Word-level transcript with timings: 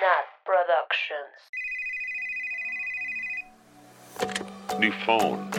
Nat 0.00 0.26
Productions. 0.44 1.36
New 4.78 4.92
phone. 5.04 5.50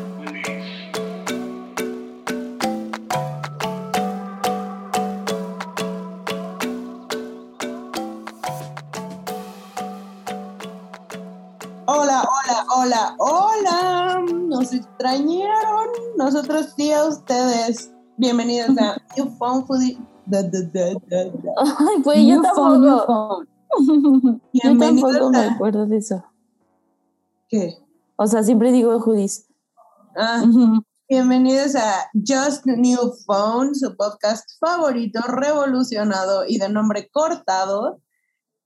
Hola, 11.86 12.24
hola, 12.24 12.66
hola, 12.76 13.16
hola. 13.20 14.26
Nos 14.48 14.74
extrañaron. 14.74 15.88
Nosotros 16.18 16.74
sí 16.76 16.92
a 16.92 17.06
ustedes. 17.06 17.94
Bienvenidos 18.18 18.78
a 18.78 18.98
New 19.18 19.30
Phone 19.38 19.66
Foodie. 19.68 19.98
Ay, 20.32 22.02
güey, 22.04 22.28
yo 22.28 22.42
New 22.42 22.56
phone, 22.56 22.82
new 22.82 22.98
tampoco. 22.98 23.53
Yo 24.54 24.78
tampoco 24.78 25.30
me 25.30 25.40
acuerdo 25.40 25.86
de 25.86 25.98
eso. 25.98 26.24
¿Qué? 27.50 27.78
O 28.16 28.28
sea, 28.28 28.44
siempre 28.44 28.72
digo 28.72 29.00
Judis. 29.00 29.48
Ah, 30.16 30.44
bienvenidos 31.10 31.76
a 31.76 32.10
Just 32.14 32.66
New 32.66 33.14
Phone, 33.26 33.76
su 33.76 33.96
podcast 33.96 34.50
favorito, 34.60 35.22
revolucionado 35.28 36.46
y 36.48 36.58
de 36.58 36.70
nombre 36.70 37.10
cortado. 37.12 38.02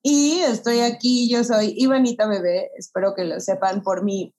Y 0.02 0.40
estoy 0.40 0.80
aquí, 0.80 1.30
yo 1.30 1.44
soy 1.44 1.74
Ivanita 1.78 2.28
Bebé, 2.28 2.70
espero 2.78 3.14
que 3.16 3.26
lo 3.26 3.40
sepan 3.40 3.82
por 3.82 4.04
mi 4.04 4.34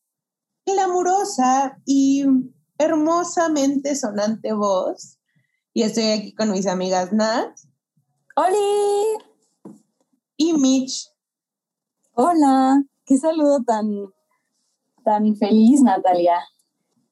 glamurosa 0.65 1.79
y 1.85 2.25
hermosamente 2.79 3.95
sonante 3.97 4.53
voz. 4.53 5.19
Y 5.75 5.83
estoy 5.83 6.05
aquí 6.05 6.35
con 6.35 6.51
mis 6.51 6.67
amigas 6.67 7.13
Nat 7.13 7.55
¡Oli! 8.37 9.28
Y 10.39 10.55
Mitch. 10.55 11.11
Hola, 12.15 12.83
qué 13.05 13.19
saludo 13.19 13.63
tan, 13.67 13.87
tan 15.05 15.37
feliz, 15.37 15.83
Natalia. 15.83 16.39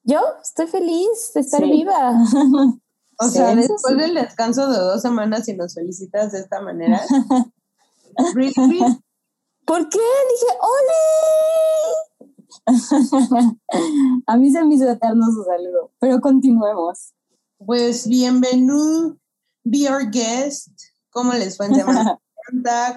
Yo 0.04 0.20
estoy 0.40 0.68
feliz 0.68 1.32
de 1.34 1.40
estar 1.40 1.60
Sí. 1.60 1.70
viva. 1.70 2.16
O 3.18 3.28
sea, 3.28 3.54
después 3.54 3.82
sí. 3.88 3.94
del 3.96 4.14
descanso 4.14 4.70
de 4.70 4.78
dos 4.78 5.02
semanas 5.02 5.48
y 5.48 5.54
nos 5.54 5.74
felicitas 5.74 6.32
de 6.32 6.38
esta 6.40 6.60
manera. 6.60 7.00
Really? 8.34 8.54
¿Por 9.66 9.88
qué? 9.88 9.98
Dije, 10.30 10.52
¡Oli! 12.66 12.66
A 14.26 14.36
mí 14.36 14.50
se 14.52 14.64
me 14.64 14.74
hizo 14.76 14.88
eterno 14.88 15.26
su 15.26 15.42
saludo, 15.42 15.90
pero 15.98 16.20
continuemos. 16.20 17.14
Pues 17.58 18.06
bienvenido, 18.06 19.16
be 19.64 19.90
our 19.90 20.08
guest. 20.10 20.68
¿Cómo 21.10 21.32
les 21.32 21.56
fue 21.56 21.66
en 21.66 21.74
Semana 21.74 22.20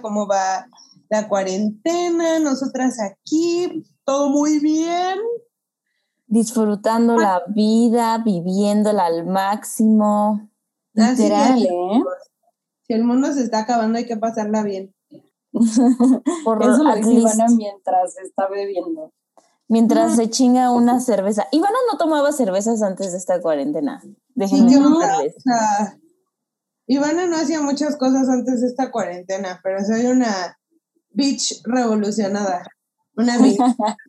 ¿Cómo 0.02 0.28
va 0.28 0.68
la 1.10 1.28
cuarentena? 1.28 2.40
Nosotras 2.40 2.98
aquí, 3.00 3.84
todo 4.06 4.30
muy 4.30 4.60
bien. 4.60 5.18
Disfrutando 6.28 7.18
la 7.18 7.44
vida, 7.48 8.20
viviéndola 8.20 9.06
al 9.06 9.26
máximo. 9.26 10.50
Así 10.96 11.24
Literal. 11.24 11.64
¿eh? 11.64 12.04
Si 12.86 12.94
el 12.94 13.04
mundo 13.04 13.34
se 13.34 13.44
está 13.44 13.60
acabando, 13.60 13.98
hay 13.98 14.06
que 14.06 14.18
pasarla 14.18 14.62
bien. 14.64 14.94
Por 16.44 16.62
Eso 16.62 16.84
lo 16.84 16.96
dice 16.96 17.14
Ivana 17.14 17.48
mientras 17.56 18.18
está 18.20 18.48
bebiendo. 18.48 19.12
mientras 19.68 20.16
se 20.16 20.30
chinga 20.30 20.72
una 20.72 21.00
cerveza. 21.00 21.48
Ivana 21.52 21.78
no 21.92 21.98
tomaba 21.98 22.32
cervezas 22.32 22.84
antes 22.84 23.12
de 23.12 23.18
esta 23.18 23.42
cuarentena. 23.42 24.04
Déjenme 24.36 24.70
Sí. 24.70 24.78
O 24.78 25.42
sea, 25.42 25.98
Ivana 26.92 27.28
no 27.28 27.38
hacía 27.38 27.62
muchas 27.62 27.98
cosas 27.98 28.28
antes 28.30 28.62
de 28.62 28.68
esta 28.68 28.90
cuarentena, 28.90 29.60
pero 29.64 29.78
soy 29.86 30.08
una 30.08 30.58
bitch 31.12 31.62
revolucionada. 31.64 32.64
Una 33.16 33.38
bitch. 33.38 33.60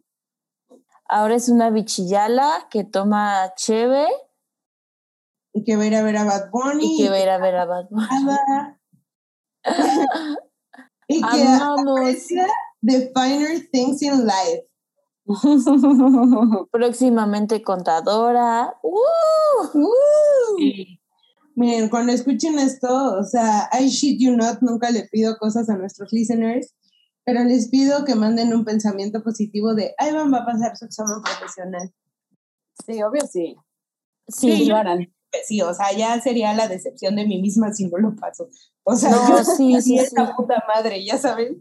Ahora 1.06 1.34
es 1.34 1.50
una 1.50 1.68
bichillala 1.68 2.68
que 2.70 2.84
toma 2.84 3.52
cheve 3.54 4.06
y 5.52 5.62
que 5.62 5.76
va 5.76 5.82
a 5.82 5.86
ir 5.86 5.94
a 5.94 6.02
ver 6.02 6.16
a 6.16 6.24
Bad 6.24 6.50
Bunny. 6.50 6.94
y 6.94 7.02
que 7.02 7.10
va 7.10 7.16
a 7.16 7.20
ir 7.20 7.28
a 7.28 7.38
ver 7.38 7.56
a 7.56 7.66
Bad 7.66 7.88
Bunny. 7.90 8.06
y 11.08 11.20
que 11.20 11.42
Amamos. 11.42 12.00
aprecia 12.00 12.46
the 12.82 13.12
finer 13.14 13.60
things 13.70 14.00
in 14.00 14.26
life. 14.26 14.66
Próximamente 16.70 17.62
contadora. 17.62 18.74
¡Uh! 18.82 19.84
Miren, 21.60 21.90
cuando 21.90 22.10
escuchen 22.12 22.58
esto, 22.58 22.88
o 23.18 23.22
sea, 23.22 23.68
I 23.78 23.88
shit 23.88 24.18
you 24.18 24.34
not, 24.34 24.62
nunca 24.62 24.90
le 24.90 25.06
pido 25.12 25.36
cosas 25.36 25.68
a 25.68 25.76
nuestros 25.76 26.10
listeners, 26.10 26.74
pero 27.22 27.44
les 27.44 27.68
pido 27.68 28.06
que 28.06 28.14
manden 28.14 28.54
un 28.54 28.64
pensamiento 28.64 29.22
positivo 29.22 29.74
de 29.74 29.94
Ivan 30.00 30.32
va 30.32 30.38
a 30.38 30.46
pasar 30.46 30.74
su 30.74 30.86
examen 30.86 31.20
profesional. 31.22 31.92
Sí, 32.86 33.02
obvio 33.02 33.26
sí. 33.30 33.56
Sí, 34.26 34.52
Sí, 34.56 34.64
lo 34.64 34.76
harán. 34.76 35.12
Pues 35.30 35.46
sí, 35.48 35.60
o 35.60 35.74
sea, 35.74 35.92
ya 35.92 36.18
sería 36.22 36.54
la 36.54 36.66
decepción 36.66 37.14
de 37.16 37.26
mí 37.26 37.42
misma 37.42 37.74
si 37.74 37.86
no 37.88 37.98
lo 37.98 38.16
paso. 38.16 38.48
O 38.84 38.96
sea, 38.96 39.10
No, 39.10 39.28
yo 39.28 39.44
sí, 39.56 39.82
sí, 39.82 39.98
esa 39.98 40.26
sí. 40.28 40.32
puta 40.34 40.64
madre, 40.66 41.04
ya 41.04 41.18
saben. 41.18 41.60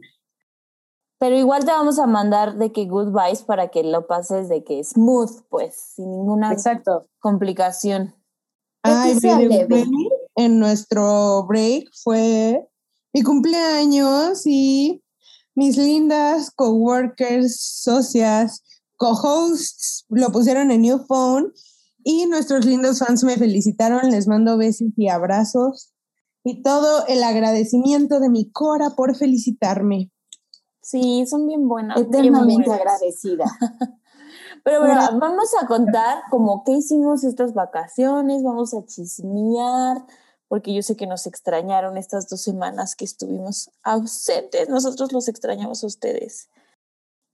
pero 1.20 1.36
igual 1.38 1.66
te 1.66 1.72
vamos 1.72 2.00
a 2.00 2.08
mandar 2.08 2.56
de 2.58 2.72
que 2.72 2.86
goodbyes 2.86 3.42
para 3.44 3.68
que 3.68 3.84
lo 3.84 4.08
pases 4.08 4.48
de 4.48 4.64
que 4.64 4.82
smooth, 4.82 5.44
pues, 5.50 5.76
sin 5.96 6.10
ninguna 6.10 6.54
Exacto. 6.54 7.10
complicación. 7.20 8.16
Ay, 8.84 9.20
leve. 9.20 9.88
en 10.36 10.60
nuestro 10.60 11.46
break 11.48 11.90
fue 12.04 12.66
mi 13.14 13.24
cumpleaños 13.24 14.44
y 14.46 15.04
mis 15.56 15.78
lindas 15.78 16.52
coworkers, 16.52 17.60
socias, 17.60 18.64
co-hosts 18.96 20.06
lo 20.10 20.32
pusieron 20.32 20.72
en 20.72 20.82
New 20.82 21.06
Phone 21.08 21.52
y 22.04 22.26
nuestros 22.28 22.66
lindos 22.66 23.00
fans 23.00 23.24
me 23.24 23.36
felicitaron, 23.38 24.10
les 24.12 24.28
mando 24.28 24.58
besos 24.58 24.90
y 24.96 25.10
abrazos 25.10 25.94
y 26.44 26.62
todo 26.62 27.06
el 27.08 27.24
agradecimiento 27.24 28.20
de 28.20 28.30
mi 28.30 28.50
Cora 28.52 28.92
por 28.92 29.16
felicitarme. 29.16 30.12
Sí, 30.82 31.26
son 31.28 31.46
bien 31.46 31.68
buenas. 31.68 31.98
bien 31.98 32.08
Eternamente 32.08 32.70
buenas. 32.70 32.80
agradecida. 32.80 33.46
Pero 34.70 34.82
bueno, 34.82 35.02
Bueno. 35.02 35.20
vamos 35.20 35.50
a 35.60 35.66
contar 35.66 36.24
como 36.30 36.64
qué 36.64 36.74
hicimos 36.74 37.24
estas 37.24 37.54
vacaciones, 37.56 38.44
vamos 38.44 38.74
a 38.76 38.86
chismear, 38.86 40.06
porque 40.48 40.74
yo 40.76 40.84
sé 40.84 40.96
que 40.96 41.08
nos 41.08 41.26
extrañaron 41.26 41.98
estas 41.98 42.30
dos 42.30 42.42
semanas 42.44 42.96
que 42.96 43.06
estuvimos 43.06 43.72
ausentes. 43.84 44.70
Nosotros 44.70 45.12
los 45.12 45.28
extrañamos 45.28 45.84
a 45.84 45.88
ustedes. 45.88 46.50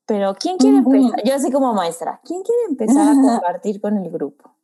Pero 0.05 0.35
¿quién 0.35 0.57
quiere 0.57 0.77
empezar? 0.77 1.23
Yo 1.25 1.35
así 1.35 1.51
como 1.51 1.73
maestra, 1.73 2.21
¿quién 2.23 2.41
quiere 2.43 2.61
empezar 2.69 3.09
a 3.09 3.13
compartir 3.41 3.81
con 3.81 3.97
el 3.97 4.09
grupo? 4.09 4.55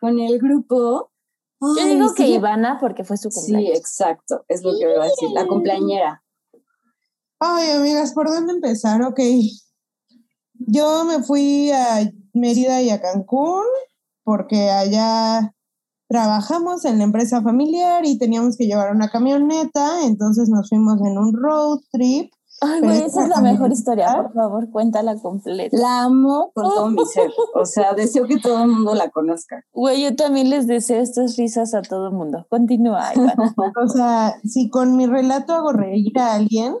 Con 0.00 0.18
el 0.18 0.38
grupo. 0.40 1.10
Yo 1.60 1.68
ay, 1.84 1.94
digo 1.94 2.14
que 2.14 2.24
sí, 2.24 2.34
Ivana 2.34 2.78
porque 2.80 3.04
fue 3.04 3.16
su 3.16 3.30
Sí, 3.30 3.52
cumpleaños. 3.52 3.78
exacto. 3.78 4.44
Es 4.48 4.64
lo 4.64 4.72
que 4.72 4.80
iba 4.92 5.02
a 5.04 5.06
decir. 5.06 5.30
La 5.30 5.46
cumpleañera. 5.46 6.24
Ay, 7.40 7.70
amigas, 7.70 8.12
¿por 8.12 8.28
dónde 8.28 8.54
empezar? 8.54 9.02
Ok. 9.02 9.20
Yo 10.58 11.04
me 11.04 11.22
fui 11.22 11.70
a 11.70 12.10
Mérida 12.32 12.82
y 12.82 12.90
a 12.90 13.00
Cancún 13.00 13.64
porque 14.24 14.70
allá 14.70 15.54
trabajamos 16.08 16.84
en 16.84 16.98
la 16.98 17.04
empresa 17.04 17.42
familiar 17.42 18.04
y 18.04 18.18
teníamos 18.18 18.56
que 18.56 18.66
llevar 18.66 18.94
una 18.94 19.08
camioneta, 19.08 20.04
entonces 20.04 20.48
nos 20.48 20.68
fuimos 20.68 21.00
en 21.00 21.18
un 21.18 21.32
road 21.34 21.78
trip. 21.92 22.32
Ay, 22.60 22.80
güey, 22.80 22.98
es 22.98 23.12
esa 23.12 23.22
es 23.22 23.28
la 23.28 23.40
mejor 23.40 23.70
historia. 23.70 24.14
Por 24.16 24.32
favor, 24.32 24.70
cuéntala 24.70 25.16
completa. 25.16 25.76
La 25.76 26.02
amo 26.02 26.50
con 26.54 26.64
todo 26.64 26.90
mi 26.90 27.04
ser. 27.06 27.30
O 27.54 27.64
sea, 27.64 27.92
deseo 27.92 28.26
que 28.26 28.38
todo 28.38 28.64
el 28.64 28.70
mundo 28.70 28.94
la 28.94 29.10
conozca. 29.10 29.64
Güey, 29.72 30.02
yo 30.02 30.16
también 30.16 30.50
les 30.50 30.66
deseo 30.66 31.00
estas 31.00 31.36
risas 31.36 31.72
a 31.74 31.82
todo 31.82 32.08
el 32.08 32.14
mundo. 32.14 32.46
Continúa, 32.50 33.14
Ivana. 33.14 33.54
O 33.82 33.88
sea, 33.88 34.40
si 34.44 34.70
con 34.70 34.96
mi 34.96 35.06
relato 35.06 35.52
hago 35.52 35.72
reír 35.72 36.18
a 36.18 36.34
alguien, 36.34 36.74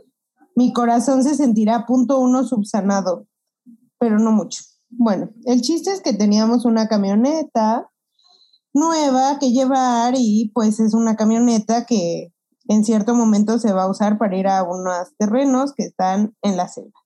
mi 0.56 0.72
corazón 0.72 1.22
se 1.22 1.36
sentirá 1.36 1.86
punto 1.86 2.18
uno 2.18 2.42
subsanado, 2.42 3.26
pero 3.98 4.18
no 4.18 4.32
mucho. 4.32 4.62
Bueno, 4.90 5.30
el 5.44 5.60
chiste 5.60 5.92
es 5.92 6.00
que 6.00 6.12
teníamos 6.12 6.64
una 6.64 6.88
camioneta 6.88 7.90
nueva 8.72 9.38
que 9.38 9.50
llevar 9.50 10.14
y 10.16 10.50
pues 10.54 10.80
es 10.80 10.94
una 10.94 11.16
camioneta 11.16 11.84
que 11.84 12.32
en 12.68 12.84
cierto 12.84 13.14
momento 13.14 13.58
se 13.58 13.72
va 13.72 13.84
a 13.84 13.90
usar 13.90 14.18
para 14.18 14.36
ir 14.36 14.46
a 14.46 14.62
unos 14.62 15.14
terrenos 15.18 15.72
que 15.74 15.84
están 15.84 16.36
en 16.42 16.56
la 16.56 16.68
selva. 16.68 16.98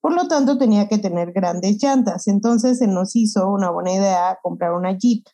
Por 0.00 0.12
lo 0.12 0.28
tanto, 0.28 0.58
tenía 0.58 0.88
que 0.88 0.98
tener 0.98 1.32
grandes 1.32 1.82
llantas. 1.82 2.28
Entonces 2.28 2.78
se 2.78 2.86
nos 2.86 3.16
hizo 3.16 3.48
una 3.48 3.70
buena 3.70 3.92
idea 3.92 4.38
comprar 4.42 4.74
una 4.74 4.92
Jeep. 4.98 5.24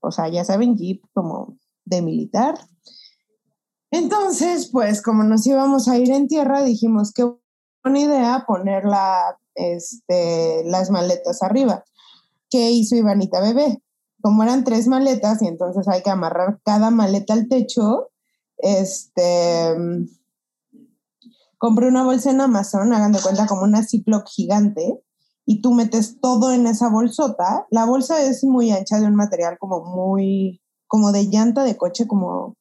O 0.00 0.10
sea, 0.10 0.28
ya 0.28 0.44
saben, 0.44 0.76
Jeep 0.76 1.02
como 1.14 1.56
de 1.86 2.02
militar. 2.02 2.58
Entonces, 3.90 4.68
pues 4.70 5.00
como 5.00 5.22
nos 5.22 5.46
íbamos 5.46 5.88
a 5.88 5.96
ir 5.96 6.10
en 6.10 6.28
tierra, 6.28 6.62
dijimos 6.62 7.12
que 7.12 7.24
buena 7.82 8.00
idea 8.00 8.44
poner 8.46 8.84
la, 8.84 9.38
este, 9.58 10.64
las 10.64 10.90
maletas 10.90 11.42
arriba. 11.42 11.84
¿Qué 12.50 12.70
hizo 12.70 12.96
Ivanita 12.96 13.40
Bebé? 13.40 13.82
Como 14.22 14.42
eran 14.42 14.64
tres 14.64 14.86
maletas 14.86 15.42
y 15.42 15.46
entonces 15.46 15.86
hay 15.88 16.02
que 16.02 16.10
amarrar 16.10 16.60
cada 16.64 16.90
maleta 16.90 17.34
al 17.34 17.48
techo, 17.48 18.08
este, 18.58 19.76
Compré 21.58 21.88
una 21.88 22.04
bolsa 22.04 22.30
en 22.30 22.40
Amazon, 22.40 22.92
hagan 22.92 23.10
de 23.10 23.20
cuenta 23.20 23.46
como 23.48 23.62
una 23.62 23.84
Ziploc 23.84 24.28
gigante, 24.28 25.02
y 25.44 25.60
tú 25.60 25.74
metes 25.74 26.20
todo 26.20 26.52
en 26.52 26.68
esa 26.68 26.88
bolsota. 26.88 27.66
La 27.70 27.84
bolsa 27.84 28.22
es 28.22 28.44
muy 28.44 28.70
ancha 28.70 29.00
de 29.00 29.06
un 29.06 29.16
material 29.16 29.58
como 29.58 29.84
muy, 29.84 30.62
como 30.86 31.10
de 31.10 31.24
llanta 31.24 31.64
de 31.64 31.76
coche, 31.76 32.06
como 32.06 32.56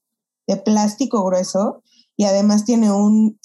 de 0.47 0.57
plástico 0.57 1.23
grueso, 1.23 1.83
y 2.15 2.23
además 2.23 2.65
tiene 2.65 2.91
un, 2.91 3.39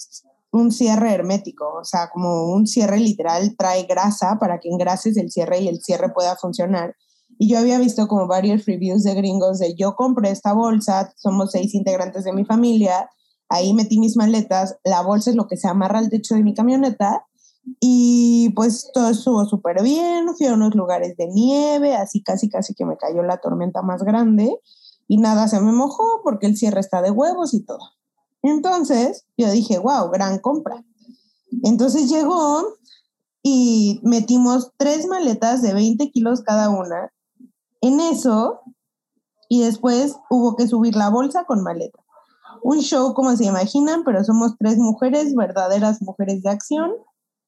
un 0.53 0.71
cierre 0.71 1.11
hermético, 1.11 1.65
o 1.81 1.83
sea, 1.83 2.09
como 2.13 2.45
un 2.53 2.67
cierre 2.67 2.99
literal 2.99 3.55
trae 3.57 3.83
grasa 3.83 4.37
para 4.39 4.59
que 4.59 4.69
engrases 4.69 5.17
el 5.17 5.31
cierre 5.31 5.59
y 5.59 5.67
el 5.67 5.81
cierre 5.81 6.13
pueda 6.13 6.35
funcionar. 6.35 6.95
Y 7.39 7.49
yo 7.49 7.57
había 7.57 7.79
visto 7.79 8.07
como 8.07 8.27
varios 8.27 8.65
reviews 8.67 9.03
de 9.03 9.15
gringos 9.15 9.57
de 9.57 9.73
yo 9.73 9.95
compré 9.95 10.29
esta 10.29 10.53
bolsa, 10.53 11.11
somos 11.17 11.51
seis 11.51 11.73
integrantes 11.73 12.23
de 12.23 12.33
mi 12.33 12.45
familia, 12.45 13.09
ahí 13.49 13.73
metí 13.73 13.99
mis 13.99 14.15
maletas, 14.15 14.77
la 14.83 15.01
bolsa 15.01 15.31
es 15.31 15.35
lo 15.35 15.47
que 15.47 15.57
se 15.57 15.67
amarra 15.67 15.97
al 15.97 16.11
techo 16.11 16.35
de 16.35 16.43
mi 16.43 16.53
camioneta 16.53 17.25
y 17.79 18.51
pues 18.55 18.91
todo 18.93 19.09
estuvo 19.09 19.45
súper 19.45 19.81
bien, 19.81 20.27
fui 20.37 20.45
a 20.45 20.53
unos 20.53 20.75
lugares 20.75 21.17
de 21.17 21.27
nieve, 21.29 21.95
así 21.95 22.21
casi 22.21 22.47
casi 22.47 22.75
que 22.75 22.85
me 22.85 22.97
cayó 22.97 23.23
la 23.23 23.37
tormenta 23.37 23.81
más 23.81 24.03
grande 24.03 24.55
y 25.07 25.17
nada 25.17 25.47
se 25.47 25.59
me 25.59 25.71
mojó 25.71 26.21
porque 26.23 26.45
el 26.45 26.55
cierre 26.57 26.79
está 26.79 27.01
de 27.01 27.09
huevos 27.09 27.55
y 27.55 27.65
todo. 27.65 27.79
Entonces 28.43 29.25
yo 29.37 29.49
dije, 29.51 29.79
wow, 29.79 30.09
gran 30.11 30.37
compra. 30.39 30.83
Entonces 31.63 32.09
llegó 32.09 32.75
y 33.41 33.99
metimos 34.03 34.71
tres 34.77 35.07
maletas 35.07 35.61
de 35.61 35.73
20 35.73 36.11
kilos 36.11 36.41
cada 36.41 36.69
una 36.69 37.11
en 37.81 37.99
eso 37.99 38.61
y 39.49 39.61
después 39.61 40.15
hubo 40.29 40.55
que 40.55 40.67
subir 40.67 40.95
la 40.95 41.09
bolsa 41.09 41.45
con 41.45 41.63
maleta. 41.63 41.99
Un 42.61 42.79
show 42.79 43.13
como 43.13 43.35
se 43.35 43.45
imaginan, 43.45 44.03
pero 44.03 44.23
somos 44.23 44.55
tres 44.57 44.77
mujeres, 44.77 45.35
verdaderas 45.35 46.01
mujeres 46.01 46.43
de 46.43 46.49
acción. 46.49 46.91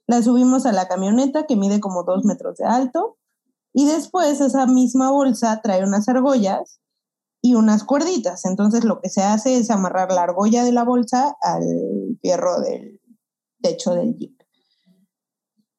La 0.08 0.22
subimos 0.22 0.66
a 0.66 0.72
la 0.72 0.88
camioneta 0.88 1.46
que 1.46 1.56
mide 1.56 1.80
como 1.80 2.04
dos 2.04 2.26
metros 2.26 2.58
de 2.58 2.66
alto 2.66 3.18
y 3.74 3.86
después 3.86 4.40
esa 4.40 4.66
misma 4.66 5.12
bolsa 5.12 5.62
trae 5.62 5.84
unas 5.84 6.08
argollas 6.08 6.80
y 7.46 7.54
unas 7.54 7.84
cuerditas. 7.84 8.44
Entonces 8.46 8.84
lo 8.86 9.00
que 9.02 9.10
se 9.10 9.22
hace 9.22 9.58
es 9.58 9.70
amarrar 9.70 10.12
la 10.12 10.24
argolla 10.24 10.64
de 10.64 10.72
la 10.72 10.84
bolsa 10.84 11.36
al 11.44 12.18
fierro 12.20 12.60
del 12.60 13.00
techo 13.62 13.94
del 13.94 14.16
jeep. 14.16 14.36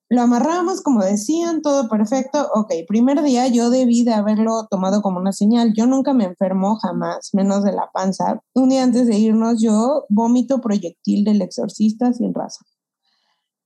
Lo 0.08 0.22
amarramos, 0.22 0.80
como 0.82 1.02
decían, 1.02 1.62
todo 1.62 1.88
perfecto. 1.88 2.46
Ok, 2.54 2.72
primer 2.86 3.20
día 3.24 3.48
yo 3.48 3.70
debí 3.70 4.04
de 4.04 4.14
haberlo 4.14 4.68
tomado 4.70 5.02
como 5.02 5.18
una 5.18 5.32
señal. 5.32 5.72
Yo 5.76 5.88
nunca 5.88 6.14
me 6.14 6.26
enfermo, 6.26 6.76
jamás, 6.76 7.30
menos 7.32 7.64
de 7.64 7.72
la 7.72 7.90
panza. 7.92 8.40
Un 8.54 8.68
día 8.68 8.84
antes 8.84 9.08
de 9.08 9.18
irnos, 9.18 9.60
yo 9.60 10.04
vómito 10.08 10.60
proyectil 10.60 11.24
del 11.24 11.42
exorcista 11.42 12.12
sin 12.12 12.32
razón. 12.32 12.68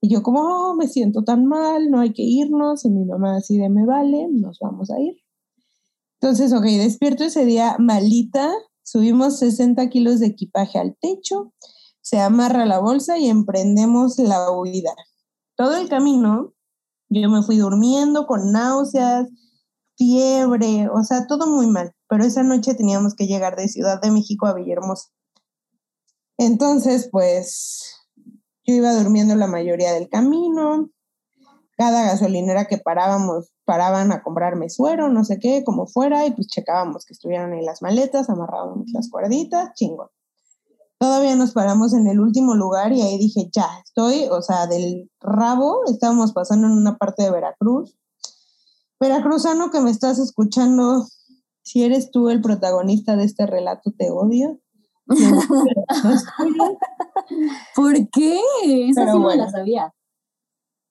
Y 0.00 0.08
yo 0.08 0.22
como, 0.22 0.40
oh, 0.40 0.74
me 0.74 0.88
siento 0.88 1.22
tan 1.22 1.44
mal, 1.44 1.90
no 1.90 2.00
hay 2.00 2.14
que 2.14 2.22
irnos. 2.22 2.86
Y 2.86 2.90
mi 2.90 3.04
mamá 3.04 3.36
así 3.36 3.58
de, 3.58 3.68
me 3.68 3.84
vale, 3.84 4.26
nos 4.30 4.58
vamos 4.58 4.90
a 4.90 4.98
ir. 4.98 5.16
Entonces, 6.20 6.52
ok, 6.52 6.64
despierto 6.64 7.24
ese 7.24 7.46
día 7.46 7.76
malita, 7.78 8.52
subimos 8.82 9.38
60 9.38 9.88
kilos 9.88 10.20
de 10.20 10.26
equipaje 10.26 10.78
al 10.78 10.96
techo, 11.00 11.54
se 12.02 12.20
amarra 12.20 12.66
la 12.66 12.78
bolsa 12.78 13.16
y 13.16 13.28
emprendemos 13.28 14.18
la 14.18 14.50
huida. 14.50 14.94
Todo 15.56 15.76
el 15.76 15.88
camino 15.88 16.52
yo 17.08 17.28
me 17.30 17.42
fui 17.42 17.56
durmiendo 17.56 18.26
con 18.26 18.52
náuseas, 18.52 19.28
fiebre, 19.96 20.88
o 20.92 21.02
sea, 21.04 21.26
todo 21.26 21.46
muy 21.46 21.66
mal, 21.66 21.92
pero 22.08 22.24
esa 22.24 22.42
noche 22.42 22.74
teníamos 22.74 23.14
que 23.14 23.26
llegar 23.26 23.56
de 23.56 23.68
Ciudad 23.68 24.00
de 24.00 24.10
México 24.10 24.46
a 24.46 24.54
Villahermosa. 24.54 25.08
Entonces, 26.36 27.08
pues 27.10 27.96
yo 28.64 28.74
iba 28.74 28.92
durmiendo 28.92 29.34
la 29.36 29.46
mayoría 29.46 29.92
del 29.92 30.08
camino, 30.08 30.90
cada 31.76 32.04
gasolinera 32.04 32.66
que 32.66 32.78
parábamos, 32.78 33.49
paraban 33.70 34.10
a 34.10 34.24
comprarme 34.24 34.68
suero, 34.68 35.08
no 35.10 35.24
sé 35.24 35.38
qué, 35.38 35.62
como 35.62 35.86
fuera, 35.86 36.26
y 36.26 36.32
pues 36.32 36.48
checábamos 36.48 37.04
que 37.04 37.12
estuvieran 37.12 37.52
ahí 37.52 37.64
las 37.64 37.82
maletas, 37.82 38.28
amarrábamos 38.28 38.90
las 38.92 39.08
cuerditas, 39.08 39.74
chingo. 39.74 40.10
Todavía 40.98 41.36
nos 41.36 41.52
paramos 41.52 41.94
en 41.94 42.08
el 42.08 42.18
último 42.18 42.56
lugar 42.56 42.92
y 42.92 43.00
ahí 43.00 43.16
dije, 43.16 43.48
ya, 43.52 43.68
estoy, 43.84 44.26
o 44.28 44.42
sea, 44.42 44.66
del 44.66 45.08
rabo, 45.20 45.82
estábamos 45.86 46.32
pasando 46.32 46.66
en 46.66 46.72
una 46.72 46.96
parte 46.96 47.22
de 47.22 47.30
Veracruz. 47.30 47.96
Veracruzano 48.98 49.70
que 49.70 49.80
me 49.80 49.92
estás 49.92 50.18
escuchando, 50.18 51.06
si 51.62 51.84
eres 51.84 52.10
tú 52.10 52.28
el 52.28 52.40
protagonista 52.40 53.14
de 53.14 53.22
este 53.22 53.46
relato, 53.46 53.92
te 53.96 54.10
odio. 54.10 54.58
¿Por 57.76 57.94
qué? 58.10 58.40
Esa 58.88 59.02
Pero 59.02 59.12
sí 59.12 59.18
no 59.18 59.22
bueno. 59.22 59.44
la 59.44 59.50
sabía. 59.52 59.94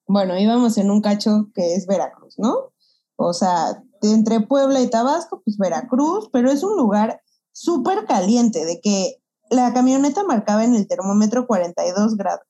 Bueno, 0.09 0.37
íbamos 0.39 0.77
en 0.79 0.89
un 0.89 1.01
cacho 1.01 1.49
que 1.53 1.75
es 1.75 1.85
Veracruz, 1.85 2.39
¿no? 2.39 2.73
O 3.15 3.31
sea, 3.31 3.83
entre 4.01 4.41
Puebla 4.41 4.81
y 4.81 4.89
Tabasco, 4.89 5.41
pues 5.45 5.57
Veracruz, 5.57 6.29
pero 6.33 6.49
es 6.49 6.63
un 6.63 6.75
lugar 6.77 7.21
súper 7.51 8.05
caliente, 8.05 8.65
de 8.65 8.81
que 8.81 9.21
la 9.51 9.71
camioneta 9.71 10.23
marcaba 10.23 10.63
en 10.63 10.75
el 10.75 10.87
termómetro 10.87 11.45
42 11.45 12.17
grados. 12.17 12.41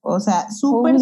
O 0.00 0.20
sea, 0.20 0.50
súper, 0.50 0.96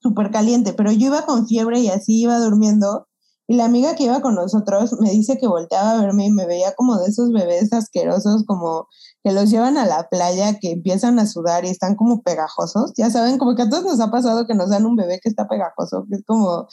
súper 0.00 0.30
caliente, 0.32 0.72
pero 0.72 0.90
yo 0.90 1.06
iba 1.06 1.24
con 1.24 1.46
fiebre 1.46 1.78
y 1.78 1.88
así 1.88 2.20
iba 2.20 2.38
durmiendo. 2.40 3.07
Y 3.48 3.56
la 3.56 3.64
amiga 3.64 3.96
que 3.96 4.04
iba 4.04 4.20
con 4.20 4.34
nosotros 4.34 4.94
me 5.00 5.10
dice 5.10 5.38
que 5.38 5.48
volteaba 5.48 5.92
a 5.92 6.00
verme 6.00 6.26
y 6.26 6.30
me 6.30 6.46
veía 6.46 6.74
como 6.76 6.98
de 6.98 7.08
esos 7.08 7.32
bebés 7.32 7.72
asquerosos, 7.72 8.44
como 8.44 8.88
que 9.24 9.32
los 9.32 9.50
llevan 9.50 9.78
a 9.78 9.86
la 9.86 10.08
playa, 10.08 10.58
que 10.60 10.70
empiezan 10.70 11.18
a 11.18 11.26
sudar 11.26 11.64
y 11.64 11.70
están 11.70 11.96
como 11.96 12.22
pegajosos. 12.22 12.92
Ya 12.96 13.10
saben, 13.10 13.38
como 13.38 13.56
que 13.56 13.62
a 13.62 13.68
todos 13.68 13.84
nos 13.84 14.00
ha 14.00 14.10
pasado 14.10 14.46
que 14.46 14.54
nos 14.54 14.68
dan 14.68 14.86
un 14.86 14.96
bebé 14.96 15.18
que 15.22 15.30
está 15.30 15.48
pegajoso, 15.48 16.04
que 16.08 16.16
es 16.16 16.24
como, 16.26 16.68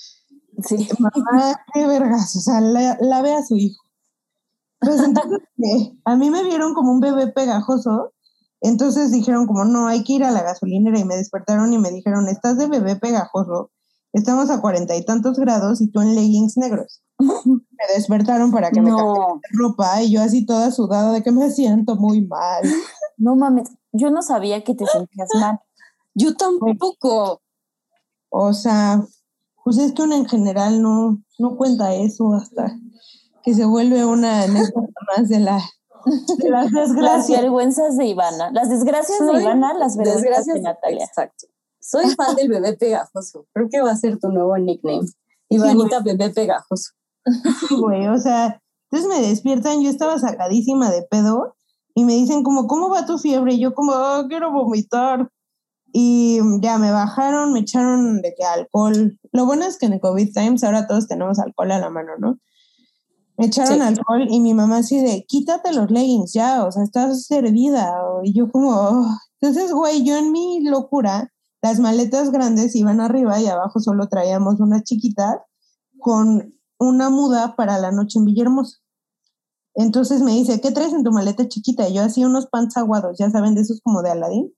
Sí. 0.63 0.88
mamá, 1.00 1.60
qué 1.74 1.86
vergas, 1.86 2.36
o 2.36 2.39
sea, 2.39 2.62
la, 2.62 2.98
lave 3.01 3.33
a 3.33 3.44
su 3.44 3.57
hijo. 3.57 3.83
Pues 4.80 5.01
entonces, 5.01 5.39
eh, 5.57 5.98
a 6.06 6.16
mí 6.16 6.30
me 6.30 6.44
vieron 6.44 6.74
como 6.74 6.92
un 6.92 7.00
bebé 7.00 7.28
pegajoso, 7.28 8.13
entonces 8.62 9.12
dijeron 9.12 9.48
como, 9.48 9.66
no, 9.66 9.88
hay 9.88 10.04
que 10.04 10.13
ir 10.13 10.24
a 10.24 10.31
la 10.31 10.44
gasolinera 10.44 11.00
y 11.00 11.06
me 11.06 11.18
despertaron 11.18 11.74
y 11.74 11.78
me 11.78 11.92
dijeron, 11.92 12.28
estás 12.28 12.57
de 12.57 12.68
bebé 12.68 12.95
pegajoso, 12.95 13.71
estamos 14.18 14.50
a 14.50 14.62
cuarenta 14.62 14.96
y 14.96 15.04
tantos 15.06 15.38
grados 15.38 15.82
y 15.82 15.88
tú 15.92 16.02
en 16.02 16.16
leggings 16.16 16.58
negros. 16.58 17.02
Me 17.20 17.94
despertaron 17.96 18.52
para 18.52 18.72
que 18.72 18.82
me 18.82 18.90
No. 18.90 18.98
cambiara 18.98 19.34
de 19.34 19.58
ropa 19.58 20.02
y 20.02 20.12
yo 20.12 20.22
así 20.22 20.46
toda 20.46 20.72
sudada 20.72 21.12
de 21.14 21.24
que 21.24 21.32
me 21.32 21.50
siento 21.52 21.96
muy 21.96 22.26
mal. 22.26 22.62
No 23.18 23.38
mames, 23.38 23.70
yo 23.94 24.10
no 24.12 24.22
sabía 24.22 24.62
que 24.66 24.76
te 24.76 24.86
sentías 24.86 25.30
mal. 25.40 25.58
Yo 26.16 26.36
tampoco. 26.36 27.42
O 28.30 28.52
sea, 28.52 29.06
pues 29.64 29.78
es 29.78 29.94
que 29.94 30.02
uno 30.02 30.16
en 30.16 30.26
general 30.26 30.81
no, 30.81 31.24
no 31.40 31.56
cuenta 31.56 31.94
eso 31.94 32.34
hasta 32.34 32.78
que 33.42 33.54
se 33.54 33.64
vuelve 33.64 34.04
una 34.06 34.42
anécdota 34.44 34.90
más 35.18 35.30
de, 35.30 35.40
la, 35.40 35.62
de 36.40 36.50
las 36.50 36.72
Las 36.74 36.90
desgracias. 36.90 37.42
vergüenzas 37.42 37.95
de 37.95 38.06
Ivana. 38.07 38.52
Las 38.52 38.69
desgracias 38.69 39.18
de 39.19 39.42
Ivana, 39.42 39.74
las 39.74 39.95
vergüenzas 39.95 40.24
Desgracias 40.24 40.56
de 40.56 40.62
Natalia. 40.62 41.06
Exacto. 41.06 41.48
Soy 41.87 42.09
fan 42.15 42.35
del 42.35 42.49
bebé 42.49 42.73
pegajoso. 42.77 43.45
Creo 43.54 43.69
que 43.69 43.81
va 43.81 43.92
a 43.92 43.95
ser 43.95 44.18
tu 44.19 44.30
nuevo 44.30 44.57
nickname. 44.57 45.06
Ivanita 45.49 45.99
bebé 45.99 46.31
pegajoso. 46.31 46.92
Sí, 47.59 47.75
güey, 47.80 48.07
o 48.07 48.18
sea, 48.18 48.59
entonces 48.89 49.09
me 49.21 49.27
despiertan, 49.27 49.81
yo 49.83 49.89
estaba 49.89 50.18
sacadísima 50.19 50.89
de 50.92 51.04
pedo 51.04 51.56
y 51.94 52.06
me 52.06 52.13
dicen 52.13 52.44
como, 52.44 52.68
¿cómo 52.68 52.89
va 52.89 53.06
tu 53.06 53.18
fiebre? 53.18 53.54
Y 53.54 53.59
yo 53.59 53.73
como, 53.73 53.94
"Ah, 53.94 54.25
quiero 54.27 54.51
vomitar. 54.51 55.30
Y 55.94 56.39
ya 56.61 56.77
me 56.77 56.92
bajaron, 56.92 57.54
me 57.54 57.59
echaron 57.61 58.21
de 58.21 58.33
que 58.37 58.44
alcohol. 58.44 59.18
Lo 59.31 59.45
bueno 59.45 59.65
es 59.65 59.77
que 59.77 59.85
en 59.85 59.94
el 59.94 59.99
COVID 60.01 60.33
Times 60.33 60.63
ahora 60.63 60.87
todos 60.87 61.07
tenemos 61.07 61.39
alcohol 61.39 61.71
a 61.71 61.80
la 61.80 61.89
mano, 61.89 62.11
¿no? 62.19 62.39
Me 63.37 63.47
echaron 63.47 63.75
Sí. 63.75 63.81
alcohol 63.81 64.27
y 64.30 64.39
mi 64.42 64.54
mamá 64.54 64.77
así 64.77 64.99
de, 65.01 65.25
quítate 65.27 65.73
los 65.73 65.92
leggings 65.92 66.33
ya, 66.33 66.65
o 66.65 66.71
sea, 66.71 66.83
estás 66.83 67.25
servida. 67.25 67.94
Y 68.23 68.33
yo 68.33 68.51
como, 68.51 68.71
"Oh". 68.71 69.07
entonces, 69.42 69.71
güey, 69.73 70.04
yo 70.04 70.18
en 70.18 70.31
mi 70.31 70.61
locura, 70.63 71.31
las 71.66 71.80
maletas 71.80 72.30
grandes 72.30 72.76
iban 72.76 73.02
arriba 73.02 73.40
y 73.40 73.48
abajo 73.48 73.80
solo 73.80 74.07
traíamos 74.07 74.60
unas 74.60 74.84
chiquitas 74.84 75.40
con 75.98 76.54
una 76.78 77.10
muda 77.10 77.56
para 77.56 77.80
la 77.80 77.92
noche 77.92 78.19
en 78.19 78.26
Villahermosa. 78.26 78.78
Entonces 79.74 80.22
me 80.22 80.34
dice, 80.34 80.62
¿qué 80.62 80.69
traes 80.69 80.94
en 80.94 81.04
tu 81.04 81.12
maleta 81.12 81.48
chiquita? 81.48 81.90
Y 81.90 81.95
yo 81.95 82.04
hacía 82.04 82.28
unos 82.28 82.45
pants 82.45 82.78
aguados, 82.78 83.18
ya 83.18 83.31
saben, 83.31 83.56
de 83.56 83.62
esos 83.62 83.81
como 83.81 84.04
de 84.04 84.12
Aladín. 84.12 84.54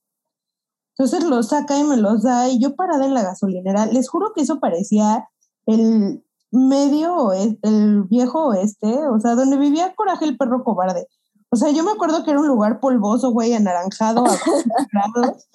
Entonces 0.98 1.24
los 1.24 1.48
saca 1.48 1.78
y 1.78 1.84
me 1.84 1.96
los 1.96 2.24
da 2.24 2.46
y 2.50 2.60
yo 2.60 2.76
parada 2.76 3.06
en 3.06 3.14
la 3.14 3.22
gasolinera, 3.22 3.86
les 3.86 4.10
juro 4.10 4.32
que 4.34 4.42
eso 4.42 4.60
parecía 4.60 5.30
el 5.64 6.22
medio 6.50 7.14
oeste, 7.14 7.66
el 7.66 8.02
viejo 8.02 8.48
oeste, 8.48 8.98
o 9.08 9.18
sea, 9.18 9.34
donde 9.34 9.56
vivía 9.56 9.94
Coraje 9.94 10.26
el 10.26 10.36
perro 10.36 10.62
cobarde. 10.62 11.08
O 11.48 11.56
sea, 11.56 11.70
yo 11.70 11.84
me 11.84 11.92
acuerdo 11.92 12.22
que 12.22 12.32
era 12.32 12.40
un 12.40 12.48
lugar 12.48 12.80
polvoso, 12.80 13.30
güey, 13.30 13.54
anaranjado, 13.54 14.26
a 14.26 14.36
40 14.44 14.74
grados. 14.92 15.48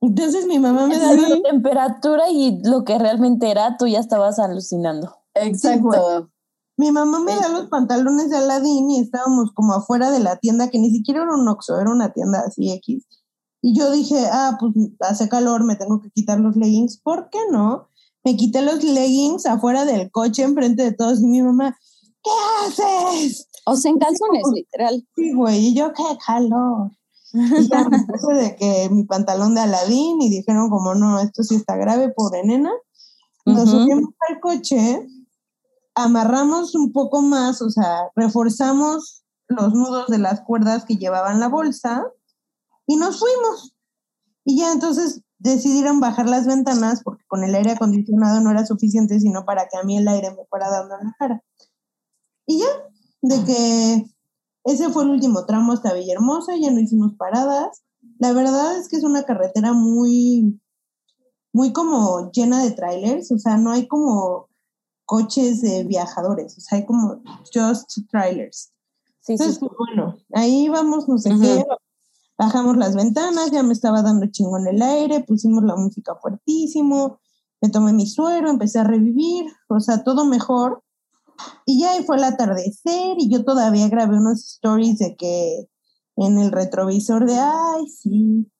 Entonces 0.00 0.46
mi 0.46 0.58
mamá 0.58 0.86
me 0.86 0.98
da 0.98 1.12
Entre 1.12 1.28
la 1.28 1.42
temperatura 1.42 2.30
y 2.30 2.60
lo 2.64 2.84
que 2.84 2.98
realmente 2.98 3.50
era, 3.50 3.76
tú 3.76 3.86
ya 3.86 3.98
estabas 3.98 4.38
alucinando. 4.38 5.16
Exacto. 5.34 6.30
Mi 6.78 6.92
mamá 6.92 7.20
me 7.20 7.34
da 7.34 7.48
los 7.48 7.68
pantalones 7.68 8.28
de 8.28 8.36
Aladdin 8.36 8.90
y 8.90 9.00
estábamos 9.00 9.52
como 9.52 9.72
afuera 9.72 10.10
de 10.10 10.20
la 10.20 10.36
tienda, 10.36 10.68
que 10.68 10.78
ni 10.78 10.90
siquiera 10.90 11.22
era 11.22 11.34
un 11.34 11.48
Oxxo, 11.48 11.80
era 11.80 11.90
una 11.90 12.12
tienda 12.12 12.42
así 12.46 12.70
X. 12.70 13.06
Y 13.62 13.78
yo 13.78 13.90
dije, 13.90 14.26
ah, 14.30 14.58
pues 14.60 14.72
hace 15.00 15.28
calor, 15.28 15.64
me 15.64 15.76
tengo 15.76 16.00
que 16.02 16.10
quitar 16.10 16.38
los 16.38 16.54
leggings. 16.54 17.00
¿Por 17.02 17.30
qué 17.30 17.38
no? 17.50 17.88
Me 18.24 18.36
quité 18.36 18.60
los 18.60 18.84
leggings 18.84 19.46
afuera 19.46 19.86
del 19.86 20.10
coche, 20.10 20.42
enfrente 20.42 20.82
de 20.82 20.92
todos, 20.92 21.22
y 21.22 21.26
mi 21.26 21.42
mamá, 21.42 21.76
¿qué 22.22 22.30
haces? 22.66 23.48
O 23.64 23.74
sea, 23.74 23.90
en 23.90 23.98
calzones, 23.98 24.42
literal. 24.52 25.06
Sí, 25.16 25.32
güey, 25.32 25.68
y 25.68 25.74
yo, 25.74 25.92
qué 25.94 26.02
calor. 26.26 26.90
Y 27.32 27.68
ya 27.68 27.88
me 27.88 28.04
puse 28.04 28.34
de 28.34 28.56
que 28.56 28.88
mi 28.90 29.04
pantalón 29.04 29.54
de 29.54 29.60
Aladín 29.62 30.20
y 30.22 30.30
dijeron 30.30 30.70
como, 30.70 30.94
no, 30.94 31.20
esto 31.20 31.42
sí 31.42 31.56
está 31.56 31.76
grave, 31.76 32.10
pobre 32.10 32.44
nena. 32.44 32.72
Nos 33.44 33.68
Ujú. 33.68 33.80
subimos 33.80 34.14
al 34.28 34.40
coche, 34.40 35.06
amarramos 35.94 36.74
un 36.74 36.92
poco 36.92 37.22
más, 37.22 37.62
o 37.62 37.70
sea, 37.70 38.10
reforzamos 38.14 39.24
los 39.48 39.72
nudos 39.72 40.08
de 40.08 40.18
las 40.18 40.40
cuerdas 40.40 40.84
que 40.84 40.96
llevaban 40.96 41.40
la 41.40 41.48
bolsa 41.48 42.06
y 42.86 42.96
nos 42.96 43.18
fuimos. 43.18 43.74
Y 44.44 44.58
ya 44.58 44.72
entonces 44.72 45.22
decidieron 45.38 46.00
bajar 46.00 46.28
las 46.28 46.46
ventanas 46.46 47.02
porque 47.02 47.24
con 47.26 47.44
el 47.44 47.54
aire 47.54 47.72
acondicionado 47.72 48.40
no 48.40 48.50
era 48.50 48.64
suficiente, 48.64 49.20
sino 49.20 49.44
para 49.44 49.68
que 49.68 49.76
a 49.76 49.82
mí 49.82 49.96
el 49.96 50.08
aire 50.08 50.30
me 50.30 50.44
fuera 50.48 50.70
dando 50.70 50.94
en 50.98 51.06
la 51.06 51.16
cara. 51.18 51.42
Y 52.46 52.60
ya, 52.60 52.66
de 53.22 53.44
que 53.44 54.15
ese 54.66 54.90
fue 54.90 55.04
el 55.04 55.10
último 55.10 55.46
tramo 55.46 55.72
hasta 55.72 55.94
Villahermosa, 55.94 56.56
ya 56.56 56.70
no 56.70 56.80
hicimos 56.80 57.14
paradas. 57.14 57.84
La 58.18 58.32
verdad 58.32 58.76
es 58.78 58.88
que 58.88 58.96
es 58.96 59.04
una 59.04 59.22
carretera 59.22 59.72
muy, 59.72 60.60
muy 61.52 61.72
como 61.72 62.30
llena 62.32 62.62
de 62.62 62.72
trailers, 62.72 63.30
o 63.30 63.38
sea, 63.38 63.56
no 63.56 63.70
hay 63.70 63.86
como 63.86 64.48
coches 65.04 65.62
de 65.62 65.84
viajadores, 65.84 66.58
o 66.58 66.60
sea, 66.60 66.78
hay 66.78 66.86
como 66.86 67.22
just 67.54 67.98
trailers. 68.10 68.72
Sí, 69.20 69.36
sí. 69.38 69.44
Entonces, 69.44 69.58
pues, 69.60 69.72
bueno, 69.78 70.16
ahí 70.32 70.68
vamos, 70.68 71.08
no 71.08 71.18
sé 71.18 71.30
qué, 71.40 71.64
bajamos 72.36 72.76
las 72.76 72.96
ventanas, 72.96 73.52
ya 73.52 73.62
me 73.62 73.72
estaba 73.72 74.02
dando 74.02 74.26
chingón 74.26 74.66
el 74.66 74.82
aire, 74.82 75.20
pusimos 75.20 75.62
la 75.64 75.76
música 75.76 76.16
fuertísimo, 76.16 77.18
me 77.60 77.68
tomé 77.70 77.92
mi 77.92 78.06
suero, 78.06 78.50
empecé 78.50 78.80
a 78.80 78.84
revivir, 78.84 79.46
o 79.68 79.80
sea, 79.80 80.02
todo 80.02 80.24
mejor. 80.24 80.82
Y 81.64 81.80
ya 81.80 81.92
ahí 81.92 82.04
fue 82.04 82.16
el 82.16 82.24
atardecer 82.24 83.16
y 83.18 83.30
yo 83.30 83.44
todavía 83.44 83.88
grabé 83.88 84.18
unos 84.18 84.44
stories 84.44 84.98
de 84.98 85.16
que 85.16 85.68
en 86.16 86.38
el 86.38 86.50
retrovisor 86.50 87.26
de, 87.26 87.38
ay, 87.38 87.86
sí, 87.88 88.50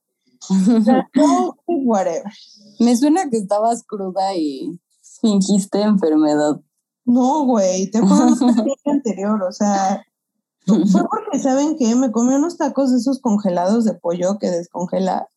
whatever. 1.67 2.33
Me 2.79 2.97
suena 2.97 3.31
que 3.31 3.39
estabas 3.39 3.85
cruda 3.85 4.35
y 4.35 4.81
fingiste 5.21 5.81
enfermedad. 5.81 6.61
No, 7.05 7.45
güey, 7.45 7.91
te 7.91 8.01
fue 8.01 8.29
el 8.29 8.65
día 8.65 8.75
anterior, 8.93 9.43
o 9.43 9.53
sea, 9.53 10.05
fue 10.67 10.75
porque, 11.11 11.39
¿saben 11.39 11.77
qué? 11.79 11.95
Me 11.95 12.11
comí 12.11 12.35
unos 12.35 12.57
tacos 12.57 12.91
de 12.91 12.99
esos 12.99 13.21
congelados 13.21 13.85
de 13.85 13.95
pollo 13.95 14.39
que 14.39 14.51
descongela 14.51 15.29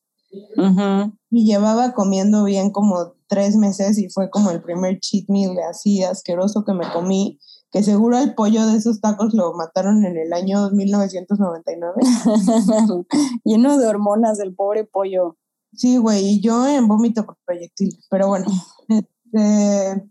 y 1.32 1.46
llevaba 1.46 1.94
comiendo 1.94 2.44
bien 2.44 2.72
como 2.72 3.14
tres 3.30 3.56
meses 3.56 3.98
y 3.98 4.10
fue 4.10 4.30
como 4.30 4.52
el 4.52 4.62
primer 4.62 5.00
cheat 5.00 5.30
meal 5.30 5.56
así 5.70 6.04
asqueroso 6.04 6.66
que 6.66 6.74
me 6.74 6.92
comí, 6.92 7.40
que 7.72 7.84
seguro 7.84 8.18
el 8.18 8.34
pollo 8.36 8.66
de 8.66 8.78
esos 8.78 9.00
tacos 9.00 9.34
lo 9.34 9.54
mataron 9.54 10.04
en 10.04 10.18
el 10.18 10.34
año 10.34 10.70
1999. 10.72 11.94
Lleno 13.46 13.78
de 13.78 13.88
hormonas 13.88 14.40
el 14.40 14.56
pobre 14.56 14.84
pollo. 14.84 15.38
Sí, 15.74 15.98
güey, 15.98 16.26
y 16.26 16.42
yo 16.42 16.68
en 16.68 16.88
vómito 16.88 17.26
por 17.26 17.38
proyectil, 17.46 17.98
pero 18.10 18.28
bueno. 18.28 18.48
este, 18.90 20.10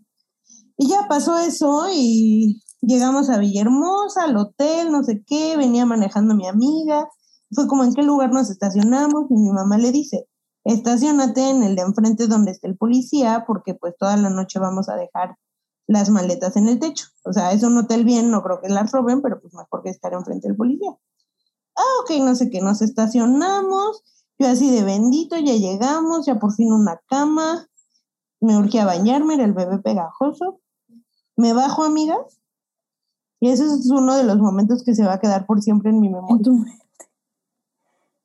y 0.77 0.87
ya 0.87 1.07
pasó 1.09 1.37
eso 1.37 1.87
y 1.93 2.63
llegamos 2.79 3.29
a 3.29 3.37
Villahermosa, 3.37 4.23
al 4.23 4.37
hotel, 4.37 4.91
no 4.91 5.03
sé 5.03 5.21
qué, 5.27 5.57
venía 5.57 5.85
manejando 5.85 6.35
mi 6.35 6.47
amiga. 6.47 7.09
Fue 7.51 7.67
como 7.67 7.83
en 7.83 7.93
qué 7.93 8.03
lugar 8.03 8.31
nos 8.31 8.49
estacionamos 8.49 9.25
y 9.29 9.33
mi 9.33 9.51
mamá 9.51 9.77
le 9.77 9.91
dice, 9.91 10.28
estacionate 10.63 11.49
en 11.49 11.63
el 11.63 11.75
de 11.75 11.83
enfrente 11.83 12.27
donde 12.27 12.51
esté 12.51 12.67
el 12.67 12.77
policía 12.77 13.43
porque 13.47 13.73
pues 13.73 13.95
toda 13.97 14.17
la 14.17 14.29
noche 14.29 14.59
vamos 14.59 14.89
a 14.89 14.95
dejar 14.95 15.35
las 15.87 16.09
maletas 16.09 16.55
en 16.55 16.69
el 16.69 16.79
techo. 16.79 17.07
O 17.23 17.33
sea, 17.33 17.51
es 17.51 17.63
un 17.63 17.77
hotel 17.77 18.05
bien, 18.05 18.29
no 18.29 18.43
creo 18.43 18.61
que 18.61 18.69
las 18.69 18.91
roben, 18.91 19.21
pero 19.21 19.41
pues 19.41 19.53
mejor 19.53 19.81
que 19.81 19.89
estar 19.89 20.13
enfrente 20.13 20.47
del 20.47 20.55
policía. 20.55 20.91
Ah, 21.75 22.01
ok, 22.03 22.21
no 22.21 22.35
sé 22.35 22.49
qué, 22.49 22.61
nos 22.61 22.81
estacionamos. 22.81 24.03
Yo 24.37 24.47
así 24.47 24.69
de 24.69 24.83
bendito, 24.83 25.37
ya 25.37 25.53
llegamos, 25.53 26.25
ya 26.25 26.39
por 26.39 26.53
fin 26.53 26.71
una 26.71 27.01
cama. 27.07 27.67
Me 28.39 28.55
urgía 28.57 28.85
bañarme, 28.85 29.33
era 29.33 29.45
el 29.45 29.53
bebé 29.53 29.79
pegajoso. 29.79 30.61
Me 31.35 31.53
bajo, 31.53 31.83
amigas. 31.83 32.39
Y 33.39 33.49
ese 33.49 33.65
es 33.65 33.89
uno 33.89 34.15
de 34.15 34.23
los 34.23 34.37
momentos 34.37 34.83
que 34.83 34.93
se 34.93 35.05
va 35.05 35.13
a 35.13 35.19
quedar 35.19 35.45
por 35.45 35.61
siempre 35.61 35.89
en 35.89 35.99
mi 35.99 36.09
memoria. 36.09 36.51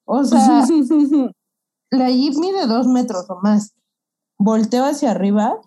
O 0.04 0.24
sea, 0.24 0.66
la 1.94 2.10
Jeep 2.10 2.34
mide 2.36 2.66
dos 2.66 2.86
metros 2.86 3.26
o 3.30 3.36
más. 3.42 3.72
Volteo 4.38 4.84
hacia 4.84 5.10
arriba 5.12 5.58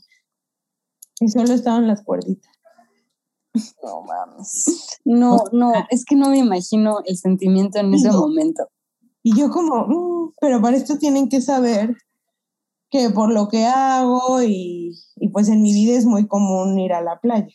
y 1.20 1.30
solo 1.30 1.54
estaban 1.54 1.88
las 1.88 2.04
cuerditas. 2.04 2.52
No 3.84 4.02
mames. 4.04 5.00
No, 5.06 5.44
no, 5.52 5.74
es 5.90 6.06
que 6.06 6.16
no 6.16 6.30
me 6.30 6.38
imagino 6.40 7.00
el 7.06 7.18
sentimiento 7.18 7.80
en 7.80 7.94
ese 7.94 8.10
No. 8.10 8.20
momento. 8.20 8.68
Y 9.24 9.36
yo 9.38 9.50
como, 9.50 9.88
"Mm", 9.88 10.34
pero 10.40 10.62
para 10.62 10.78
esto 10.78 10.98
tienen 11.00 11.28
que 11.30 11.42
saber 11.42 11.96
que 12.90 13.10
por 13.10 13.32
lo 13.32 13.48
que 13.48 13.66
hago 13.66 14.42
y, 14.44 14.94
y 15.16 15.30
pues 15.30 15.50
en 15.50 15.62
mi 15.62 15.74
vida 15.74 15.98
es 15.98 16.06
muy 16.06 16.28
común 16.28 16.78
ir 16.80 16.94
a 16.94 17.02
la 17.02 17.20
playa. 17.20 17.54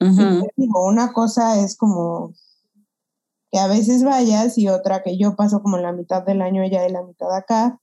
Ujú. 0.00 0.20
Y, 0.56 0.62
digo, 0.62 0.84
una 0.86 1.12
cosa 1.12 1.60
es 1.62 1.76
como 1.76 2.32
que 3.52 3.58
a 3.58 3.68
veces 3.68 4.02
vayas 4.02 4.56
y 4.56 4.68
otra 4.68 5.02
que 5.02 5.18
yo 5.18 5.36
paso 5.36 5.62
como 5.62 5.76
la 5.76 5.92
mitad 5.92 6.22
del 6.22 6.40
año 6.40 6.62
allá 6.62 6.88
y 6.88 6.90
la 6.90 7.02
mitad 7.02 7.32
acá. 7.36 7.78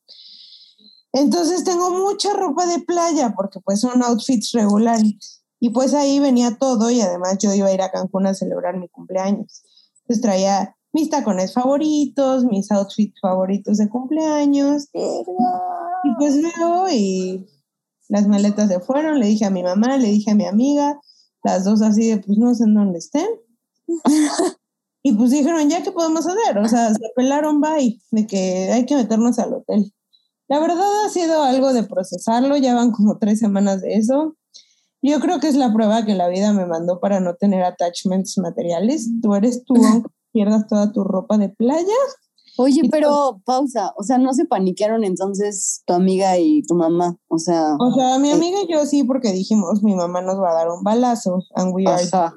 Entonces 1.13 1.63
tengo 1.63 1.91
mucha 1.91 2.33
ropa 2.33 2.65
de 2.65 2.79
playa 2.79 3.33
porque 3.35 3.59
pues 3.59 3.79
son 3.79 4.01
outfits 4.01 4.51
regulares. 4.51 5.43
Y 5.59 5.69
pues 5.69 5.93
ahí 5.93 6.19
venía 6.19 6.57
todo 6.57 6.89
y 6.89 7.01
además 7.01 7.37
yo 7.37 7.53
iba 7.53 7.67
a 7.67 7.73
ir 7.73 7.83
a 7.83 7.91
Cancún 7.91 8.25
a 8.25 8.33
celebrar 8.33 8.77
mi 8.77 8.89
cumpleaños. 8.89 9.61
Entonces 10.01 10.21
traía 10.21 10.75
mis 10.91 11.11
tacones 11.11 11.53
favoritos, 11.53 12.45
mis 12.45 12.71
outfits 12.71 13.19
favoritos 13.21 13.77
de 13.77 13.89
cumpleaños. 13.89 14.87
Y 14.93 16.15
pues 16.17 16.41
veo 16.41 16.89
y 16.89 17.47
las 18.07 18.27
maletas 18.27 18.69
se 18.69 18.79
fueron, 18.79 19.19
le 19.19 19.27
dije 19.27 19.45
a 19.45 19.51
mi 19.51 19.61
mamá, 19.61 19.97
le 19.97 20.07
dije 20.07 20.31
a 20.31 20.35
mi 20.35 20.45
amiga, 20.45 20.99
las 21.43 21.63
dos 21.63 21.83
así 21.83 22.09
de 22.09 22.17
pues 22.17 22.39
no 22.39 22.55
sé 22.55 22.63
en 22.63 22.73
dónde 22.73 22.97
estén. 22.97 23.27
Y 25.03 25.13
pues 25.13 25.31
dijeron, 25.31 25.69
ya 25.69 25.81
qué 25.83 25.91
podemos 25.91 26.25
hacer, 26.27 26.57
o 26.57 26.67
sea, 26.67 26.93
se 26.93 26.99
pelaron 27.15 27.61
bye, 27.61 27.99
de 28.11 28.27
que 28.27 28.69
hay 28.71 28.85
que 28.85 28.95
meternos 28.95 29.39
al 29.39 29.53
hotel. 29.53 29.93
La 30.47 30.59
verdad 30.59 31.05
ha 31.05 31.09
sido 31.09 31.43
algo 31.43 31.73
de 31.73 31.83
procesarlo, 31.83 32.57
ya 32.57 32.73
van 32.75 32.91
como 32.91 33.17
tres 33.17 33.39
semanas 33.39 33.81
de 33.81 33.93
eso. 33.95 34.35
Yo 35.01 35.19
creo 35.19 35.39
que 35.39 35.47
es 35.47 35.55
la 35.55 35.71
prueba 35.73 36.05
que 36.05 36.15
la 36.15 36.27
vida 36.27 36.51
me 36.53 36.65
mandó 36.65 36.99
para 36.99 37.19
no 37.19 37.35
tener 37.35 37.63
attachments 37.63 38.37
materiales. 38.37 39.09
Tú 39.21 39.35
eres 39.35 39.63
tú, 39.63 39.75
aunque 39.75 40.09
pierdas 40.33 40.67
toda 40.67 40.91
tu 40.91 41.03
ropa 41.03 41.37
de 41.37 41.49
playa. 41.49 41.85
Oye, 42.57 42.81
pero 42.91 43.41
pausa, 43.45 43.93
o 43.95 44.03
sea, 44.03 44.17
no 44.17 44.33
se 44.33 44.43
paniquearon 44.43 45.05
entonces 45.05 45.81
tu 45.85 45.93
amiga 45.93 46.37
y 46.37 46.61
tu 46.63 46.75
mamá, 46.75 47.15
o 47.29 47.37
sea, 47.37 47.75
O 47.79 47.93
sea, 47.93 48.19
mi 48.19 48.29
Eh. 48.29 48.33
amiga 48.33 48.57
y 48.67 48.73
yo 48.73 48.85
sí, 48.85 49.05
porque 49.05 49.31
dijimos, 49.31 49.81
mi 49.81 49.95
mamá 49.95 50.21
nos 50.21 50.41
va 50.41 50.51
a 50.51 50.55
dar 50.55 50.69
un 50.69 50.83
balazo, 50.83 51.41
and 51.55 51.73
we 51.73 51.85
are. 51.85 52.33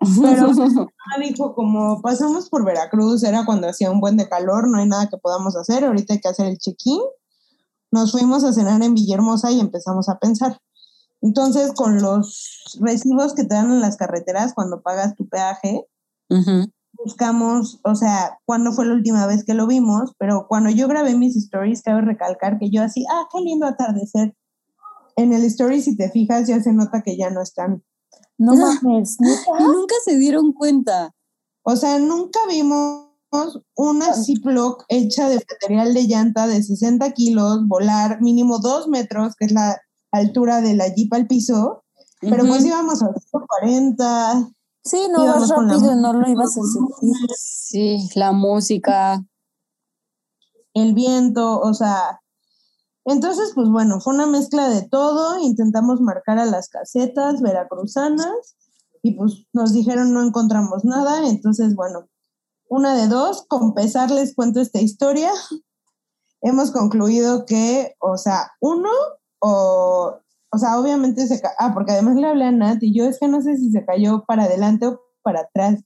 Pero 0.00 0.48
mi 0.52 0.58
mamá 0.74 0.88
dijo, 1.20 1.54
como 1.54 2.00
pasamos 2.02 2.48
por 2.48 2.64
Veracruz, 2.64 3.24
era 3.24 3.44
cuando 3.44 3.68
hacía 3.68 3.90
un 3.90 4.00
buen 4.00 4.16
de 4.16 4.28
calor, 4.28 4.68
no 4.68 4.78
hay 4.78 4.86
nada 4.86 5.08
que 5.08 5.18
podamos 5.18 5.56
hacer, 5.56 5.84
ahorita 5.84 6.14
hay 6.14 6.20
que 6.20 6.28
hacer 6.28 6.46
el 6.46 6.58
check-in. 6.58 7.00
Nos 7.90 8.12
fuimos 8.12 8.44
a 8.44 8.52
cenar 8.52 8.82
en 8.82 8.94
Villahermosa 8.94 9.50
y 9.50 9.60
empezamos 9.60 10.08
a 10.08 10.18
pensar. 10.18 10.60
Entonces, 11.20 11.72
con 11.72 12.00
los 12.00 12.78
recibos 12.80 13.34
que 13.34 13.44
te 13.44 13.54
dan 13.54 13.72
en 13.72 13.80
las 13.80 13.96
carreteras 13.96 14.52
cuando 14.54 14.82
pagas 14.82 15.16
tu 15.16 15.28
peaje, 15.28 15.84
buscamos, 16.92 17.80
o 17.84 17.94
sea, 17.94 18.38
cuándo 18.44 18.72
fue 18.72 18.86
la 18.86 18.94
última 18.94 19.26
vez 19.26 19.44
que 19.44 19.54
lo 19.54 19.66
vimos, 19.66 20.12
pero 20.18 20.46
cuando 20.48 20.70
yo 20.70 20.86
grabé 20.86 21.16
mis 21.16 21.36
stories, 21.36 21.82
cabe 21.82 22.02
recalcar 22.02 22.58
que 22.58 22.70
yo 22.70 22.82
así, 22.82 23.04
ah, 23.10 23.26
qué 23.32 23.40
lindo 23.40 23.66
atardecer. 23.66 24.36
En 25.16 25.32
el 25.32 25.44
story, 25.44 25.82
si 25.82 25.96
te 25.96 26.10
fijas, 26.10 26.46
ya 26.46 26.60
se 26.60 26.72
nota 26.72 27.02
que 27.02 27.16
ya 27.16 27.30
no 27.30 27.42
están. 27.42 27.82
No 28.38 28.54
mames, 28.54 29.18
nunca 29.60 29.94
se 30.04 30.16
dieron 30.16 30.52
cuenta. 30.52 31.14
O 31.62 31.76
sea, 31.76 31.98
nunca 31.98 32.40
vimos 32.48 33.08
una 33.76 34.14
Ziploc 34.14 34.84
hecha 34.88 35.28
de 35.28 35.36
material 35.36 35.92
de 35.92 36.06
llanta 36.06 36.46
de 36.46 36.62
60 36.62 37.12
kilos, 37.12 37.66
volar 37.66 38.22
mínimo 38.22 38.58
dos 38.58 38.88
metros, 38.88 39.34
que 39.36 39.46
es 39.46 39.52
la 39.52 39.78
altura 40.12 40.60
de 40.60 40.74
la 40.74 40.88
Jeep 40.88 41.12
al 41.12 41.26
piso, 41.26 41.84
pero 42.20 42.46
pues 42.46 42.64
íbamos 42.64 43.02
a 43.02 43.12
140. 43.12 44.50
Sí, 44.84 44.98
no 45.12 45.26
vas 45.26 45.48
rápido, 45.48 45.94
no 45.96 46.12
lo 46.14 46.28
ibas 46.28 46.56
a 46.56 46.62
sentir. 46.62 47.14
Sí, 47.36 48.08
la 48.14 48.32
música. 48.32 49.22
el 50.74 50.94
viento, 50.94 51.60
o 51.60 51.74
sea, 51.74 52.20
entonces 53.12 53.52
pues 53.54 53.68
bueno, 53.68 54.00
fue 54.00 54.14
una 54.14 54.26
mezcla 54.26 54.68
de 54.68 54.82
todo, 54.88 55.38
intentamos 55.40 56.00
marcar 56.00 56.38
a 56.38 56.44
las 56.46 56.68
casetas 56.68 57.40
veracruzanas 57.42 58.56
y 59.02 59.12
pues 59.12 59.46
nos 59.52 59.72
dijeron 59.72 60.12
no 60.12 60.22
encontramos 60.22 60.84
nada, 60.84 61.26
entonces 61.28 61.74
bueno, 61.74 62.08
una 62.68 62.94
de 62.96 63.08
dos, 63.08 63.44
con 63.48 63.74
pesar 63.74 64.10
les 64.10 64.34
cuento 64.34 64.60
esta 64.60 64.80
historia, 64.80 65.30
hemos 66.42 66.70
concluido 66.70 67.44
que, 67.46 67.94
o 68.00 68.16
sea, 68.16 68.52
uno, 68.60 68.90
o, 69.40 70.14
o 70.50 70.58
sea, 70.58 70.78
obviamente 70.78 71.26
se 71.26 71.40
ca- 71.40 71.54
ah, 71.58 71.72
porque 71.74 71.92
además 71.92 72.16
le 72.16 72.26
hablé 72.26 72.44
a 72.44 72.52
Nat 72.52 72.82
y 72.82 72.94
yo 72.96 73.04
es 73.06 73.18
que 73.18 73.28
no 73.28 73.40
sé 73.42 73.56
si 73.56 73.70
se 73.70 73.84
cayó 73.84 74.24
para 74.26 74.44
adelante 74.44 74.86
o 74.86 75.00
para 75.22 75.40
atrás. 75.40 75.80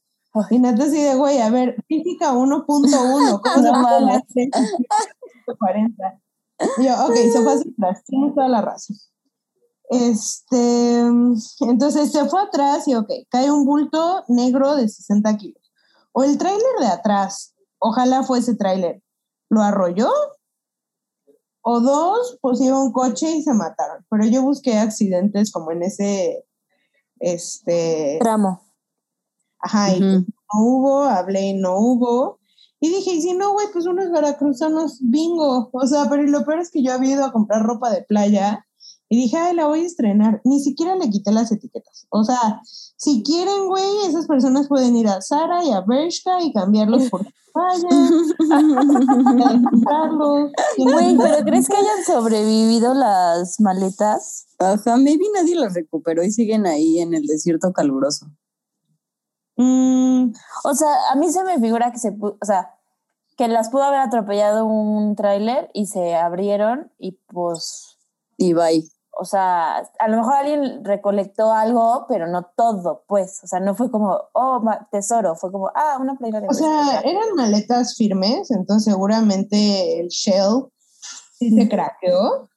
Y 0.50 0.59
Nat 0.59 0.81
así 0.81 1.02
de, 1.02 1.14
güey, 1.14 1.38
a 1.41 1.50
ver, 1.50 1.76
física 1.88 2.33
1.1, 2.33 2.62
¿cómo 2.64 2.83
se 3.62 3.73
No 3.73 3.83
puede 3.83 4.00
mames. 4.00 4.23
hacer 4.23 4.49
40? 5.59 6.22
Yo, 6.78 7.07
ok, 7.07 7.14
se 7.14 7.42
fue 7.42 7.52
atrás, 7.52 8.04
tienes 8.04 8.35
toda 8.35 8.49
la 8.49 8.61
razón. 8.61 8.97
Este, 9.90 11.00
entonces 11.61 12.12
se 12.12 12.25
fue 12.26 12.40
atrás 12.40 12.88
y 12.88 12.95
ok, 12.95 13.11
cae 13.28 13.50
un 13.50 13.66
bulto 13.66 14.25
negro 14.28 14.75
de 14.75 14.88
60 14.88 15.37
kilos. 15.37 15.62
O 16.12 16.25
el 16.25 16.38
tráiler 16.38 16.78
de 16.81 16.87
atrás, 16.87 17.54
ojalá 17.78 18.23
fuese 18.23 18.54
tráiler, 18.54 19.02
lo 19.50 19.61
arrolló. 19.61 20.11
O 21.61 21.81
dos, 21.81 22.38
pues 22.40 22.61
iba 22.61 22.83
un 22.83 22.92
coche 22.92 23.31
y 23.37 23.42
se 23.42 23.52
mataron. 23.52 24.04
Pero 24.11 24.25
yo 24.26 24.42
busqué 24.42 24.78
accidentes 24.78 25.52
como 25.52 25.71
en 25.71 25.83
ese, 25.83 26.45
este, 27.21 28.19
Tramo. 28.21 28.62
ajá, 29.61 29.95
y 29.95 30.00
no 30.00 30.26
hubo, 30.54 31.02
hablé 31.04 31.42
y 31.42 31.54
no 31.54 31.78
hubo. 31.78 32.40
Y 32.85 32.89
dije, 32.89 33.12
y 33.12 33.23
si 33.23 33.33
no, 33.33 33.53
güey, 33.53 33.69
pues 33.73 33.87
unos 33.87 34.11
veracruzanos 34.11 34.99
bingo. 35.01 35.71
O 35.73 35.87
sea, 35.87 36.09
pero 36.11 36.25
lo 36.25 36.45
peor 36.45 36.59
es 36.59 36.73
que 36.73 36.83
yo 36.83 36.93
había 36.93 37.12
ido 37.12 37.25
a 37.25 37.31
comprar 37.31 37.62
ropa 37.62 37.93
de 37.93 38.03
playa 38.03 38.67
y 39.09 39.17
dije, 39.17 39.37
ay, 39.37 39.55
la 39.55 39.69
voy 39.69 39.83
a 39.83 39.87
estrenar. 39.87 40.41
Ni 40.43 40.59
siquiera 40.59 40.97
le 40.97 41.09
quité 41.09 41.31
las 41.31 41.53
etiquetas. 41.53 42.09
O 42.11 42.25
sea, 42.25 42.61
si 42.65 43.23
quieren, 43.23 43.69
güey, 43.69 43.85
esas 44.09 44.27
personas 44.27 44.67
pueden 44.67 44.97
ir 44.97 45.07
a 45.07 45.21
Sara 45.21 45.65
y 45.65 45.71
a 45.71 45.83
Bershka 45.83 46.43
y 46.43 46.53
cambiarlos 46.53 47.09
por 47.09 47.21
playa, 47.55 47.89
comprarlos. 49.71 50.51
Güey, 50.77 51.17
pero 51.17 51.45
¿crees 51.45 51.69
que 51.69 51.77
hayan 51.77 52.05
sobrevivido 52.05 52.95
las 52.95 53.61
maletas? 53.61 54.49
Ajá, 54.59 54.97
maybe 54.97 55.27
nadie 55.33 55.55
las 55.55 55.75
recuperó 55.75 56.25
y 56.25 56.33
siguen 56.33 56.67
ahí 56.67 56.99
en 56.99 57.15
el 57.15 57.27
desierto 57.29 57.73
caluroso. 57.73 58.27
Mm, 59.62 60.33
O 60.64 60.75
sea, 60.75 60.88
a 61.11 61.14
mí 61.14 61.31
se 61.31 61.45
me 61.45 61.61
figura 61.61 61.92
que 61.92 61.99
se 61.99 62.16
o 62.21 62.45
sea, 62.45 62.75
que 63.37 63.49
las 63.49 63.69
pudo 63.71 63.85
haber 63.85 64.00
atropellado 64.00 64.64
un 64.64 65.14
tráiler 65.14 65.71
y 65.73 65.87
se 65.87 66.16
abrieron 66.16 66.90
y 66.99 67.12
pues, 67.33 67.97
Y 68.37 68.54
bye. 68.54 68.85
o 69.19 69.25
sea, 69.25 69.78
a 69.99 70.09
lo 70.09 70.16
mejor 70.16 70.35
alguien 70.35 70.85
recolectó 70.85 71.52
algo, 71.52 72.07
pero 72.09 72.26
no 72.26 72.42
todo, 72.57 73.04
pues, 73.07 73.40
o 73.45 73.47
sea, 73.47 73.61
no 73.61 73.75
fue 73.75 73.90
como, 73.90 74.19
oh, 74.33 74.62
tesoro, 74.90 75.37
fue 75.37 75.52
como, 75.52 75.71
ah, 75.75 75.99
una 76.00 76.16
playera 76.16 76.40
de 76.40 76.49
o 76.49 76.54
sea, 76.54 77.00
eran 77.04 77.35
maletas 77.37 77.95
firmes, 77.97 78.50
entonces 78.50 78.92
seguramente 78.92 80.00
el 80.00 80.09
shell 80.09 80.66
sí 81.38 81.50
se 81.50 81.69
craqueó. 81.69 82.49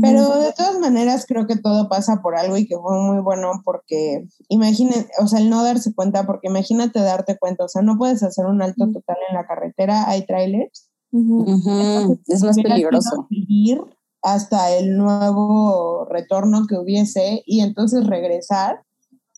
Pero 0.00 0.38
de 0.38 0.52
todas 0.52 0.78
maneras 0.78 1.24
creo 1.26 1.48
que 1.48 1.56
todo 1.56 1.88
pasa 1.88 2.20
por 2.22 2.36
algo 2.36 2.56
y 2.56 2.66
que 2.66 2.76
fue 2.78 2.96
muy 3.00 3.20
bueno 3.20 3.50
porque 3.64 4.24
imaginen, 4.48 5.08
o 5.18 5.26
sea, 5.26 5.40
el 5.40 5.50
no 5.50 5.64
darse 5.64 5.92
cuenta, 5.92 6.26
porque 6.26 6.46
imagínate 6.46 7.00
darte 7.00 7.36
cuenta, 7.38 7.64
o 7.64 7.68
sea, 7.68 7.82
no 7.82 7.98
puedes 7.98 8.22
hacer 8.22 8.46
un 8.46 8.62
alto 8.62 8.86
total 8.92 9.16
en 9.28 9.34
la 9.34 9.46
carretera, 9.46 10.08
hay 10.08 10.24
trailers. 10.26 10.88
Ujú. 11.10 11.40
Ujú, 11.42 12.20
Es 12.28 12.42
más 12.44 12.56
peligroso. 12.56 13.26
seguir 13.28 13.82
hasta 14.22 14.70
el 14.76 14.96
nuevo 14.96 16.04
retorno 16.08 16.66
que 16.68 16.76
hubiese 16.78 17.42
y 17.46 17.60
entonces 17.60 18.06
regresar 18.06 18.84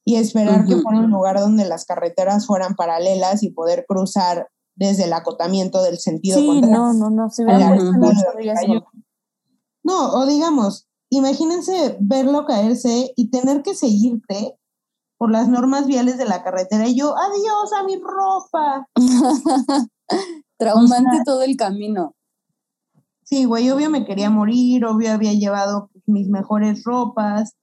y 0.05 0.17
esperar 0.17 0.67
que 0.67 0.75
Ujú. 0.75 0.83
fuera 0.83 0.99
un 0.99 1.11
lugar 1.11 1.41
donde 1.41 1.65
las 1.65 1.87
carreteras 1.87 2.47
fueran 2.47 2.75
paralelas 2.75 3.43
y 3.43 3.51
poder 3.53 3.87
cruzar 3.89 4.49
desde 4.75 5.05
el 5.05 5.13
acotamiento 5.13 5.83
del 5.83 5.99
sentido 5.99 6.39
Sí, 6.41 6.47
contrario. 6.47 6.77
no, 6.77 6.93
no, 6.95 7.11
no, 7.11 7.31
se 7.31 7.45
hubiera 7.45 7.69
No, 9.83 10.13
o 10.13 10.27
digamos, 10.27 10.89
imagínense 11.11 11.97
verlo 12.01 12.47
caerse 12.47 13.13
y 13.17 13.31
tener 13.31 13.63
que 13.63 13.75
seguirte 13.75 14.57
por 15.19 15.31
las 15.31 15.49
normas 15.49 15.87
viales 15.87 16.19
de 16.19 16.25
la 16.25 16.43
carretera 16.43 16.89
y 16.89 16.97
yo, 16.97 17.15
adiós 17.17 17.73
a 17.79 17.85
mi 17.85 17.97
ropa. 17.97 18.89
Traumante 20.59 21.19
todo 21.25 21.43
el 21.43 21.57
camino. 21.57 22.15
Sí, 23.25 23.45
güey, 23.45 23.71
obvio 23.71 23.89
me 23.89 24.05
quería 24.05 24.31
morir, 24.31 24.85
obvio 24.85 25.13
había 25.13 25.33
llevado 25.33 25.91
mis 26.07 26.29
mejores 26.29 26.85
ropas, 26.85 27.55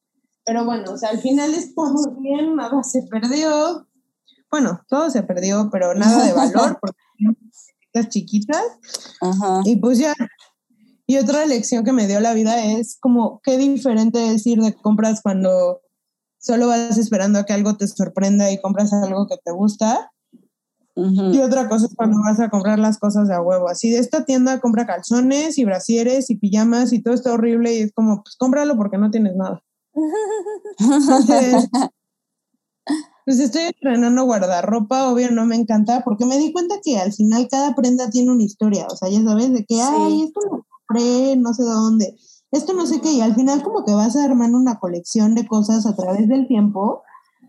pero 0.46 0.66
bueno, 0.66 0.94
o 0.94 0.98
sea, 0.98 1.10
al 1.10 1.20
final 1.20 1.54
estamos 1.54 2.08
bien, 2.18 2.56
nada 2.56 2.82
se 2.82 3.04
perdió. 3.04 3.86
Bueno, 4.50 4.82
todo 4.88 5.12
se 5.12 5.22
perdió, 5.22 5.70
pero 5.72 5.94
nada 5.94 6.26
de 6.26 6.34
valor, 6.34 6.78
porque 6.82 6.98
las 7.94 8.10
chiquitas. 8.10 8.64
Ajá. 9.22 9.62
Y 9.66 9.76
pues 9.76 10.00
ya. 10.00 10.16
Y 11.10 11.18
otra 11.18 11.44
lección 11.48 11.84
que 11.84 11.92
me 11.92 12.06
dio 12.06 12.20
la 12.20 12.36
vida 12.36 12.64
es 12.64 13.00
como 13.00 13.42
qué 13.44 13.58
diferente 13.58 14.32
es 14.32 14.46
ir 14.46 14.62
de 14.62 14.76
compras 14.76 15.22
cuando 15.24 15.82
solo 16.38 16.68
vas 16.68 17.00
esperando 17.00 17.40
a 17.40 17.46
que 17.46 17.54
algo 17.54 17.76
te 17.78 17.88
sorprenda 17.88 18.52
y 18.52 18.62
compras 18.62 18.94
algo 18.94 19.26
que 19.26 19.38
te 19.44 19.52
gusta. 19.52 20.12
Y 20.96 21.40
otra 21.40 21.68
cosa 21.68 21.88
es 21.88 21.96
cuando 21.96 22.22
vas 22.22 22.40
a 22.40 22.50
comprar 22.50 22.78
las 22.78 23.00
cosas 23.00 23.28
de 23.28 23.34
a 23.34 23.42
huevo. 23.42 23.70
Así 23.70 23.90
de 23.90 23.98
esta 23.98 24.24
tienda 24.24 24.60
compra 24.60 24.86
calzones 24.86 25.58
y 25.58 25.66
brasieres 25.66 26.30
y 26.30 26.36
pijamas 26.36 26.94
y 26.94 27.02
todo 27.02 27.16
está 27.16 27.34
horrible 27.34 27.74
y 27.74 27.80
es 27.80 27.92
como, 27.92 28.22
pues 28.22 28.36
cómpralo 28.36 28.78
porque 28.78 29.00
no 29.00 29.10
tienes 29.10 29.36
nada. 29.36 29.64
Entonces, 30.78 31.70
pues 33.26 33.40
estoy 33.40 33.64
estrenando 33.64 34.26
guardarropa, 34.26 35.10
obvio 35.10 35.32
no 35.32 35.48
me 35.48 35.56
encanta, 35.56 36.04
porque 36.04 36.28
me 36.28 36.38
di 36.38 36.54
cuenta 36.54 36.76
que 36.84 37.00
al 37.00 37.14
final 37.14 37.48
cada 37.50 37.74
prenda 37.74 38.12
tiene 38.12 38.32
una 38.32 38.44
historia, 38.44 38.86
o 38.92 38.96
sea, 38.96 39.10
ya 39.10 39.24
sabes, 39.24 39.52
de 39.52 39.66
que, 39.66 39.74
Sí. 39.74 39.82
ay, 39.82 40.24
esto 40.26 40.42
lo 40.42 40.69
compré, 40.90 41.36
no 41.38 41.54
sé 41.54 41.64
dónde, 41.64 42.18
esto 42.52 42.74
no 42.74 42.86
sé 42.88 43.00
qué, 43.02 43.12
y 43.12 43.22
al 43.22 43.36
final 43.36 43.64
como 43.64 43.86
que 43.86 43.94
vas 43.94 44.16
armando 44.16 44.58
una 44.58 44.80
colección 44.80 45.36
de 45.36 45.48
cosas 45.48 45.86
a 45.86 45.96
través 45.96 46.28
del 46.28 46.48
tiempo, 46.48 47.04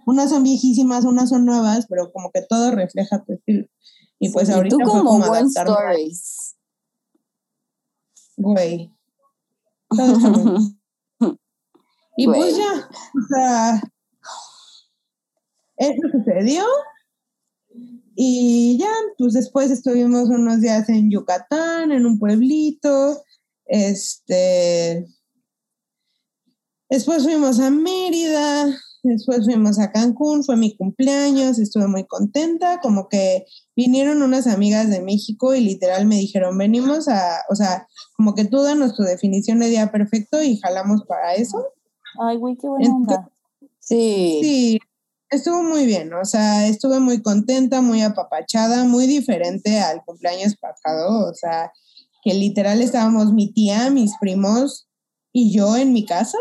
unas 0.06 0.30
son 0.30 0.42
viejísimas, 0.42 1.04
unas 1.04 1.30
son 1.30 1.44
nuevas, 1.46 1.86
pero 1.88 2.12
como 2.12 2.30
que 2.30 2.42
todo 2.42 2.70
refleja 2.72 3.22
tu 3.24 3.34
estilo. 3.34 3.66
Y 4.18 4.30
pues 4.30 4.48
Sí, 4.48 4.54
ahorita 4.54 4.76
tú 4.76 4.84
como 4.84 5.04
como 5.04 5.28
buen 5.28 5.46
stories. 5.46 6.56
Güey. 8.36 8.92
Y 12.16 12.26
Güey. 12.26 12.38
pues 12.38 12.56
ya, 12.56 12.88
o 13.14 13.26
sea, 13.28 13.82
eso 15.76 16.02
sucedió. 16.12 16.64
Y 18.14 18.76
ya, 18.78 18.92
pues 19.16 19.32
después 19.32 19.70
estuvimos 19.70 20.28
unos 20.28 20.60
días 20.60 20.86
en 20.90 21.10
Yucatán, 21.10 21.92
en 21.92 22.04
un 22.04 22.18
pueblito. 22.18 23.22
Este. 23.70 25.06
Después 26.88 27.22
fuimos 27.22 27.60
a 27.60 27.70
Mérida, 27.70 28.66
después 29.04 29.44
fuimos 29.44 29.78
a 29.78 29.92
Cancún, 29.92 30.42
fue 30.42 30.56
mi 30.56 30.76
cumpleaños, 30.76 31.60
estuve 31.60 31.86
muy 31.86 32.04
contenta, 32.04 32.80
como 32.80 33.08
que 33.08 33.46
vinieron 33.76 34.22
unas 34.22 34.48
amigas 34.48 34.90
de 34.90 35.00
México 35.00 35.54
y 35.54 35.60
literal 35.60 36.04
me 36.06 36.16
dijeron, 36.16 36.58
venimos 36.58 37.06
a, 37.06 37.42
o 37.48 37.54
sea, 37.54 37.86
como 38.16 38.34
que 38.34 38.44
tú 38.44 38.60
danos 38.60 38.96
tu 38.96 39.04
definición 39.04 39.60
de 39.60 39.68
día 39.68 39.92
perfecto 39.92 40.42
y 40.42 40.58
jalamos 40.58 41.04
para 41.04 41.34
eso. 41.34 41.64
Ay, 42.20 42.38
güey, 42.38 42.56
qué 42.56 42.66
buena 42.66 42.86
Entonces, 42.86 43.18
onda. 43.18 43.32
Sí. 43.78 44.40
Sí, 44.42 44.80
estuvo 45.30 45.62
muy 45.62 45.86
bien, 45.86 46.12
o 46.12 46.24
sea, 46.24 46.66
estuve 46.66 46.98
muy 46.98 47.22
contenta, 47.22 47.82
muy 47.82 48.02
apapachada, 48.02 48.82
muy 48.82 49.06
diferente 49.06 49.78
al 49.78 50.04
cumpleaños 50.04 50.56
pasado, 50.56 51.30
o 51.30 51.34
sea, 51.34 51.70
que 52.22 52.34
literal 52.34 52.80
estábamos 52.80 53.32
mi 53.32 53.52
tía, 53.52 53.90
mis 53.90 54.12
primos 54.20 54.88
y 55.32 55.52
yo 55.52 55.76
en 55.76 55.92
mi 55.92 56.04
casa. 56.04 56.38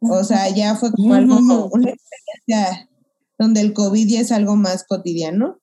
O 0.00 0.24
sea, 0.24 0.48
ya 0.48 0.74
fue 0.74 0.90
como 0.92 1.14
algo, 1.14 1.68
una 1.72 1.90
experiencia 1.90 2.88
donde 3.38 3.60
el 3.60 3.72
COVID 3.72 4.08
ya 4.08 4.20
es 4.20 4.32
algo 4.32 4.56
más 4.56 4.84
cotidiano, 4.84 5.60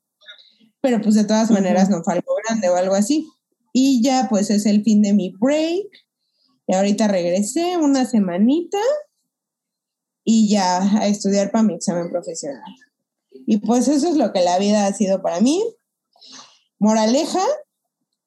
pero 0.82 1.02
pues 1.02 1.16
de 1.16 1.26
todas 1.26 1.52
maneras 1.52 1.90
no 1.90 2.04
fue 2.04 2.14
algo 2.14 2.34
grande 2.46 2.70
o 2.70 2.76
algo 2.76 2.96
así. 2.96 3.28
Y 3.74 4.02
ya 4.02 4.28
pues 4.30 4.50
es 4.50 4.66
el 4.66 4.84
fin 4.84 5.02
de 5.02 5.14
mi 5.14 5.34
break. 5.40 5.88
Y 6.68 6.74
ahorita 6.74 7.08
regresé 7.08 7.78
una 7.78 8.06
semanita 8.06 8.78
y 10.24 10.50
ya 10.50 11.00
a 11.00 11.08
estudiar 11.08 11.52
para 11.52 11.64
mi 11.64 11.74
examen 11.74 12.10
profesional. 12.10 12.62
Y 13.32 13.58
pues 13.58 13.88
eso 13.88 14.08
es 14.10 14.16
lo 14.16 14.32
que 14.32 14.42
la 14.42 14.60
vida 14.60 14.86
ha 14.86 14.94
sido 14.94 15.22
para 15.22 15.42
mí. 15.42 15.62
Moraleja, 16.78 17.44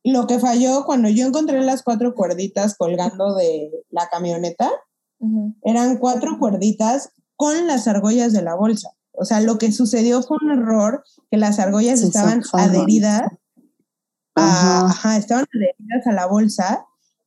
lo 0.04 0.26
que 0.26 0.38
falló 0.38 0.84
cuando 0.84 1.08
yo 1.08 1.26
encontré 1.26 1.60
las 1.60 1.82
cuatro 1.82 2.14
cuerditas 2.14 2.76
colgando 2.76 3.34
de 3.34 3.70
la 3.90 4.08
camioneta, 4.08 4.70
eran 5.62 5.98
cuatro 5.98 6.38
cuerditas 6.38 7.10
con 7.36 7.66
las 7.68 7.86
argollas 7.86 8.32
de 8.32 8.42
la 8.42 8.54
bolsa. 8.54 8.90
O 9.12 9.24
sea, 9.24 9.40
lo 9.40 9.58
que 9.58 9.70
sucedió 9.70 10.22
fue 10.22 10.38
un 10.42 10.50
error 10.50 11.04
que 11.30 11.36
las 11.36 11.58
argollas 11.58 12.02
estaban 12.02 12.42
adheridas 12.54 13.22
a, 14.34 14.86
Ajá. 14.86 15.16
estaban 15.16 15.44
adheridas 15.54 16.06
a 16.06 16.12
la 16.12 16.26
bolsa. 16.26 16.86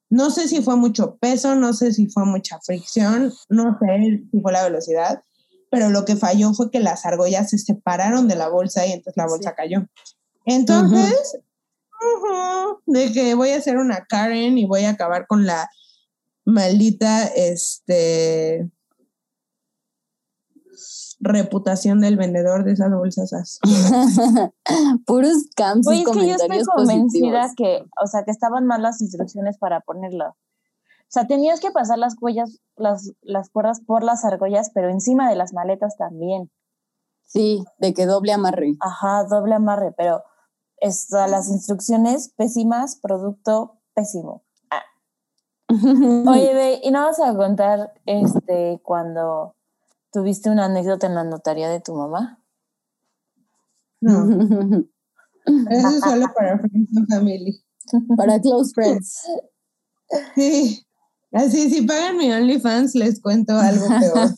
No 0.09 0.29
sé 0.29 0.47
si 0.47 0.61
fue 0.61 0.75
mucho 0.75 1.15
peso, 1.17 1.55
no 1.55 1.73
sé 1.73 1.93
si 1.93 2.07
fue 2.07 2.25
mucha 2.25 2.59
fricción, 2.61 3.31
no 3.49 3.77
sé 3.79 4.27
si 4.31 4.41
fue 4.41 4.51
la 4.51 4.63
velocidad, 4.63 5.23
pero 5.69 5.89
lo 5.89 6.05
que 6.05 6.15
falló 6.15 6.53
fue 6.53 6.71
que 6.71 6.79
las 6.79 7.05
argollas 7.05 7.49
se 7.49 7.57
separaron 7.57 8.27
de 8.27 8.35
la 8.35 8.49
bolsa 8.49 8.85
y 8.85 8.91
entonces 8.91 9.17
la 9.17 9.27
bolsa 9.27 9.55
cayó. 9.55 9.88
Entonces, 10.45 11.38
De 12.85 13.11
que 13.11 13.33
voy 13.35 13.49
a 13.49 13.57
hacer 13.57 13.77
una 13.77 14.05
Karen 14.05 14.57
y 14.57 14.65
voy 14.65 14.85
a 14.85 14.91
acabar 14.91 15.27
con 15.27 15.45
la 15.45 15.69
maldita 16.45 17.25
este 17.25 18.69
reputación 21.19 22.01
del 22.01 22.17
vendedor 22.17 22.63
de 22.63 22.73
esas 22.73 22.91
bolsas. 22.91 23.59
Puros 25.05 25.47
camps 25.55 25.87
Oye, 25.87 25.99
y 25.99 26.01
es 26.03 26.09
que 26.09 26.27
yo 26.27 26.35
estoy 26.35 26.63
convencida 26.63 27.43
positivos. 27.43 27.55
que, 27.55 27.85
o 28.01 28.07
sea, 28.07 28.23
que 28.23 28.31
estaban 28.31 28.65
mal 28.65 28.81
las 28.81 29.01
instrucciones 29.01 29.57
para 29.57 29.81
ponerlo. 29.81 30.29
O 30.29 31.07
sea, 31.07 31.27
tenías 31.27 31.59
que 31.59 31.71
pasar 31.71 31.97
las 31.97 32.15
cuellas, 32.15 32.59
las, 32.75 33.11
las 33.21 33.49
cuerdas 33.49 33.81
por 33.81 34.03
las 34.03 34.25
argollas, 34.25 34.71
pero 34.73 34.89
encima 34.89 35.29
de 35.29 35.35
las 35.35 35.53
maletas 35.53 35.97
también. 35.97 36.51
Sí, 37.23 37.63
de 37.79 37.93
que 37.93 38.05
doble 38.05 38.33
amarre. 38.33 38.75
Ajá, 38.79 39.23
doble 39.23 39.55
amarre, 39.55 39.93
pero 39.97 40.23
esta, 40.86 41.28
las 41.28 41.50
instrucciones 41.50 42.30
pésimas, 42.38 42.98
producto 42.98 43.82
pésimo. 43.93 44.43
Ah. 44.69 44.84
Oye, 45.69 46.54
ve, 46.54 46.80
y 46.84 46.91
no 46.91 47.06
vas 47.06 47.19
a 47.19 47.36
contar 47.36 47.93
este 48.06 48.80
cuando 48.84 49.56
tuviste 50.12 50.50
una 50.50 50.65
anécdota 50.65 51.08
en 51.08 51.15
la 51.15 51.24
notaría 51.24 51.69
de 51.69 51.82
tu 51.82 51.95
mamá. 51.95 52.39
No, 54.02 54.30
eso 55.69 55.88
es 55.89 56.00
solo 56.02 56.28
para 56.36 56.60
Friends 56.60 56.98
and 56.98 57.08
Family. 57.10 57.63
Para 58.15 58.39
close 58.39 58.71
friends. 58.74 59.21
Sí, 60.36 60.86
así 61.32 61.67
si 61.71 61.82
pagan 61.82 62.17
mi 62.17 62.32
OnlyFans 62.32 62.93
les 62.93 63.19
cuento 63.19 63.58
algo 63.58 63.88
peor. 63.88 64.30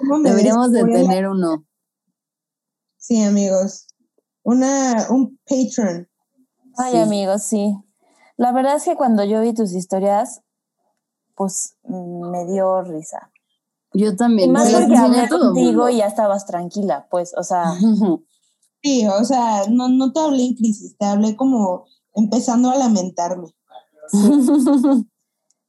¿Cómo 0.00 0.18
me 0.18 0.30
Deberíamos 0.30 0.72
de 0.72 0.82
tener 0.84 1.28
uno. 1.28 1.66
Sí, 2.96 3.22
amigos. 3.22 3.91
Una, 4.44 5.06
un 5.10 5.38
Patreon. 5.48 6.08
Ay, 6.78 6.92
Sí. 6.92 6.98
amigos, 6.98 7.42
sí. 7.42 7.76
La 8.36 8.52
verdad 8.52 8.76
es 8.76 8.84
que 8.84 8.96
cuando 8.96 9.24
yo 9.24 9.40
vi 9.40 9.52
tus 9.54 9.72
historias, 9.72 10.42
pues 11.34 11.76
me 11.84 12.46
dio 12.46 12.82
risa. 12.82 13.30
Yo 13.94 14.10
Y 14.10 14.16
también. 14.16 14.50
más 14.52 14.66
se 14.66 14.72
las 14.72 14.82
porque 14.82 14.96
hablé 14.98 15.28
contigo 15.28 15.88
y 15.90 15.98
ya 15.98 16.06
estabas 16.06 16.46
tranquila, 16.46 17.06
pues, 17.10 17.34
o 17.36 17.42
sea, 17.42 17.64
Sí, 18.84 19.06
o 19.06 19.24
sea, 19.24 19.66
no, 19.70 19.88
no 19.88 20.12
te 20.12 20.18
hablé 20.18 20.44
en 20.44 20.54
crisis, 20.56 20.96
te 20.98 21.04
hablé 21.04 21.36
como 21.36 21.84
empezando 22.14 22.70
a 22.70 22.76
lamentarme. 22.76 23.48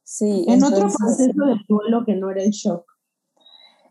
sí. 0.04 0.44
En 0.48 0.64
otro 0.64 0.88
proceso 0.88 1.44
de 1.46 1.56
duelo 1.68 2.04
que 2.06 2.16
no 2.16 2.30
era 2.30 2.42
el 2.42 2.50
shock. 2.50 2.84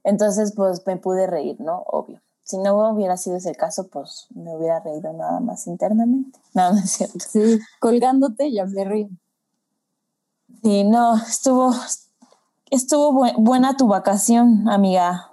Entonces, 0.03 0.53
pues 0.55 0.81
me 0.85 0.97
pude 0.97 1.27
reír, 1.27 1.61
¿no? 1.61 1.83
Obvio. 1.87 2.21
Si 2.43 2.57
no 2.57 2.89
hubiera 2.89 3.15
sido 3.17 3.37
ese 3.37 3.55
caso, 3.55 3.87
pues 3.87 4.27
me 4.35 4.55
hubiera 4.55 4.79
reído 4.81 5.13
nada 5.13 5.39
más 5.39 5.67
internamente. 5.67 6.39
No, 6.53 6.71
no 6.73 6.79
es 6.79 6.91
cierto. 6.91 7.17
Sí, 7.19 7.59
colgándote 7.79 8.51
ya 8.51 8.65
me 8.65 8.83
río. 8.83 9.09
Sí, 10.61 10.83
no, 10.83 11.15
estuvo, 11.17 11.73
estuvo 12.69 13.11
bu- 13.11 13.35
buena 13.37 13.75
tu 13.75 13.87
vacación, 13.87 14.69
amiga. 14.69 15.31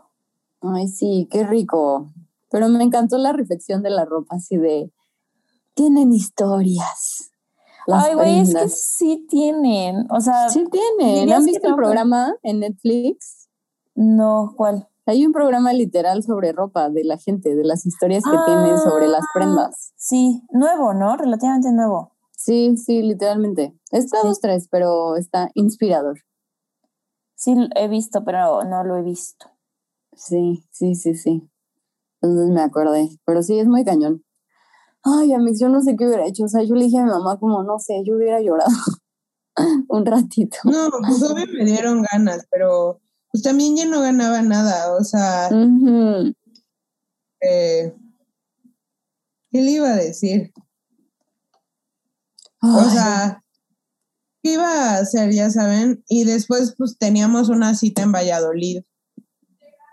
Ay, 0.62 0.88
sí, 0.88 1.29
qué 1.31 1.44
rico. 1.44 2.11
Pero 2.51 2.68
me 2.68 2.83
encantó 2.83 3.16
la 3.18 3.33
reflexión 3.33 3.83
de 3.83 3.90
la 3.90 4.05
ropa, 4.05 4.37
así 4.37 4.57
de, 4.57 4.92
tienen 5.75 6.12
historias. 6.12 7.31
Las 7.87 8.05
Ay, 8.07 8.14
güey, 8.14 8.40
es 8.40 8.55
que 8.55 8.68
sí 8.68 9.27
tienen. 9.29 10.07
O 10.11 10.20
sea, 10.20 10.49
Sí 10.49 10.64
tienen. 10.70 11.33
¿Han 11.33 11.44
visto 11.44 11.66
el 11.68 11.75
programa 11.75 12.35
en 12.42 12.61
Netflix? 12.61 13.49
no, 13.94 14.55
¿cuál? 14.57 14.88
Hay 15.06 15.26
un 15.26 15.32
programa 15.32 15.72
literal 15.72 16.22
sobre 16.22 16.52
ropa 16.52 16.88
de 16.90 17.04
la 17.04 17.18
gente, 17.18 17.54
de 17.56 17.64
las 17.64 17.86
historias 17.86 18.22
que 18.24 18.36
tienen 18.44 18.78
sobre 18.78 19.08
las 19.08 19.22
Ah, 19.24 19.30
prendas. 19.34 19.92
Sí, 19.96 20.42
nuevo, 20.52 20.94
¿no? 20.94 21.16
Relativamente 21.16 21.72
nuevo. 21.72 22.12
Sí, 22.36 22.76
sí, 22.76 23.02
literalmente. 23.02 23.74
Está 23.90 24.20
Sí. 24.20 24.26
dos, 24.28 24.40
tres, 24.40 24.68
pero 24.70 25.16
está 25.16 25.50
inspirador. 25.54 26.20
Sí, 27.34 27.54
he 27.74 27.88
visto, 27.88 28.24
pero 28.24 28.64
no 28.64 28.84
lo 28.84 28.96
he 28.96 29.02
visto. 29.02 29.46
Sí, 30.14 30.64
sí, 30.70 30.94
sí, 30.94 31.14
sí. 31.14 31.50
Entonces 32.20 32.50
me 32.54 32.60
acordé. 32.60 33.08
Pero 33.24 33.42
sí, 33.42 33.58
es 33.58 33.66
muy 33.66 33.84
cañón. 33.84 34.22
Ay, 35.02 35.32
Amix, 35.32 35.58
yo 35.60 35.70
no 35.70 35.80
sé 35.80 35.96
qué 35.96 36.06
hubiera 36.06 36.26
hecho. 36.26 36.44
O 36.44 36.48
sea, 36.48 36.62
yo 36.62 36.74
le 36.74 36.84
dije 36.84 36.98
a 36.98 37.04
mi 37.04 37.10
mamá 37.10 37.38
como, 37.38 37.62
no 37.62 37.78
sé, 37.78 38.02
yo 38.04 38.16
hubiera 38.16 38.40
llorado 38.40 38.70
un 39.88 40.04
ratito. 40.06 40.58
No, 40.64 40.88
pues 41.06 41.22
obvio 41.22 41.46
me 41.58 41.64
dieron 41.64 42.02
ganas, 42.12 42.46
pero 42.50 43.00
pues 43.32 43.42
también 43.42 43.76
ya 43.76 43.86
no 43.86 44.00
ganaba 44.00 44.42
nada. 44.42 44.92
O 44.94 45.04
sea, 45.04 45.48
eh, 47.40 47.94
¿qué 49.50 49.62
le 49.62 49.70
iba 49.70 49.92
a 49.92 49.96
decir? 49.96 50.52
O 52.62 52.90
sea, 52.90 53.42
¿qué 54.42 54.54
iba 54.54 54.66
a 54.66 54.98
hacer? 54.98 55.32
Ya 55.32 55.50
saben. 55.50 56.04
Y 56.08 56.24
después, 56.24 56.74
pues 56.76 56.98
teníamos 56.98 57.48
una 57.48 57.74
cita 57.74 58.02
en 58.02 58.12
Valladolid. 58.12 58.82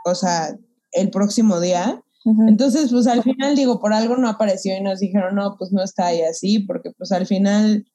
O 0.05 0.15
sea, 0.15 0.57
el 0.91 1.09
próximo 1.11 1.59
día. 1.59 2.01
Entonces, 2.49 2.91
pues 2.91 3.07
al 3.07 3.23
final, 3.23 3.55
digo, 3.55 3.79
por 3.79 3.93
algo 3.93 4.17
no 4.17 4.27
apareció 4.27 4.75
y 4.75 4.81
nos 4.81 4.99
dijeron, 4.99 5.35
no, 5.35 5.55
pues 5.57 5.71
no 5.71 5.81
está 5.81 6.07
ahí 6.07 6.23
así, 6.23 6.59
porque 6.59 6.91
pues 6.91 7.13
al 7.13 7.25
final 7.25 7.85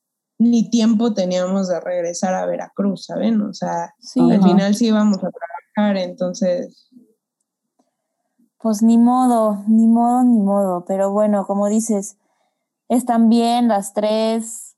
ni 0.50 0.68
tiempo 0.70 1.14
teníamos 1.14 1.68
de 1.68 1.81
regresar 1.81 2.35
a 2.35 2.46
Veracruz, 2.46 3.07
¿saben? 3.07 3.40
O 3.42 3.52
sea, 3.55 3.94
Sí, 4.00 4.20
al 4.20 4.33
Ajá. 4.38 4.42
final 4.48 4.74
sí 4.74 4.87
íbamos 4.88 5.18
a 5.18 5.31
trabajar, 5.31 5.96
entonces, 5.96 6.88
pues 8.59 8.83
ni 8.83 8.96
modo, 8.98 9.64
ni 9.68 9.87
modo, 9.87 10.22
ni 10.24 10.38
modo. 10.38 10.85
Pero 10.87 11.11
bueno, 11.12 11.46
como 11.46 11.68
dices, 11.68 12.16
están 12.88 13.28
bien 13.28 13.68
las 13.68 13.92
tres 13.94 14.76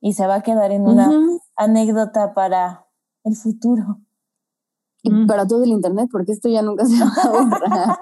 y 0.00 0.12
se 0.12 0.26
va 0.26 0.36
a 0.36 0.42
quedar 0.42 0.70
en 0.70 0.86
una 0.86 1.10
anécdota 1.56 2.32
para 2.34 2.86
el 3.24 3.34
futuro. 3.36 3.98
Y 5.02 5.10
Mm. 5.10 5.26
para 5.26 5.46
todo 5.46 5.64
el 5.64 5.70
internet, 5.70 6.08
porque 6.12 6.32
esto 6.32 6.48
ya 6.48 6.62
nunca 6.62 6.84
se 6.86 6.98
va 6.98 7.10
a 7.22 7.28
borrar. 7.28 7.98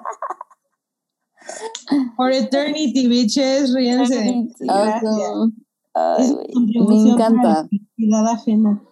for 2.16 2.30
eternity, 2.30 3.08
bitches, 3.08 3.74
ríense. 3.74 4.48
Awesome. 4.68 5.52
Ay, 5.94 6.24
Es 6.24 6.86
para 6.86 6.94
encanta. 6.96 7.48
la 7.48 7.68
felicidad 7.68 8.26
ajena. 8.28 8.82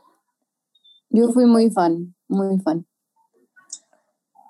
Yo 1.10 1.28
fui 1.32 1.46
muy 1.46 1.70
fan, 1.70 2.14
muy 2.28 2.58
fan. 2.60 2.86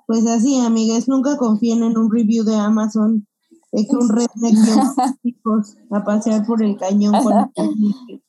Pues 0.07 0.27
así, 0.27 0.59
amigas, 0.59 1.09
nunca 1.09 1.37
confíen 1.37 1.83
en 1.83 1.97
un 1.97 2.11
review 2.11 2.45
de 2.45 2.57
Amazon 2.57 3.27
de 3.73 3.87
que 3.87 3.97
un 3.97 4.09
redneck 4.09 4.57
a 5.91 6.05
pasear 6.05 6.45
por 6.45 6.63
el 6.63 6.77
cañón 6.77 7.15
con 7.23 7.53
el 7.55 8.23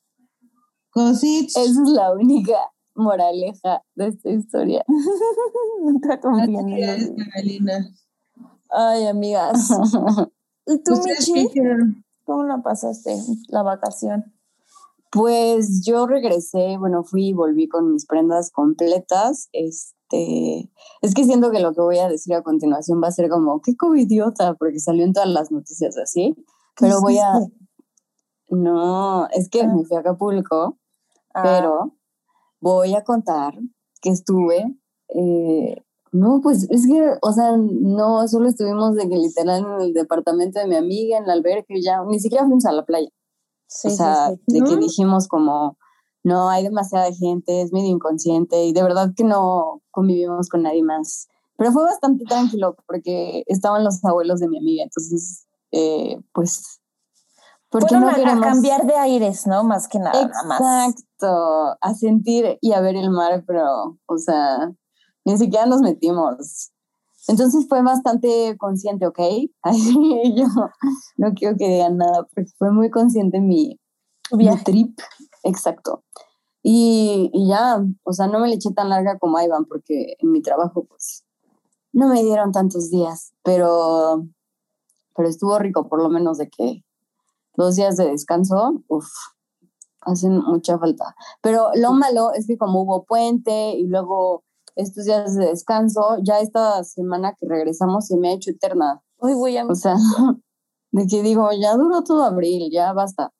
Cosich. 0.91 1.49
Esa 1.49 1.61
es 1.61 1.89
la 1.89 2.13
única 2.13 2.57
moraleja 2.95 3.81
de 3.95 4.07
esta 4.07 4.29
historia. 4.29 4.83
Nunca 5.83 6.19
confíen 6.19 6.69
en. 6.69 7.15
Ay, 8.69 9.07
amigas. 9.07 9.69
¿Y 10.67 10.77
tú, 10.83 10.93
¿Ustedes 10.93 11.25
qué 11.25 11.33
Michi? 11.33 12.03
¿Cómo 12.31 12.43
la 12.45 12.61
pasaste 12.61 13.17
la 13.49 13.61
vacación? 13.61 14.33
Pues 15.11 15.83
yo 15.85 16.07
regresé, 16.07 16.77
bueno, 16.77 17.03
fui 17.03 17.27
y 17.27 17.33
volví 17.33 17.67
con 17.67 17.91
mis 17.91 18.05
prendas 18.05 18.51
completas. 18.51 19.49
Este, 19.51 20.71
es 21.01 21.13
que 21.13 21.25
siento 21.25 21.51
que 21.51 21.59
lo 21.59 21.73
que 21.73 21.81
voy 21.81 21.97
a 21.97 22.07
decir 22.07 22.33
a 22.33 22.41
continuación 22.41 23.01
va 23.03 23.09
a 23.09 23.11
ser 23.11 23.27
como, 23.29 23.61
qué 23.61 23.75
covidiota, 23.75 24.53
porque 24.53 24.79
salió 24.79 25.03
en 25.03 25.11
todas 25.11 25.27
las 25.27 25.51
noticias 25.51 25.97
así. 25.97 26.33
Pero 26.79 27.01
voy 27.01 27.17
a, 27.17 27.33
no, 28.47 29.27
es 29.31 29.49
que 29.49 29.63
Ah. 29.63 29.67
me 29.67 29.83
fui 29.83 29.97
a 29.97 29.99
Acapulco, 29.99 30.77
Ah, 31.33 31.41
pero 31.43 31.97
voy 32.61 32.95
a 32.95 33.03
contar 33.03 33.59
que 34.01 34.09
estuve, 34.09 34.73
eh, 35.09 35.83
no, 36.11 36.41
pues 36.41 36.67
es 36.69 36.85
que, 36.87 37.13
o 37.21 37.31
sea, 37.31 37.55
no, 37.57 38.27
solo 38.27 38.49
estuvimos 38.49 38.95
de 38.95 39.07
que 39.09 39.15
literal 39.15 39.65
en 39.65 39.81
el 39.81 39.93
departamento 39.93 40.59
de 40.59 40.67
mi 40.67 40.75
amiga, 40.75 41.17
en 41.17 41.25
la 41.27 41.33
alberca 41.33 41.67
y 41.69 41.81
ya, 41.83 42.03
ni 42.03 42.19
siquiera 42.19 42.45
fuimos 42.45 42.65
a 42.65 42.71
la 42.73 42.85
playa. 42.85 43.09
sí, 43.67 43.87
o 43.87 43.91
sí, 43.91 43.97
sea, 43.97 44.29
sí. 44.29 44.41
de 44.47 44.59
que 44.63 44.75
¿No? 44.75 44.81
dijimos 44.81 45.27
como, 45.27 45.77
no, 46.23 46.49
hay 46.49 46.63
demasiada 46.63 47.11
gente, 47.13 47.61
es 47.61 47.71
medio 47.73 47.89
inconsciente 47.89 48.63
y 48.65 48.73
de 48.73 48.83
verdad 48.83 49.13
que 49.15 49.23
no 49.23 49.81
convivimos 49.91 50.49
con 50.49 50.63
nadie 50.63 50.83
más. 50.83 51.27
Pero 51.57 51.71
fue 51.71 51.83
bastante 51.83 52.25
tranquilo 52.25 52.75
porque 52.87 53.43
estaban 53.47 53.83
los 53.83 54.03
abuelos 54.03 54.39
de 54.39 54.49
mi 54.49 54.57
amiga, 54.57 54.83
entonces, 54.83 55.47
eh, 55.71 56.19
pues, 56.33 56.79
porque 57.69 57.95
no 57.95 58.07
a- 58.09 58.11
a, 58.11 58.15
queremos... 58.15 58.45
cambiar 58.45 58.85
de 58.85 58.95
aires, 58.95 59.47
¿no? 59.47 59.63
Más 59.63 59.87
que 59.87 59.99
nada, 59.99 60.25
nada 60.27 60.43
más. 60.45 60.59
Exacto, 60.59 61.77
a 61.79 61.93
sentir 61.95 62.57
y 62.59 62.73
a 62.73 62.81
ver 62.81 62.97
el 62.97 63.09
mar, 63.11 63.43
pero, 63.47 63.97
o 64.05 64.17
sea, 64.17 64.73
ni 65.25 65.37
siquiera 65.37 65.65
nos 65.65 65.81
metimos. 65.81 66.71
Entonces 67.27 67.67
fue 67.69 67.81
bastante 67.83 68.57
consciente, 68.57 69.05
¿ok? 69.05 69.19
Así 69.61 70.35
yo 70.35 70.45
no 71.17 71.33
quiero 71.33 71.55
que 71.57 71.67
digan 71.67 71.97
nada, 71.97 72.27
porque 72.33 72.49
fue 72.57 72.71
muy 72.71 72.89
consciente 72.89 73.39
mi, 73.39 73.79
mi 74.31 74.49
trip, 74.63 74.99
exacto. 75.43 76.03
Y, 76.63 77.29
y 77.33 77.47
ya, 77.47 77.83
o 78.03 78.13
sea, 78.13 78.27
no 78.27 78.39
me 78.39 78.47
le 78.47 78.55
eché 78.55 78.71
tan 78.71 78.89
larga 78.89 79.17
como 79.17 79.37
a 79.37 79.45
Iván, 79.45 79.65
porque 79.65 80.15
en 80.19 80.31
mi 80.31 80.41
trabajo, 80.41 80.85
pues, 80.85 81.23
no 81.91 82.07
me 82.07 82.23
dieron 82.23 82.51
tantos 82.51 82.89
días, 82.91 83.33
pero, 83.43 84.25
pero 85.15 85.27
estuvo 85.27 85.57
rico, 85.59 85.89
por 85.89 86.01
lo 86.01 86.09
menos 86.09 86.37
de 86.37 86.49
que 86.49 86.83
dos 87.55 87.75
días 87.75 87.97
de 87.97 88.09
descanso, 88.09 88.83
uff, 88.87 89.09
hacen 90.01 90.37
mucha 90.37 90.77
falta. 90.77 91.15
Pero 91.41 91.69
lo 91.75 91.93
malo 91.93 92.31
es 92.33 92.47
que 92.47 92.57
como 92.57 92.81
hubo 92.81 93.03
puente 93.03 93.71
y 93.71 93.87
luego 93.87 94.43
estos 94.75 95.05
días 95.05 95.35
de 95.35 95.47
descanso, 95.47 96.17
ya 96.23 96.39
esta 96.39 96.83
semana 96.83 97.35
que 97.39 97.47
regresamos 97.47 98.07
se 98.07 98.17
me 98.17 98.29
ha 98.29 98.33
hecho 98.33 98.51
eterna. 98.51 99.01
Hoy 99.17 99.33
voy 99.33 99.57
a... 99.57 99.65
O 99.65 99.75
sea, 99.75 99.95
de 100.91 101.07
que 101.07 101.21
digo, 101.23 101.49
ya 101.59 101.75
duró 101.75 102.03
todo 102.03 102.23
abril, 102.23 102.69
ya 102.71 102.93
basta. 102.93 103.33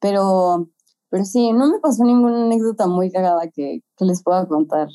Pero, 0.00 0.68
pero 1.10 1.24
sí, 1.24 1.52
no 1.52 1.68
me 1.68 1.80
pasó 1.80 2.04
ninguna 2.04 2.44
anécdota 2.44 2.86
muy 2.86 3.10
cagada 3.10 3.48
que, 3.48 3.82
que 3.96 4.04
les 4.04 4.22
pueda 4.22 4.46
contar. 4.46 4.88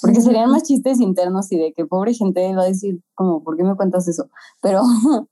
Porque 0.00 0.20
serían 0.20 0.50
más 0.50 0.62
chistes 0.62 1.00
internos 1.00 1.50
y 1.50 1.58
de 1.58 1.72
que 1.72 1.84
pobre 1.84 2.14
gente 2.14 2.54
va 2.54 2.62
a 2.62 2.66
decir, 2.66 3.02
como, 3.14 3.42
¿por 3.42 3.56
qué 3.56 3.64
me 3.64 3.76
cuentas 3.76 4.06
eso? 4.06 4.30
Pero, 4.62 4.82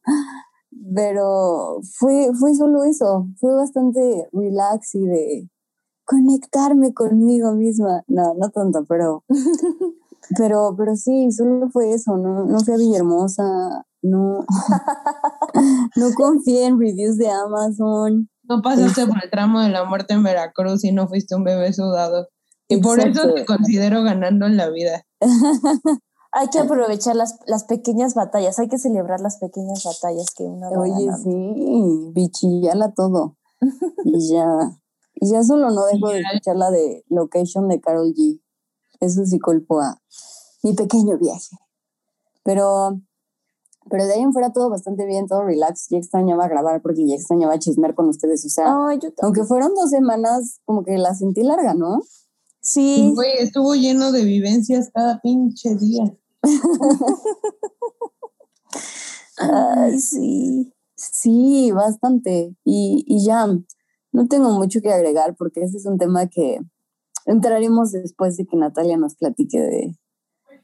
pero 0.95 1.79
fue, 1.99 2.31
fue 2.39 2.55
solo 2.55 2.85
eso, 2.85 3.29
fue 3.39 3.55
bastante 3.55 4.29
relax 4.33 4.95
y 4.97 5.07
de 5.07 5.51
conectarme 6.07 6.95
conmigo 6.95 7.53
misma. 7.53 8.03
No, 8.07 8.35
no 8.35 8.51
tanto, 8.51 8.85
pero, 8.89 9.25
pero, 10.39 10.75
pero 10.77 10.97
sí, 10.97 11.31
solo 11.33 11.69
fue 11.71 11.93
eso, 11.93 12.17
no, 12.17 12.47
no 12.47 12.61
fui 12.61 12.75
a 12.75 12.79
Villahermosa, 12.79 13.85
no, 14.03 14.47
no 15.97 16.15
confié 16.17 16.67
en 16.67 16.81
reviews 16.81 17.19
de 17.19 17.29
Amazon. 17.29 18.31
No 18.45 18.63
pasaste 18.63 19.07
por 19.07 19.23
el 19.23 19.31
tramo 19.31 19.61
de 19.61 19.69
la 19.69 19.85
muerte 19.85 20.15
en 20.15 20.23
Veracruz 20.23 20.85
y 20.85 20.93
no 20.93 21.09
fuiste 21.09 21.35
un 21.35 21.45
bebé 21.45 21.73
sudado. 21.73 22.29
Y 22.69 22.81
por 22.81 22.99
eso 23.01 23.35
te 23.35 23.45
considero 23.45 24.03
ganando 24.03 24.47
en 24.47 24.57
la 24.57 24.71
vida. 24.71 25.05
Hay 26.33 26.49
que 26.49 26.59
aprovechar 26.59 27.17
las, 27.17 27.39
las 27.47 27.65
pequeñas 27.65 28.15
batallas, 28.15 28.59
hay 28.59 28.69
que 28.69 28.77
celebrar 28.77 29.21
las 29.21 29.39
pequeñas 29.39 29.85
batallas 29.85 30.35
que 30.37 30.45
uno 30.45 30.71
va 30.71 30.81
Oye, 30.83 31.07
ganando. 31.07 31.17
sí, 31.23 32.11
bichillala 32.13 32.93
todo. 32.93 33.39
Y 34.05 34.35
ya, 34.35 34.77
y 35.19 35.31
ya 35.31 35.43
solo 35.43 35.71
no 35.71 35.87
dejo 35.87 36.11
de 36.11 36.21
escuchar 36.21 36.57
la 36.57 36.71
de 36.71 37.05
Location 37.09 37.69
de 37.69 37.81
Carol 37.81 38.13
G. 38.15 38.41
Eso 39.01 39.25
sí 39.25 39.39
culpo 39.39 39.81
a 39.81 40.01
mi 40.63 40.75
pequeño 40.75 41.19
viaje. 41.19 41.57
Pero, 42.43 43.01
pero 43.91 44.07
de 44.07 44.15
ahí 44.15 44.21
en 44.21 44.33
fuera 44.33 44.53
todo 44.53 44.71
bastante 44.71 45.07
bien, 45.07 45.27
todo 45.27 45.43
relax. 45.43 45.87
Ya 45.91 45.99
extrañaba 45.99 46.49
grabar 46.49 46.83
porque 46.83 47.07
ya 47.07 47.15
extrañaba 47.15 47.59
chismear 47.59 47.95
con 47.95 48.09
ustedes. 48.09 48.45
O 48.45 48.49
sea, 48.49 48.75
aunque 49.23 49.45
fueron 49.45 49.75
dos 49.75 49.91
semanas, 49.91 50.61
como 50.65 50.85
que 50.85 50.99
la 50.99 51.15
sentí 51.15 51.43
larga, 51.43 51.75
¿no? 51.75 52.03
Sí, 52.61 53.13
Güey, 53.15 53.39
estuvo 53.39 53.75
lleno 53.75 54.13
de 54.13 54.25
vivencias 54.25 54.91
cada 54.93 55.21
pinche 55.21 55.77
día. 55.77 56.15
ay, 59.39 59.99
sí. 59.99 60.73
Sí, 60.95 61.71
bastante. 61.73 62.57
Y, 62.65 63.05
y 63.07 63.25
ya, 63.25 63.47
no 64.17 64.27
tengo 64.29 64.51
mucho 64.53 64.81
que 64.81 64.91
agregar 64.93 65.37
porque 65.37 65.61
ese 65.63 65.77
es 65.77 65.85
un 65.87 65.99
tema 65.99 66.27
que 66.27 66.59
entraremos 67.27 67.93
después 67.93 68.37
de 68.37 68.47
que 68.47 68.57
Natalia 68.57 68.97
nos 68.97 69.15
platique 69.17 69.61
de, 69.61 69.97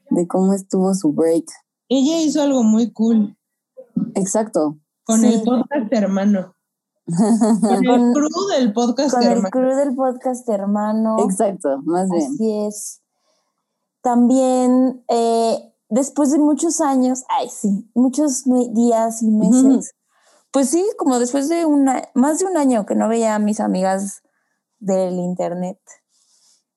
de 0.09 0.27
cómo 0.27 0.53
estuvo 0.53 0.93
su 0.95 1.13
break. 1.13 1.45
Ella 1.89 2.19
hizo 2.21 2.41
algo 2.41 2.63
muy 2.63 2.91
cool 2.93 3.37
Exacto. 4.15 4.79
con 5.03 5.19
Sí. 5.21 5.33
el 5.35 5.41
podcast 5.43 5.91
hermano. 5.93 6.55
Con 7.05 7.75
el 7.75 7.85
Con- 7.85 8.13
crew 8.13 8.47
del 8.57 8.71
podcast 8.73 9.13
Con 9.13 9.23
el 9.23 9.29
hermano. 9.33 9.49
crew 9.51 9.75
del 9.75 9.93
podcast 9.95 10.47
hermano. 10.49 11.17
Exacto, 11.19 11.81
más 11.83 12.09
bien. 12.09 12.31
Así 12.33 12.51
es. 12.65 13.01
También, 14.01 15.03
eh, 15.09 15.73
después 15.89 16.31
de 16.31 16.39
muchos 16.39 16.81
años, 16.81 17.23
ay, 17.29 17.49
sí, 17.49 17.89
muchos 17.93 18.43
días 18.73 19.21
y 19.21 19.29
meses, 19.31 19.93
pues 20.53 20.69
sí, 20.69 20.87
como 20.99 21.17
después 21.17 21.49
de 21.49 21.65
una, 21.65 22.03
más 22.13 22.37
de 22.37 22.45
un 22.45 22.57
año 22.57 22.85
que 22.85 22.93
no 22.93 23.09
veía 23.09 23.33
a 23.33 23.39
mis 23.39 23.59
amigas 23.59 24.21
del 24.77 25.15
internet, 25.15 25.79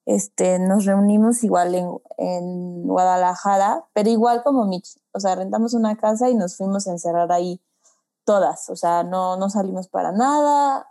este, 0.05 0.57
nos 0.57 0.85
reunimos 0.85 1.43
igual 1.43 1.75
en, 1.75 1.87
en 2.17 2.87
Guadalajara, 2.87 3.85
pero 3.93 4.09
igual 4.09 4.41
como 4.43 4.65
Mitch, 4.65 4.99
o 5.11 5.19
sea, 5.19 5.35
rentamos 5.35 5.75
una 5.75 5.95
casa 5.95 6.27
y 6.27 6.33
nos 6.33 6.57
fuimos 6.57 6.87
a 6.87 6.91
encerrar 6.91 7.31
ahí 7.31 7.61
todas, 8.25 8.67
o 8.71 8.75
sea, 8.75 9.03
no, 9.03 9.37
no 9.37 9.49
salimos 9.51 9.87
para 9.89 10.11
nada, 10.11 10.87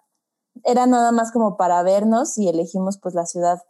era 0.62 0.86
nada 0.86 1.10
más 1.10 1.32
como 1.32 1.56
para 1.56 1.82
vernos 1.82 2.38
y 2.38 2.48
elegimos 2.48 2.98
pues 2.98 3.16
la 3.16 3.26
ciudad 3.26 3.62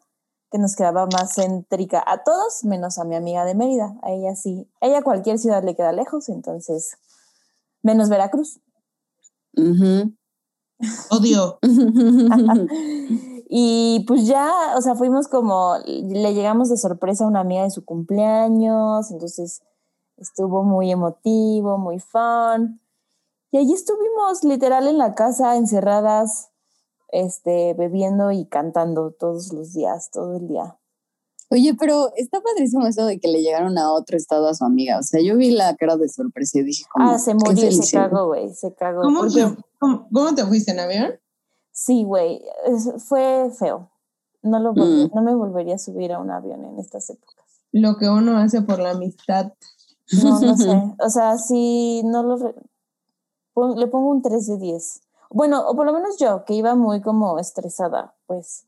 que 0.50 0.58
nos 0.58 0.76
quedaba 0.76 1.06
más 1.06 1.34
céntrica 1.34 2.04
a 2.06 2.22
todos, 2.22 2.64
menos 2.64 2.98
a 2.98 3.04
mi 3.04 3.16
amiga 3.16 3.44
de 3.44 3.54
Mérida. 3.54 3.96
A 4.02 4.12
ella 4.12 4.36
sí. 4.36 4.70
A 4.80 4.86
ella 4.86 5.02
cualquier 5.02 5.38
ciudad 5.38 5.64
le 5.64 5.74
queda 5.74 5.92
lejos, 5.92 6.28
entonces, 6.28 6.98
menos 7.82 8.08
Veracruz. 8.08 8.60
Odio. 11.10 11.58
Y 13.48 14.04
pues 14.08 14.26
ya, 14.26 14.74
o 14.76 14.80
sea, 14.80 14.96
fuimos 14.96 15.28
como, 15.28 15.76
le 15.86 16.34
llegamos 16.34 16.68
de 16.68 16.76
sorpresa 16.76 17.24
a 17.24 17.28
una 17.28 17.40
amiga 17.40 17.62
de 17.62 17.70
su 17.70 17.84
cumpleaños, 17.84 19.10
entonces 19.12 19.62
estuvo 20.16 20.64
muy 20.64 20.90
emotivo, 20.90 21.78
muy 21.78 22.00
fun. 22.00 22.80
Y 23.52 23.58
allí 23.58 23.72
estuvimos 23.72 24.42
literal 24.42 24.88
en 24.88 24.98
la 24.98 25.14
casa, 25.14 25.56
encerradas, 25.56 26.50
este, 27.08 27.74
bebiendo 27.74 28.32
y 28.32 28.46
cantando 28.46 29.12
todos 29.12 29.52
los 29.52 29.72
días, 29.72 30.10
todo 30.10 30.36
el 30.36 30.48
día. 30.48 30.76
Oye, 31.48 31.74
pero 31.78 32.10
está 32.16 32.40
padrísimo 32.40 32.86
eso 32.86 33.04
de 33.06 33.20
que 33.20 33.28
le 33.28 33.40
llegaron 33.40 33.78
a 33.78 33.92
otro 33.92 34.16
estado 34.16 34.48
a 34.48 34.54
su 34.54 34.64
amiga. 34.64 34.98
O 34.98 35.02
sea, 35.02 35.20
yo 35.22 35.36
vi 35.36 35.52
la 35.52 35.76
cara 35.76 35.96
de 35.96 36.08
sorpresa 36.08 36.58
y 36.58 36.62
dije, 36.64 36.84
como, 36.92 37.10
Ah, 37.10 37.18
se 37.18 37.34
murió, 37.34 37.70
se 37.70 37.96
cagó, 37.96 38.26
güey, 38.26 38.52
se 38.52 38.74
cagó. 38.74 39.02
¿Cómo, 39.02 39.20
porque- 39.20 39.44
te, 39.44 39.56
cómo, 39.78 40.08
cómo 40.12 40.34
te 40.34 40.44
fuiste 40.44 40.72
en 40.72 40.80
avión? 40.80 41.12
Sí, 41.72 42.04
güey, 42.04 42.42
fue 42.98 43.50
feo. 43.58 43.90
No, 44.42 44.58
lo 44.60 44.72
Mm. 44.72 45.10
no 45.14 45.22
me 45.22 45.34
volvería 45.34 45.74
a 45.76 45.78
subir 45.78 46.12
a 46.12 46.18
un 46.20 46.30
avión 46.30 46.64
en 46.64 46.78
estas 46.78 47.10
épocas. 47.10 47.44
Lo 47.72 47.96
que 47.96 48.08
uno 48.08 48.38
hace 48.38 48.62
por 48.62 48.78
la 48.80 48.90
amistad. 48.92 49.52
No, 50.22 50.40
no 50.40 50.56
sé. 50.56 50.66
O 51.00 51.10
sea, 51.10 51.36
sí, 51.38 52.02
no 52.04 52.22
lo... 52.22 52.36
re- 52.36 52.54
le 53.76 53.86
pongo 53.88 54.10
un 54.10 54.22
3 54.22 54.46
de 54.46 54.58
10. 54.58 55.00
Bueno, 55.30 55.66
o 55.68 55.74
por 55.76 55.86
lo 55.86 55.92
menos 55.92 56.16
yo, 56.18 56.44
que 56.44 56.54
iba 56.54 56.74
muy 56.76 57.00
como 57.00 57.38
estresada, 57.38 58.14
pues 58.26 58.66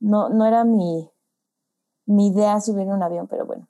no, 0.00 0.28
no 0.30 0.46
era 0.46 0.64
mi, 0.64 1.10
mi 2.10 2.28
idea 2.28 2.60
subir 2.60 2.82
en 2.82 2.92
un 2.92 3.02
avión, 3.02 3.26
pero 3.28 3.46
bueno. 3.46 3.68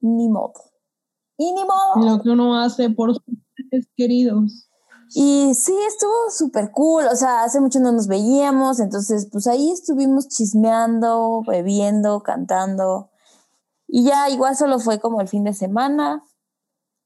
Ni 0.00 0.28
modo. 0.28 0.54
Y 1.36 1.52
ni 1.52 1.64
modo. 1.64 2.16
Lo 2.16 2.22
que 2.22 2.30
uno 2.30 2.58
hace 2.58 2.90
por 2.90 3.14
sus 3.14 3.24
seres 3.54 3.88
queridos. 3.96 4.68
Y 5.14 5.54
sí, 5.54 5.76
estuvo 5.88 6.30
súper 6.30 6.70
cool, 6.70 7.06
o 7.06 7.16
sea, 7.16 7.42
hace 7.42 7.60
mucho 7.60 7.80
no 7.80 7.90
nos 7.90 8.06
veíamos, 8.06 8.78
entonces 8.78 9.28
pues 9.30 9.48
ahí 9.48 9.72
estuvimos 9.72 10.28
chismeando, 10.28 11.42
bebiendo, 11.46 12.22
cantando. 12.22 13.10
Y 13.88 14.04
ya 14.04 14.28
igual 14.30 14.54
solo 14.54 14.78
fue 14.78 15.00
como 15.00 15.20
el 15.20 15.26
fin 15.26 15.42
de 15.42 15.52
semana. 15.52 16.22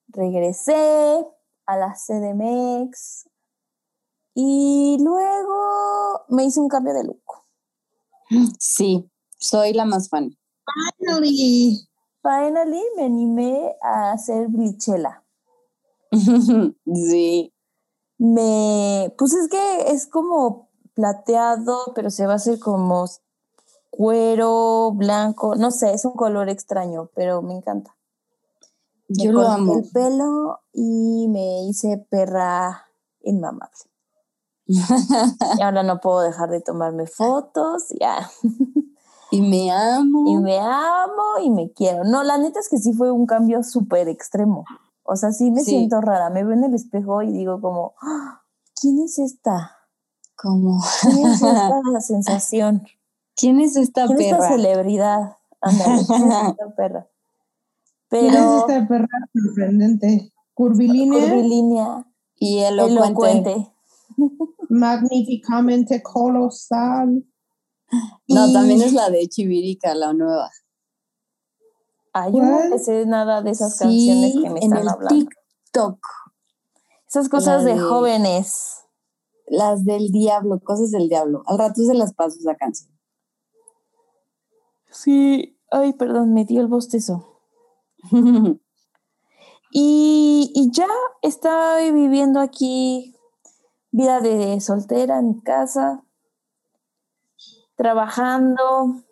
Regresé 0.08 1.26
a 1.64 1.76
la 1.78 1.94
CDMX 1.94 3.26
y 4.34 4.98
luego 5.02 6.24
me 6.28 6.44
hice 6.44 6.60
un 6.60 6.68
cambio 6.68 6.92
de 6.92 7.04
look. 7.04 7.22
Sí, 8.58 9.10
soy 9.44 9.72
la 9.72 9.84
más 9.84 10.08
fan. 10.08 10.36
Finally. 10.98 11.88
Finally 12.22 12.82
me 12.96 13.04
animé 13.04 13.76
a 13.82 14.12
hacer 14.12 14.48
blichela. 14.48 15.22
sí. 16.12 17.52
Me, 18.18 19.12
pues 19.18 19.34
es 19.34 19.48
que 19.48 19.90
es 19.90 20.06
como 20.06 20.70
plateado, 20.94 21.92
pero 21.94 22.10
se 22.10 22.26
va 22.26 22.34
a 22.34 22.36
hacer 22.36 22.58
como 22.58 23.06
cuero, 23.90 24.92
blanco, 24.92 25.54
no 25.56 25.70
sé, 25.70 25.92
es 25.92 26.04
un 26.04 26.14
color 26.14 26.48
extraño, 26.48 27.10
pero 27.14 27.42
me 27.42 27.54
encanta. 27.54 27.96
Me 29.08 29.24
Yo 29.24 29.32
lo 29.32 29.46
amo. 29.46 29.78
el 29.78 29.90
pelo 29.90 30.60
y 30.72 31.28
me 31.28 31.64
hice 31.64 31.98
perra 32.08 32.86
inmamable. 33.22 33.68
Y 34.66 35.62
ahora 35.62 35.82
no 35.82 36.00
puedo 36.00 36.20
dejar 36.22 36.50
de 36.50 36.60
tomarme 36.60 37.06
fotos, 37.06 37.88
ya. 38.00 38.30
y 39.30 39.40
me 39.40 39.70
amo. 39.70 40.24
Y 40.26 40.36
me 40.38 40.58
amo 40.58 41.38
y 41.42 41.50
me 41.50 41.70
quiero. 41.72 42.04
No, 42.04 42.22
la 42.22 42.38
neta 42.38 42.60
es 42.60 42.68
que 42.68 42.78
sí 42.78 42.92
fue 42.92 43.10
un 43.10 43.26
cambio 43.26 43.62
súper 43.62 44.08
extremo. 44.08 44.64
O 45.02 45.16
sea, 45.16 45.32
sí 45.32 45.50
me 45.50 45.60
Sí. 45.62 45.70
siento 45.72 46.00
rara. 46.00 46.30
Me 46.30 46.44
veo 46.44 46.52
en 46.54 46.64
el 46.64 46.74
espejo 46.74 47.22
y 47.22 47.30
digo 47.32 47.60
como, 47.60 47.94
"Ah, 48.00 48.42
¿quién 48.80 48.98
es 49.00 49.18
esta? 49.18 49.76
Como, 50.36 50.80
¿Quién 51.02 51.26
es 51.26 51.42
esta 51.42 51.80
sensación? 52.00 52.82
¿quién 53.36 53.60
es 53.60 53.76
esta 53.76 54.06
¿Quién 54.06 54.18
es 54.20 54.24
esta 54.26 54.36
perra? 54.38 54.48
celebridad? 54.48 55.36
Ándale, 55.60 56.02
¿quién 56.06 56.30
es 56.30 56.38
esta 56.58 56.74
perra? 56.76 57.06
¿Quién 58.08 58.26
es 58.26 58.32
Pero 58.34 58.58
esta 58.58 58.88
perra 58.88 59.08
sorprendente? 59.32 60.32
Curvilínea, 60.54 61.20
curvilínea, 61.20 62.06
Y 62.36 62.58
elocuente. 62.60 63.02
elocuente. 63.52 63.70
magníficamente 64.68 66.02
colosal. 66.02 67.24
No, 68.28 68.46
Y- 68.48 68.52
también 68.52 68.82
es 68.82 68.92
la 68.92 69.10
de 69.10 69.26
Chivirica, 69.28 69.94
la 69.94 70.12
nueva. 70.12 70.50
Ay, 72.12 72.32
yo 72.32 72.42
no 72.42 72.56
¿Cuál? 72.56 72.70
me 72.70 72.78
sé 72.78 73.06
nada 73.06 73.42
de 73.42 73.50
esas 73.50 73.78
canciones 73.78 74.34
que 74.34 74.40
me 74.50 74.58
en 74.60 74.64
están 74.64 74.78
el 74.82 74.88
hablando. 74.88 75.08
TikTok. 75.26 75.98
Esas 77.08 77.28
cosas 77.28 77.64
de- 77.64 77.78
jóvenes. 77.78 78.80
las 79.46 79.84
del 79.84 80.10
diablo, 80.10 80.58
cosas 80.60 80.90
del 80.90 81.08
diablo. 81.08 81.42
Al 81.46 81.58
rato 81.58 81.82
se 81.82 81.92
las 81.94 82.14
paso 82.14 82.38
esa 82.38 82.54
canción. 82.54 82.90
Sí, 84.90 85.58
ay, 85.70 85.92
perdón, 85.92 86.32
me 86.32 86.44
dio 86.44 86.60
el 86.60 86.66
bostezo. 86.68 87.40
Y, 89.76 90.52
y 90.54 90.70
ya 90.70 90.86
estoy 91.20 91.90
viviendo 91.90 92.38
aquí 92.38 93.16
vida 93.90 94.20
de 94.20 94.60
soltera 94.60 95.18
en 95.18 95.40
casa, 95.40 96.03
trabajando. 97.76 99.02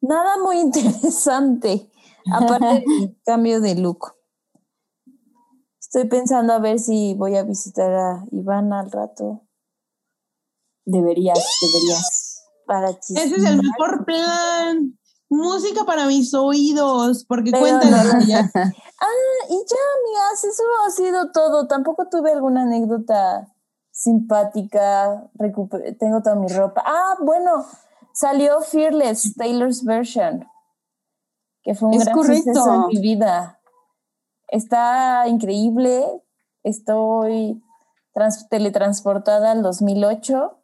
Nada 0.00 0.38
muy 0.42 0.58
interesante, 0.60 1.90
aparte 2.32 2.84
del 2.86 3.18
cambio 3.24 3.60
de 3.60 3.74
look. 3.76 4.14
Estoy 5.80 6.06
pensando 6.08 6.52
a 6.52 6.58
ver 6.58 6.78
si 6.78 7.14
voy 7.14 7.36
a 7.36 7.42
visitar 7.42 7.92
a 7.92 8.24
Ivana 8.30 8.80
al 8.80 8.92
rato 8.92 9.42
Deberías, 10.84 11.38
deberías. 11.60 12.44
para 12.66 12.90
Ese 12.90 13.24
es 13.36 13.44
el 13.44 13.62
mejor 13.62 14.04
plan. 14.04 14.98
Música 15.28 15.84
para 15.84 16.06
mis 16.06 16.34
oídos, 16.34 17.24
porque 17.24 17.52
Pero 17.52 17.62
cuéntanos. 17.62 18.14
no. 18.14 18.20
ya. 18.26 18.50
Ah, 18.54 19.46
y 19.48 19.54
ya, 19.54 19.76
amigas, 19.98 20.44
eso 20.44 20.62
ha 20.84 20.90
sido 20.90 21.30
todo. 21.32 21.68
Tampoco 21.68 22.08
tuve 22.08 22.32
alguna 22.32 22.62
anécdota 22.62 23.52
simpática. 24.00 25.28
Tengo 25.98 26.22
toda 26.22 26.34
mi 26.36 26.48
ropa. 26.48 26.82
Ah, 26.86 27.16
bueno, 27.20 27.66
salió 28.14 28.60
Fearless, 28.62 29.34
Taylor's 29.36 29.84
version, 29.84 30.48
que 31.62 31.74
fue 31.74 31.88
un 31.90 31.94
Es 31.94 32.06
gran 32.06 32.16
en 32.18 32.86
mi 32.88 33.00
vida. 33.00 33.60
Está 34.48 35.28
increíble. 35.28 36.22
Estoy 36.62 37.62
trans- 38.14 38.48
teletransportada 38.48 39.50
al 39.52 39.62
2008, 39.62 40.58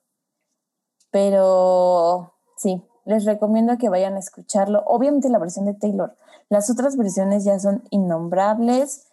pero 1.11 2.33
sí, 2.57 2.83
les 3.05 3.25
recomiendo 3.27 3.77
que 3.79 3.89
vayan 3.91 4.15
a 4.15 4.19
escucharlo. 4.19 4.83
Obviamente 4.87 5.29
la 5.29 5.39
versión 5.39 5.67
de 5.67 5.75
Taylor. 5.75 6.17
Las 6.49 6.71
otras 6.71 6.97
versiones 6.97 7.45
ya 7.45 7.59
son 7.59 7.85
innombrables, 7.91 9.07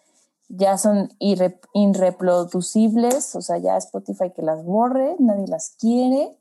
ya 0.48 0.76
son 0.78 1.08
irre- 1.18 1.60
irreproducibles, 1.72 3.34
o 3.34 3.40
sea, 3.42 3.58
ya 3.58 3.76
Spotify 3.76 4.30
que 4.34 4.42
las 4.42 4.64
borre, 4.64 5.16
nadie 5.18 5.46
las 5.48 5.74
quiere. 5.78 6.38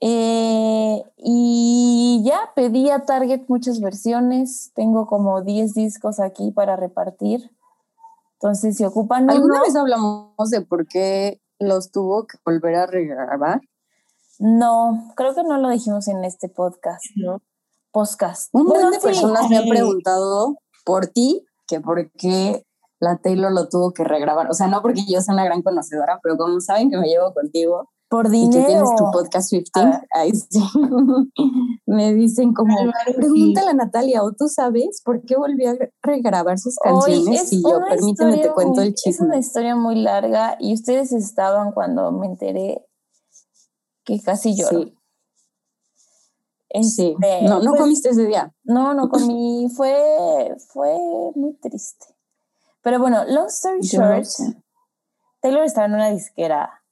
Eh, 0.00 1.02
y 1.16 2.22
ya 2.24 2.50
pedí 2.56 2.90
a 2.90 3.04
Target 3.04 3.42
muchas 3.48 3.80
versiones, 3.80 4.72
tengo 4.74 5.06
como 5.06 5.42
10 5.42 5.74
discos 5.74 6.18
aquí 6.18 6.50
para 6.50 6.74
repartir. 6.76 7.50
Entonces, 8.40 8.76
si 8.76 8.84
ocupan 8.84 9.30
¿Alguna 9.30 9.54
uno, 9.56 9.62
vez 9.64 9.76
hablamos 9.76 10.50
de 10.50 10.62
por 10.62 10.88
qué 10.88 11.40
los 11.60 11.92
tuvo 11.92 12.26
que 12.26 12.36
volver 12.44 12.74
a 12.74 12.86
regrabar? 12.86 13.60
no, 14.40 15.12
creo 15.14 15.36
que 15.36 15.44
no 15.44 15.56
lo 15.58 15.68
dijimos 15.68 16.08
en 16.08 16.24
este 16.24 16.48
podcast, 16.48 17.04
¿no? 17.14 17.40
Podcast. 17.92 18.48
Un 18.52 18.64
Bueno, 18.66 18.86
montón 18.86 18.92
de 18.94 19.00
sí. 19.00 19.06
personas 19.06 19.48
me 19.48 19.58
han 19.58 19.68
preguntado 19.68 20.56
por 20.84 21.06
ti 21.06 21.46
que 21.72 21.80
por 21.80 22.10
qué 22.12 22.64
la 23.00 23.16
Taylor 23.18 23.50
lo 23.50 23.68
tuvo 23.68 23.92
que 23.92 24.04
regrabar. 24.04 24.50
O 24.50 24.54
sea, 24.54 24.66
no 24.68 24.82
porque 24.82 25.00
yo 25.08 25.20
sea 25.22 25.32
una 25.34 25.44
gran 25.44 25.62
conocedora, 25.62 26.20
pero 26.22 26.36
como 26.36 26.60
saben 26.60 26.90
que 26.90 26.98
me 26.98 27.08
llevo 27.08 27.32
contigo 27.32 27.88
por 28.08 28.26
y 28.26 28.30
dinero. 28.30 28.52
que 28.60 28.66
tienes 28.66 28.90
tu 28.96 29.10
podcast 29.10 29.48
Swifting, 29.48 29.90
ver. 29.90 30.00
ahí 30.14 30.32
sí. 30.32 30.60
me 31.86 32.12
dicen 32.14 32.52
como, 32.52 32.76
pregúntale 33.16 33.70
a 33.70 33.74
Natalia, 33.74 34.22
¿o 34.22 34.32
tú 34.32 34.48
sabes 34.48 35.00
por 35.02 35.22
qué 35.24 35.34
volvió 35.36 35.70
a 35.70 35.76
regrabar 36.02 36.58
sus 36.58 36.76
canciones? 36.76 37.44
es 37.44 37.52
y 37.54 37.62
yo, 37.62 37.80
permíteme, 37.88 38.36
te 38.38 38.50
cuento 38.52 38.80
muy- 38.82 38.88
el 38.88 38.94
Es 39.04 39.18
una 39.20 39.36
chisme. 39.36 39.38
historia 39.38 39.76
muy 39.76 39.94
larga 39.96 40.56
y 40.60 40.74
ustedes 40.74 41.12
estaban 41.12 41.72
cuando 41.72 42.12
me 42.12 42.26
enteré 42.26 42.84
que 44.04 44.20
casi 44.20 44.54
lloro. 44.56 44.82
Sí, 44.82 44.94
sí. 46.82 47.14
Este, 47.20 47.42
No, 47.42 47.60
no 47.60 47.70
pues, 47.70 47.80
comiste 47.82 48.08
ese 48.10 48.24
día. 48.26 48.54
No, 48.64 48.94
no 48.94 49.08
comí. 49.10 49.68
fue, 49.76 50.54
fue 50.68 50.96
muy 51.34 51.54
triste. 51.54 52.06
Pero 52.82 52.98
bueno, 52.98 53.24
long 53.26 53.46
story 53.46 53.80
short. 53.82 54.26
Taylor 55.40 55.64
estaba 55.64 55.86
en 55.86 55.94
una 55.94 56.10
disquera 56.10 56.82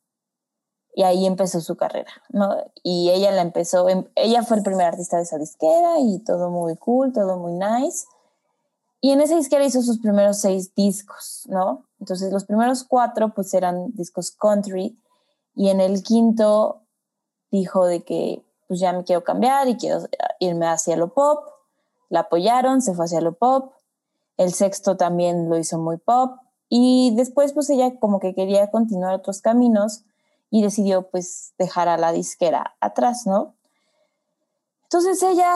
y 0.94 1.04
ahí 1.04 1.24
empezó 1.24 1.60
su 1.60 1.76
carrera, 1.76 2.10
¿no? 2.30 2.56
Y 2.82 3.10
ella 3.10 3.30
la 3.30 3.42
empezó, 3.42 3.88
em- 3.88 4.08
ella 4.16 4.42
fue 4.42 4.56
el 4.56 4.62
primer 4.64 4.86
artista 4.86 5.16
de 5.16 5.22
esa 5.22 5.38
disquera 5.38 5.98
y 6.00 6.18
todo 6.24 6.50
muy 6.50 6.76
cool, 6.76 7.12
todo 7.12 7.38
muy 7.38 7.52
nice. 7.52 8.06
Y 9.00 9.12
en 9.12 9.20
esa 9.20 9.36
disquera 9.36 9.64
hizo 9.64 9.82
sus 9.82 9.98
primeros 10.00 10.40
seis 10.40 10.74
discos, 10.74 11.44
¿no? 11.48 11.86
Entonces 12.00 12.32
los 12.32 12.44
primeros 12.44 12.84
cuatro 12.84 13.32
pues 13.34 13.54
eran 13.54 13.92
discos 13.94 14.30
country 14.32 15.00
y 15.54 15.68
en 15.68 15.80
el 15.80 16.02
quinto 16.02 16.82
dijo 17.50 17.86
de 17.86 18.02
que 18.04 18.44
pues 18.70 18.78
ya 18.78 18.92
me 18.92 19.02
quiero 19.02 19.24
cambiar 19.24 19.66
y 19.66 19.76
quiero 19.76 20.06
irme 20.38 20.68
hacia 20.68 20.96
lo 20.96 21.12
pop. 21.12 21.44
La 22.08 22.20
apoyaron, 22.20 22.82
se 22.82 22.94
fue 22.94 23.06
hacia 23.06 23.20
lo 23.20 23.32
pop. 23.32 23.72
El 24.36 24.54
sexto 24.54 24.96
también 24.96 25.50
lo 25.50 25.58
hizo 25.58 25.76
muy 25.76 25.96
pop. 25.96 26.38
Y 26.68 27.12
después 27.16 27.52
pues 27.52 27.68
ella 27.68 27.98
como 27.98 28.20
que 28.20 28.32
quería 28.32 28.70
continuar 28.70 29.12
otros 29.12 29.42
caminos 29.42 30.04
y 30.50 30.62
decidió 30.62 31.10
pues 31.10 31.52
dejar 31.58 31.88
a 31.88 31.98
la 31.98 32.12
disquera 32.12 32.76
atrás, 32.78 33.26
¿no? 33.26 33.56
Entonces 34.84 35.20
ella 35.20 35.52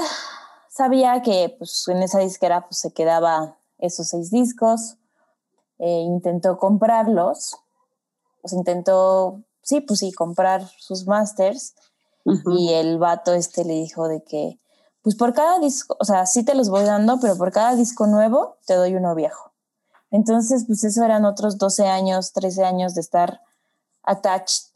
sabía 0.68 1.22
que 1.22 1.55
pues 1.57 1.87
en 1.87 2.03
esa 2.03 2.18
disquera 2.18 2.66
pues 2.66 2.81
se 2.81 2.92
quedaba 2.92 3.59
esos 3.79 4.09
seis 4.09 4.33
discos, 4.33 4.96
eh, 5.79 6.00
intentó 6.00 6.59
comprarlos, 6.59 7.59
pues 8.40 8.55
intentó, 8.55 9.44
sí, 9.62 9.81
pues 9.83 10.00
sí, 10.00 10.12
comprar 10.12 10.66
sus 10.79 11.07
masters 11.07 11.77
Y 12.24 12.72
el 12.72 12.98
vato 12.98 13.34
este 13.34 13.64
le 13.64 13.74
dijo 13.74 14.08
de 14.08 14.22
que, 14.24 14.58
pues 15.02 15.14
por 15.14 15.34
cada 15.34 15.58
disco, 15.58 15.96
o 16.00 16.04
sea, 16.04 16.24
sí 16.26 16.44
te 16.44 16.54
los 16.54 16.70
voy 16.70 16.84
dando, 16.84 17.20
pero 17.20 17.37
por 17.37 17.52
cada 17.52 17.76
disco 17.76 18.06
nuevo 18.06 18.56
te 18.66 18.74
doy 18.74 18.94
uno 18.94 19.14
viejo. 19.14 19.52
Entonces, 20.10 20.64
pues 20.66 20.84
eso 20.84 21.04
eran 21.04 21.24
otros 21.24 21.58
12 21.58 21.87
años, 21.87 22.32
13 22.32 22.64
años 22.64 22.94
de 22.94 23.02
estar 23.02 23.40
attached 24.02 24.72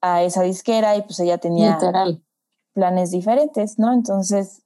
a 0.00 0.22
esa 0.22 0.42
disquera 0.42 0.96
y 0.96 1.02
pues 1.02 1.18
ella 1.20 1.38
tenía 1.38 1.74
Literal. 1.74 2.22
planes 2.72 3.10
diferentes, 3.10 3.78
¿no? 3.78 3.92
Entonces 3.92 4.62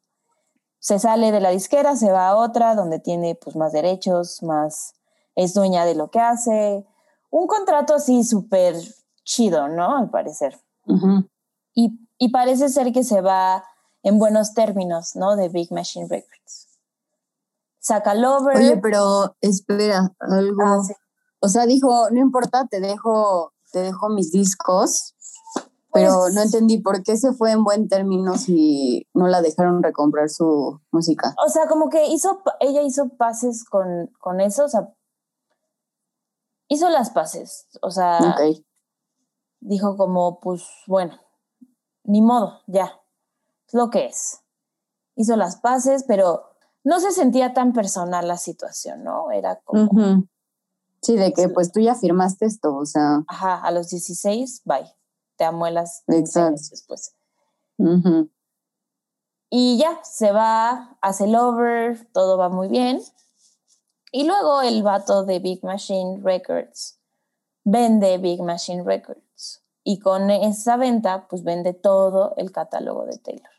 se 0.79 0.99
sale 0.99 1.31
de 1.31 1.41
la 1.41 1.51
disquera, 1.51 1.95
se 1.97 2.11
va 2.11 2.29
a 2.29 2.37
otra 2.37 2.75
donde 2.75 2.99
tiene 2.99 3.35
pues 3.35 3.55
más 3.55 3.73
derechos, 3.73 4.43
más 4.43 4.95
es 5.37 5.55
dueña 5.55 5.85
de 5.85 5.95
lo 5.95 6.11
que 6.11 6.21
hace, 6.21 6.87
un 7.31 7.47
contrato 7.47 7.95
así 7.95 8.25
súper 8.25 8.75
chido, 9.23 9.69
¿no? 9.69 9.97
Al 9.97 10.11
parecer. 10.11 10.59
Y, 11.75 11.99
y 12.19 12.31
parece 12.31 12.69
ser 12.69 12.93
que 12.93 13.05
se 13.05 13.21
va 13.21 13.65
en 14.03 14.19
buenos 14.19 14.55
términos, 14.55 15.15
¿no? 15.15 15.37
De 15.37 15.49
Big 15.49 15.73
Machine 15.73 16.07
Records. 16.09 16.69
Saca 17.79 18.15
Lover. 18.15 18.57
Oye, 18.57 18.77
pero 18.79 19.37
espera, 19.41 20.13
algo. 20.19 20.63
Ah, 20.65 20.79
sí. 20.87 20.93
O 21.41 21.49
sea, 21.49 21.67
dijo, 21.67 22.11
no 22.11 22.21
importa, 22.21 22.67
te 22.67 22.81
dejo, 22.81 23.55
te 23.73 23.81
dejo 23.81 24.11
mis 24.11 24.31
discos, 24.31 25.15
pero 25.93 26.15
Pues- 26.21 26.35
no 26.35 26.43
entendí 26.43 26.79
por 26.79 27.03
qué 27.03 27.17
se 27.17 27.33
fue 27.33 27.53
en 27.53 27.65
buen 27.65 27.89
término 27.89 28.37
si 28.37 29.07
no 29.15 29.27
la 29.29 29.41
dejaron 29.41 29.83
recomprar 29.83 30.29
su 30.29 30.81
música. 30.93 31.35
O 31.45 31.49
sea, 31.49 31.67
como 31.67 31.89
que 31.89 32.07
hizo, 32.09 32.43
ella 32.61 32.83
hizo 32.83 33.09
pases 33.17 33.65
con, 33.65 34.11
con 34.21 34.41
eso, 34.41 34.65
o 34.67 34.69
sea, 34.69 34.93
hizo 36.69 36.89
las 36.91 37.11
pases, 37.11 37.67
o 37.83 37.91
sea, 37.91 38.19
dijo 39.61 39.97
como, 39.97 40.39
pues 40.41 40.65
bueno, 40.87 41.19
ni 42.05 42.23
modo, 42.23 42.61
ya, 42.67 43.01
es 43.67 43.75
lo 43.75 43.91
que 43.91 44.07
es. 44.07 44.41
Hizo 45.17 45.37
las 45.37 45.57
paces, 45.57 46.05
pero 46.07 46.45
no 46.85 47.01
se 47.01 47.13
sentía 47.13 47.53
tan 47.53 47.73
personal 47.73 48.27
la 48.27 48.37
situación, 48.37 49.05
¿no? 49.05 49.31
Era 49.31 49.61
como. 49.65 50.25
Sí, 51.03 51.17
de 51.17 51.33
que 51.33 51.49
pues 51.49 51.73
tú 51.73 51.81
ya 51.81 51.95
firmaste 51.95 52.47
esto, 52.47 52.75
o 52.75 52.85
sea. 52.85 53.23
ajá, 53.27 53.61
a 53.61 53.71
los 53.71 53.89
16, 53.89 54.63
bye, 54.65 54.95
te 55.37 55.45
amuelas 55.45 56.03
15 56.07 56.21
Exacto. 56.21 56.49
años 56.49 56.71
después. 56.71 57.15
Y 59.49 59.79
ya, 59.79 59.99
se 60.05 60.31
va, 60.33 60.99
hace 61.01 61.25
el 61.25 61.35
over, 61.35 62.07
todo 62.13 62.37
va 62.37 62.51
muy 62.51 62.69
bien. 62.69 63.01
Y 64.13 64.25
luego 64.25 64.61
el 64.61 64.83
vato 64.83 65.25
de 65.25 65.39
Big 65.39 65.65
Machine 65.65 66.21
Records 66.23 66.99
vende 67.65 68.19
Big 68.19 68.43
Machine 68.43 68.83
Records. 68.83 69.23
Y 69.91 69.99
con 69.99 70.31
esa 70.31 70.77
venta, 70.77 71.27
pues 71.29 71.43
vende 71.43 71.75
todo 71.75 72.35
el 72.37 72.53
catálogo 72.53 73.07
de 73.07 73.19
Taylor. 73.19 73.51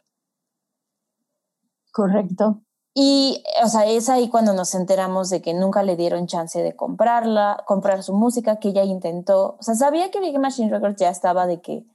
Correcto. 1.92 2.62
Y, 2.94 3.44
o 3.62 3.68
sea, 3.68 3.86
es 3.86 4.08
ahí 4.08 4.30
cuando 4.30 4.54
nos 4.54 4.74
enteramos 4.74 5.30
de 5.30 5.42
que 5.42 5.54
nunca 5.54 5.84
le 5.84 5.98
dieron 5.98 6.28
chance 6.28 6.64
de 6.64 6.74
comprarla, 6.74 7.66
comprar 7.68 8.02
su 8.02 8.14
música, 8.14 8.60
que 8.60 8.70
ella 8.70 8.86
intentó. 8.86 9.58
O 9.60 9.62
sea, 9.64 9.76
sabía 9.76 10.10
que 10.10 10.22
Big 10.22 10.40
Machine 10.40 10.72
Records 10.72 11.02
ya 11.02 11.10
estaba 11.10 11.48
de 11.48 11.60
que 11.60 11.86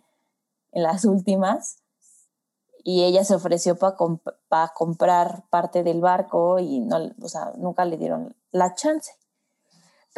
en 0.72 0.82
las 0.82 1.06
últimas. 1.06 1.78
Y 2.84 3.04
ella 3.04 3.24
se 3.24 3.36
ofreció 3.36 3.78
para 3.78 4.74
comprar 4.74 5.44
parte 5.48 5.82
del 5.82 6.02
barco 6.02 6.58
y 6.58 6.80
no, 6.80 6.98
o 7.22 7.28
sea, 7.28 7.54
nunca 7.56 7.86
le 7.86 7.96
dieron 7.96 8.36
la 8.50 8.74
chance. 8.74 9.12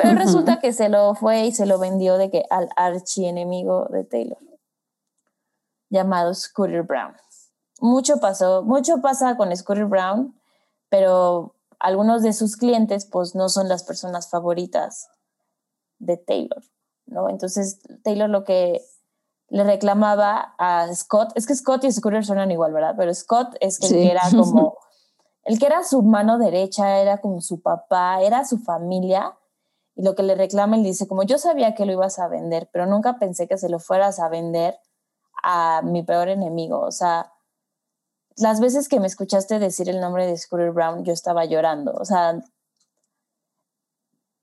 Pero 0.00 0.16
resulta 0.18 0.60
que 0.60 0.72
se 0.72 0.88
lo 0.88 1.14
fue 1.14 1.46
y 1.46 1.52
se 1.52 1.66
lo 1.66 1.78
vendió 1.78 2.18
de 2.18 2.30
que 2.30 2.44
al 2.50 2.68
archienemigo 2.76 3.86
de 3.90 4.04
Taylor, 4.04 4.38
llamado 5.90 6.32
Scooter 6.34 6.82
Brown. 6.82 7.14
Mucho 7.80 8.18
pasó, 8.18 8.62
mucho 8.62 9.00
pasa 9.00 9.36
con 9.36 9.54
Scooter 9.56 9.86
Brown, 9.86 10.38
pero 10.88 11.54
algunos 11.78 12.22
de 12.22 12.32
sus 12.32 12.56
clientes 12.56 13.06
pues 13.06 13.34
no 13.34 13.48
son 13.48 13.68
las 13.68 13.84
personas 13.84 14.30
favoritas 14.30 15.08
de 15.98 16.16
Taylor, 16.16 16.62
¿no? 17.06 17.28
Entonces 17.28 17.80
Taylor 18.02 18.28
lo 18.28 18.44
que 18.44 18.82
le 19.50 19.64
reclamaba 19.64 20.54
a 20.58 20.92
Scott, 20.94 21.32
es 21.34 21.46
que 21.46 21.54
Scott 21.54 21.84
y 21.84 21.92
Scooter 21.92 22.24
suenan 22.24 22.50
igual, 22.50 22.72
¿verdad? 22.72 22.94
Pero 22.96 23.14
Scott 23.14 23.56
es 23.60 23.78
que 23.78 23.86
el 23.86 23.92
Sí. 23.92 23.98
que 24.02 24.10
era 24.10 24.22
como, 24.30 24.76
el 25.44 25.58
que 25.58 25.66
era 25.66 25.82
su 25.84 26.02
mano 26.02 26.38
derecha, 26.38 26.98
era 26.98 27.20
como 27.20 27.40
su 27.40 27.62
papá, 27.62 28.20
era 28.20 28.44
su 28.44 28.58
familia, 28.58 29.37
y 29.98 30.04
lo 30.04 30.14
que 30.14 30.22
le 30.22 30.36
reclama, 30.36 30.76
él 30.76 30.84
dice, 30.84 31.08
como 31.08 31.24
yo 31.24 31.38
sabía 31.38 31.74
que 31.74 31.84
lo 31.84 31.92
ibas 31.92 32.20
a 32.20 32.28
vender, 32.28 32.70
pero 32.72 32.86
nunca 32.86 33.18
pensé 33.18 33.48
que 33.48 33.58
se 33.58 33.68
lo 33.68 33.80
fueras 33.80 34.20
a 34.20 34.28
vender 34.28 34.78
a 35.42 35.82
mi 35.82 36.04
peor 36.04 36.28
enemigo, 36.28 36.80
o 36.80 36.92
sea, 36.92 37.32
las 38.36 38.60
veces 38.60 38.88
que 38.88 39.00
me 39.00 39.08
escuchaste 39.08 39.58
decir 39.58 39.88
el 39.90 40.00
nombre 40.00 40.24
de 40.24 40.36
Scooter 40.36 40.70
Brown, 40.70 41.04
yo 41.04 41.12
estaba 41.12 41.46
llorando, 41.46 41.94
o 41.94 42.04
sea, 42.04 42.38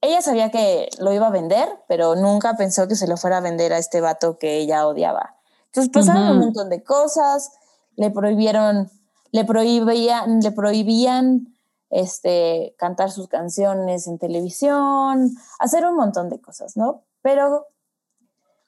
ella 0.02 0.20
sabía 0.20 0.50
que 0.50 0.90
lo 0.98 1.14
iba 1.14 1.28
a 1.28 1.30
vender, 1.30 1.70
pero 1.88 2.16
nunca 2.16 2.54
pensó 2.58 2.86
que 2.86 2.94
se 2.94 3.08
lo 3.08 3.16
fuera 3.16 3.38
a 3.38 3.40
vender 3.40 3.72
a 3.72 3.78
este 3.78 4.02
vato 4.02 4.38
que 4.38 4.58
ella 4.58 4.86
odiaba. 4.86 5.36
Entonces 5.66 5.90
pasaron 5.90 6.32
un 6.32 6.38
montón 6.38 6.68
de 6.68 6.84
cosas, 6.84 7.50
le 7.96 8.10
prohibieron, 8.10 8.90
le 9.32 9.46
prohibían, 9.46 10.40
le 10.40 10.52
prohibían 10.52 11.55
este, 11.90 12.74
cantar 12.78 13.10
sus 13.10 13.28
canciones 13.28 14.06
en 14.06 14.18
televisión, 14.18 15.30
hacer 15.58 15.86
un 15.86 15.96
montón 15.96 16.28
de 16.28 16.40
cosas, 16.40 16.76
¿no? 16.76 17.04
Pero 17.22 17.66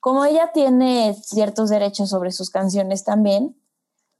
como 0.00 0.24
ella 0.24 0.52
tiene 0.52 1.14
ciertos 1.14 1.70
derechos 1.70 2.10
sobre 2.10 2.32
sus 2.32 2.50
canciones 2.50 3.04
también, 3.04 3.60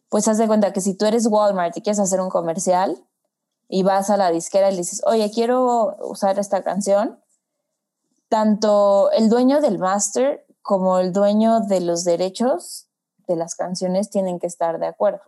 pues 0.09 0.27
haz 0.27 0.39
de 0.39 0.47
cuenta 0.47 0.73
que 0.73 0.81
si 0.81 0.95
tú 0.95 1.05
eres 1.05 1.27
Walmart 1.27 1.77
y 1.77 1.83
quieres 1.83 2.01
hacer 2.01 2.21
un 2.21 2.31
comercial 2.31 3.05
y 3.69 3.83
vas 3.83 4.11
a 4.11 4.17
la 4.17 4.31
disquera 4.31 4.69
y 4.69 4.73
le 4.73 4.79
dices, 4.79 5.03
oye, 5.07 5.31
quiero 5.33 5.97
usar 6.01 6.39
esta 6.39 6.63
canción, 6.63 7.23
tanto 8.29 9.11
el 9.13 9.29
dueño 9.29 9.61
del 9.61 9.79
master 9.79 10.47
como 10.63 10.99
el 10.99 11.13
dueño 11.13 11.61
de 11.61 11.81
los 11.81 12.05
derechos 12.05 12.89
de 13.27 13.37
las 13.37 13.55
canciones 13.55 14.11
tienen 14.11 14.39
que 14.39 14.47
estar 14.47 14.79
de 14.79 14.87
acuerdo. 14.87 15.21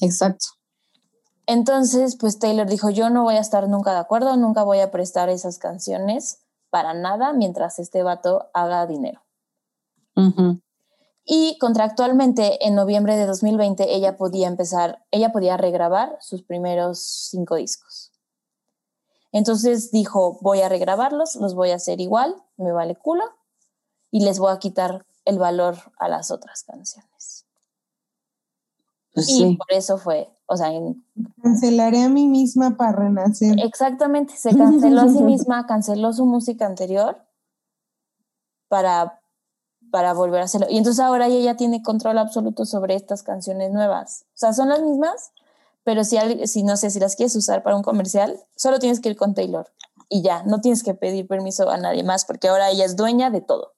Exacto. 0.00 0.59
Entonces, 1.50 2.14
pues 2.14 2.38
Taylor 2.38 2.68
dijo, 2.68 2.90
yo 2.90 3.10
no 3.10 3.24
voy 3.24 3.34
a 3.34 3.40
estar 3.40 3.68
nunca 3.68 3.90
de 3.90 3.98
acuerdo, 3.98 4.36
nunca 4.36 4.62
voy 4.62 4.78
a 4.78 4.92
prestar 4.92 5.28
esas 5.30 5.58
canciones 5.58 6.44
para 6.70 6.94
nada 6.94 7.32
mientras 7.32 7.80
este 7.80 8.04
vato 8.04 8.50
haga 8.54 8.86
dinero. 8.86 9.20
Y 11.24 11.58
contractualmente, 11.58 12.64
en 12.64 12.76
noviembre 12.76 13.16
de 13.16 13.26
2020, 13.26 13.96
ella 13.96 14.16
podía 14.16 14.46
empezar, 14.46 15.04
ella 15.10 15.32
podía 15.32 15.56
regrabar 15.56 16.16
sus 16.20 16.44
primeros 16.44 17.00
cinco 17.00 17.56
discos. 17.56 18.12
Entonces 19.32 19.90
dijo, 19.90 20.38
voy 20.42 20.60
a 20.60 20.68
regrabarlos, 20.68 21.34
los 21.34 21.56
voy 21.56 21.72
a 21.72 21.76
hacer 21.76 22.00
igual, 22.00 22.36
me 22.58 22.70
vale 22.70 22.94
culo, 22.94 23.24
y 24.12 24.24
les 24.24 24.38
voy 24.38 24.52
a 24.52 24.60
quitar 24.60 25.04
el 25.24 25.40
valor 25.40 25.78
a 25.98 26.06
las 26.06 26.30
otras 26.30 26.62
canciones. 26.62 27.09
Pues 29.20 29.28
Y 29.30 29.38
sí. 29.38 29.56
por 29.56 29.72
eso 29.72 29.98
fue, 29.98 30.28
o 30.46 30.56
sea, 30.56 30.72
en- 30.72 31.04
Cancelaré 31.42 32.02
a 32.02 32.08
mí 32.08 32.26
misma 32.26 32.76
para 32.76 32.92
renacer. 32.92 33.56
exactamente, 33.62 34.36
se 34.36 34.50
canceló 34.56 35.02
a 35.02 35.08
sí 35.08 35.22
misma, 35.22 35.66
canceló 35.66 36.12
su 36.12 36.26
música 36.26 36.66
anterior 36.66 37.18
para, 38.68 39.20
para 39.90 40.12
volver 40.14 40.40
a 40.42 40.44
hacerlo. 40.44 40.66
Y 40.70 40.78
entonces 40.78 41.00
ahora 41.04 41.26
ella 41.26 41.40
ya 41.52 41.56
tiene 41.56 41.82
control 41.82 42.18
absoluto 42.18 42.64
sobre 42.64 42.94
estas 42.94 43.22
canciones 43.22 43.72
nuevas. 43.72 44.24
O 44.34 44.38
sea, 44.38 44.52
son 44.52 44.68
las 44.68 44.80
mismas, 44.82 45.32
pero 45.84 46.04
si, 46.04 46.16
si 46.46 46.62
no 46.62 46.76
sé, 46.76 46.90
si 46.90 47.00
las 47.00 47.16
quieres 47.16 47.34
usar 47.36 47.62
para 47.62 47.76
un 47.76 47.82
comercial, 47.82 48.38
solo 48.56 48.78
tienes 48.78 49.00
que 49.00 49.10
ir 49.10 49.16
con 49.16 49.34
Taylor. 49.34 49.70
Y 50.08 50.22
ya, 50.22 50.42
no 50.44 50.60
tienes 50.60 50.82
que 50.82 50.94
pedir 50.94 51.26
permiso 51.26 51.70
a 51.70 51.76
nadie 51.76 52.02
más, 52.02 52.24
porque 52.24 52.48
ahora 52.48 52.70
ella 52.70 52.84
es 52.84 52.96
dueña 52.96 53.30
de 53.30 53.40
todo. 53.40 53.74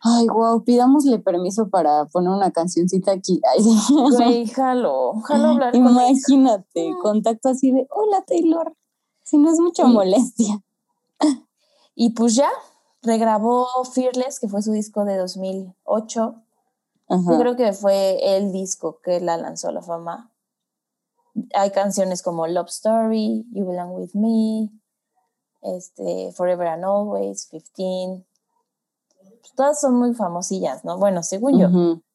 Ay, 0.00 0.26
wow, 0.28 0.62
pidámosle 0.62 1.18
permiso 1.18 1.68
para 1.68 2.04
poner 2.06 2.30
una 2.30 2.50
cancioncita 2.50 3.12
aquí. 3.12 3.40
Ay. 3.56 3.64
Güey, 4.12 4.46
jalo, 4.46 5.14
jalo 5.22 5.48
hablar 5.48 5.72
con 5.72 5.82
ella. 5.82 5.90
Imagínate, 5.90 6.90
contacto 7.02 7.48
así 7.48 7.70
de, 7.72 7.86
hola 7.90 8.22
Taylor, 8.26 8.74
si 9.22 9.38
no 9.38 9.50
es 9.50 9.58
mucha 9.60 9.84
Sí. 9.84 9.92
molestia. 9.92 10.62
Y 11.98 12.10
pues 12.10 12.34
ya, 12.34 12.50
regrabó 13.00 13.66
Fearless, 13.94 14.38
que 14.38 14.48
fue 14.48 14.60
su 14.60 14.70
disco 14.72 15.06
de 15.06 15.16
2008. 15.16 16.42
Yo 17.08 17.16
Ajá. 17.16 17.38
creo 17.38 17.56
que 17.56 17.72
fue 17.72 18.36
el 18.36 18.52
disco 18.52 19.00
que 19.02 19.18
la 19.20 19.38
lanzó 19.38 19.68
a 19.68 19.72
la 19.72 19.80
fama. 19.80 20.30
Hay 21.54 21.70
canciones 21.70 22.22
como 22.22 22.46
Love 22.46 22.68
Story, 22.68 23.46
You 23.50 23.64
Belong 23.66 23.92
With 23.94 24.10
Me, 24.12 24.70
este, 25.62 26.32
Forever 26.32 26.66
and 26.66 26.84
Always, 26.84 27.46
15. 27.46 28.26
Pues 29.46 29.54
todas 29.54 29.80
son 29.80 29.94
muy 29.96 30.12
famosillas, 30.14 30.84
¿no? 30.84 30.98
Bueno, 30.98 31.22
según 31.22 31.58
yo, 31.60 31.68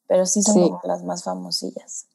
pero 0.08 0.26
sí 0.26 0.44
son 0.44 0.54
Sí. 0.56 0.62
como 0.64 0.82
las 0.84 1.04
más 1.06 1.24
famosillas. 1.24 2.08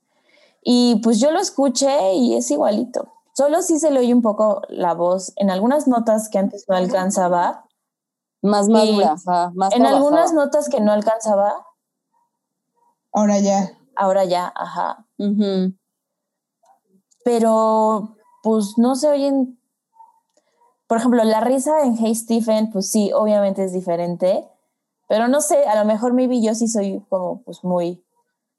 Y 0.62 0.96
pues 1.02 1.18
yo 1.20 1.30
lo 1.30 1.40
escuché 1.40 2.12
y 2.14 2.34
es 2.34 2.50
igualito. 2.50 3.08
Solo 3.32 3.62
sí 3.62 3.78
se 3.78 3.90
le 3.90 4.00
oye 4.00 4.12
un 4.12 4.20
poco 4.22 4.60
la 4.68 4.92
voz 4.94 5.32
en 5.36 5.50
algunas 5.50 5.86
notas 5.88 6.28
que 6.28 6.38
antes 6.38 6.66
no 6.68 6.76
alcanzaba. 6.76 7.64
Más 8.42 8.68
madura, 8.68 9.12
ajá, 9.12 9.52
más 9.54 9.72
En 9.74 9.86
algunas 9.86 10.26
trabajada. 10.30 10.44
notas 10.44 10.68
que 10.68 10.80
no 10.80 10.92
alcanzaba, 10.92 11.64
Ahora 13.12 13.38
ya. 13.40 13.70
ahora 13.96 14.24
ya, 14.26 14.52
ajá. 14.54 15.06
Pero 17.24 18.16
pues 18.42 18.74
no 18.76 18.94
se 18.94 19.08
oyen. 19.08 19.58
Por 20.86 20.98
ejemplo, 20.98 21.24
la 21.24 21.40
risa 21.40 21.82
en 21.82 21.96
Hey 21.96 22.14
Stephen, 22.14 22.70
pues 22.70 22.90
sí, 22.90 23.10
obviamente 23.12 23.64
es 23.64 23.72
diferente, 23.72 24.48
pero 25.08 25.28
no 25.28 25.40
sé, 25.40 25.64
a 25.66 25.78
lo 25.78 25.84
mejor 25.84 26.12
maybe 26.12 26.40
yo 26.40 26.54
sí 26.54 26.68
soy 26.68 27.04
como 27.08 27.42
pues 27.42 27.62
muy 27.64 28.04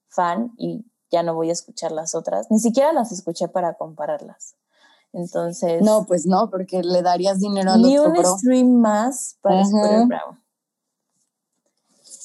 fan 0.10 0.54
y 0.58 0.86
ya 1.12 1.24
no 1.24 1.36
voy 1.36 1.50
a 1.50 1.54
escuchar 1.54 1.92
las 1.92 2.16
otras, 2.16 2.48
ni 2.50 2.60
siquiera 2.60 2.94
las 2.94 3.12
escuché 3.12 3.48
para 3.48 3.76
compararlas. 3.76 4.56
Entonces, 5.14 5.82
No, 5.82 6.06
pues 6.06 6.26
no, 6.26 6.50
porque 6.50 6.84
le 6.84 7.02
darías 7.02 7.40
dinero 7.40 7.72
al 7.72 7.82
ni 7.82 7.98
otro, 7.98 8.12
un 8.12 8.18
bro. 8.18 8.38
stream 8.38 8.74
más 8.82 9.38
para. 9.42 9.66
Scooter 9.66 10.06
Brown. 10.06 10.44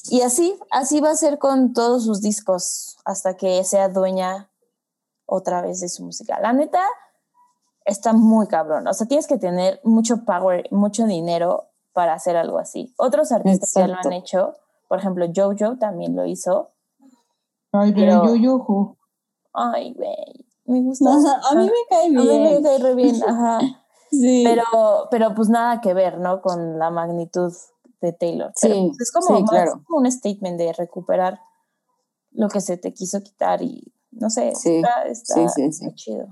Y 0.09 0.21
así, 0.21 0.59
así 0.69 0.99
va 0.99 1.11
a 1.11 1.15
ser 1.15 1.39
con 1.39 1.73
todos 1.73 2.03
sus 2.03 2.21
discos 2.21 2.97
hasta 3.05 3.35
que 3.37 3.63
sea 3.63 3.87
dueña 3.87 4.51
otra 5.25 5.61
vez 5.61 5.79
de 5.79 5.87
su 5.87 6.03
música. 6.03 6.39
La 6.41 6.51
neta 6.51 6.85
está 7.85 8.11
muy 8.11 8.47
cabrón. 8.47 8.87
O 8.87 8.93
sea, 8.93 9.07
tienes 9.07 9.27
que 9.27 9.37
tener 9.37 9.79
mucho 9.83 10.25
power, 10.25 10.67
mucho 10.71 11.05
dinero 11.05 11.69
para 11.93 12.13
hacer 12.13 12.35
algo 12.35 12.57
así. 12.59 12.93
Otros 12.97 13.31
artistas 13.31 13.71
ya 13.75 13.87
lo 13.87 13.95
han 13.95 14.13
hecho. 14.13 14.53
Por 14.87 14.99
ejemplo, 14.99 15.25
Jojo 15.33 15.77
también 15.77 16.15
lo 16.15 16.25
hizo. 16.25 16.71
Ay, 17.71 17.93
pero, 17.93 18.23
ju. 18.59 18.97
Ay, 19.53 19.93
güey, 19.93 20.45
me 20.65 20.81
gusta. 20.81 21.09
Ajá, 21.09 21.41
a 21.51 21.55
mí 21.55 21.65
me 21.65 21.71
cae 21.89 22.05
A 22.05 22.09
mí 22.09 22.15
me 22.15 22.49
bien. 22.49 22.63
cae 22.63 22.77
re 22.79 22.95
bien, 22.95 23.15
ajá. 23.27 23.59
Sí. 24.11 24.43
Pero, 24.45 24.63
pero 25.09 25.33
pues 25.33 25.49
nada 25.49 25.81
que 25.81 25.93
ver, 25.93 26.19
¿no? 26.19 26.41
Con 26.41 26.77
la 26.77 26.91
magnitud 26.91 27.51
de 28.01 28.13
Taylor. 28.13 28.51
Sí, 28.55 28.67
Pero, 28.67 28.87
pues, 28.87 29.01
es 29.01 29.11
como, 29.11 29.27
sí, 29.37 29.41
más 29.43 29.49
claro. 29.49 29.71
como 29.87 29.99
un 29.99 30.11
statement 30.11 30.57
de 30.59 30.73
recuperar 30.73 31.39
lo 32.31 32.47
que 32.49 32.61
se 32.61 32.77
te 32.77 32.93
quiso 32.93 33.21
quitar 33.21 33.61
y 33.61 33.91
no 34.11 34.29
sé, 34.29 34.53
Sí, 34.55 34.75
está, 34.77 35.03
está- 35.07 35.33
sí, 35.35 35.47
sí, 35.49 35.71
sí. 35.71 35.85
está 35.85 35.95
chido. 35.95 36.27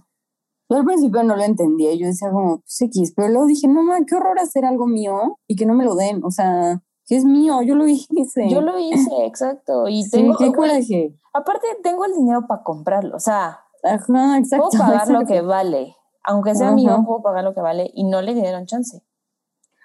Yo 0.72 0.78
al 0.78 0.86
principio 0.86 1.22
no 1.24 1.36
lo 1.36 1.44
entendía, 1.44 1.94
yo 1.96 2.08
decía 2.08 2.32
como, 2.32 2.60
pues 2.62 2.82
X, 2.84 3.12
pero 3.14 3.28
luego 3.28 3.46
dije, 3.46 3.68
no, 3.68 3.84
ma, 3.84 3.98
qué 4.08 4.16
horror 4.16 4.40
hacer 4.40 4.64
algo 4.64 4.88
mío 4.88 5.38
y 5.46 5.58
que 5.58 5.66
no 5.66 5.74
me 5.74 5.84
lo 5.84 5.96
den, 5.96 6.24
o 6.24 6.32
sea, 6.32 6.82
que 7.06 7.18
es 7.18 7.26
mío, 7.26 7.62
yo 7.62 7.76
lo 7.76 7.86
hice. 7.90 8.48
Yo 8.50 8.62
lo 8.62 8.80
hice, 8.80 9.26
exacto. 9.26 9.90
Y 9.90 10.04
Sí, 10.04 10.12
tengo, 10.12 10.38
qué 10.38 10.54
coraje. 10.54 11.20
aparte 11.34 11.68
tengo 11.84 12.06
el 12.06 12.14
dinero 12.14 12.48
para 12.48 12.64
comprarlo, 12.64 13.18
o 13.18 13.20
sea, 13.20 13.60
Ajá, 13.84 14.38
exacto. 14.38 14.70
puedo 14.70 14.82
pagar 14.86 15.10
lo 15.10 15.26
que 15.26 15.42
vale. 15.42 15.98
Aunque 16.24 16.56
sea 16.56 16.68
Ajá. 16.68 16.76
mío, 16.76 17.04
puedo 17.06 17.22
pagar 17.22 17.44
lo 17.44 17.54
que 17.54 17.60
vale 17.62 17.92
y 17.94 18.06
no 18.06 18.22
le 18.22 18.34
dieron 18.34 18.66
chance. 18.66 19.04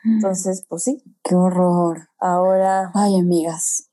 Entonces, 0.05 0.65
pues 0.69 0.85
sí, 0.85 1.03
Qué 1.25 1.35
horror. 1.35 2.11
ahora... 2.21 2.93
Ay, 2.95 3.19
amigas. 3.19 3.89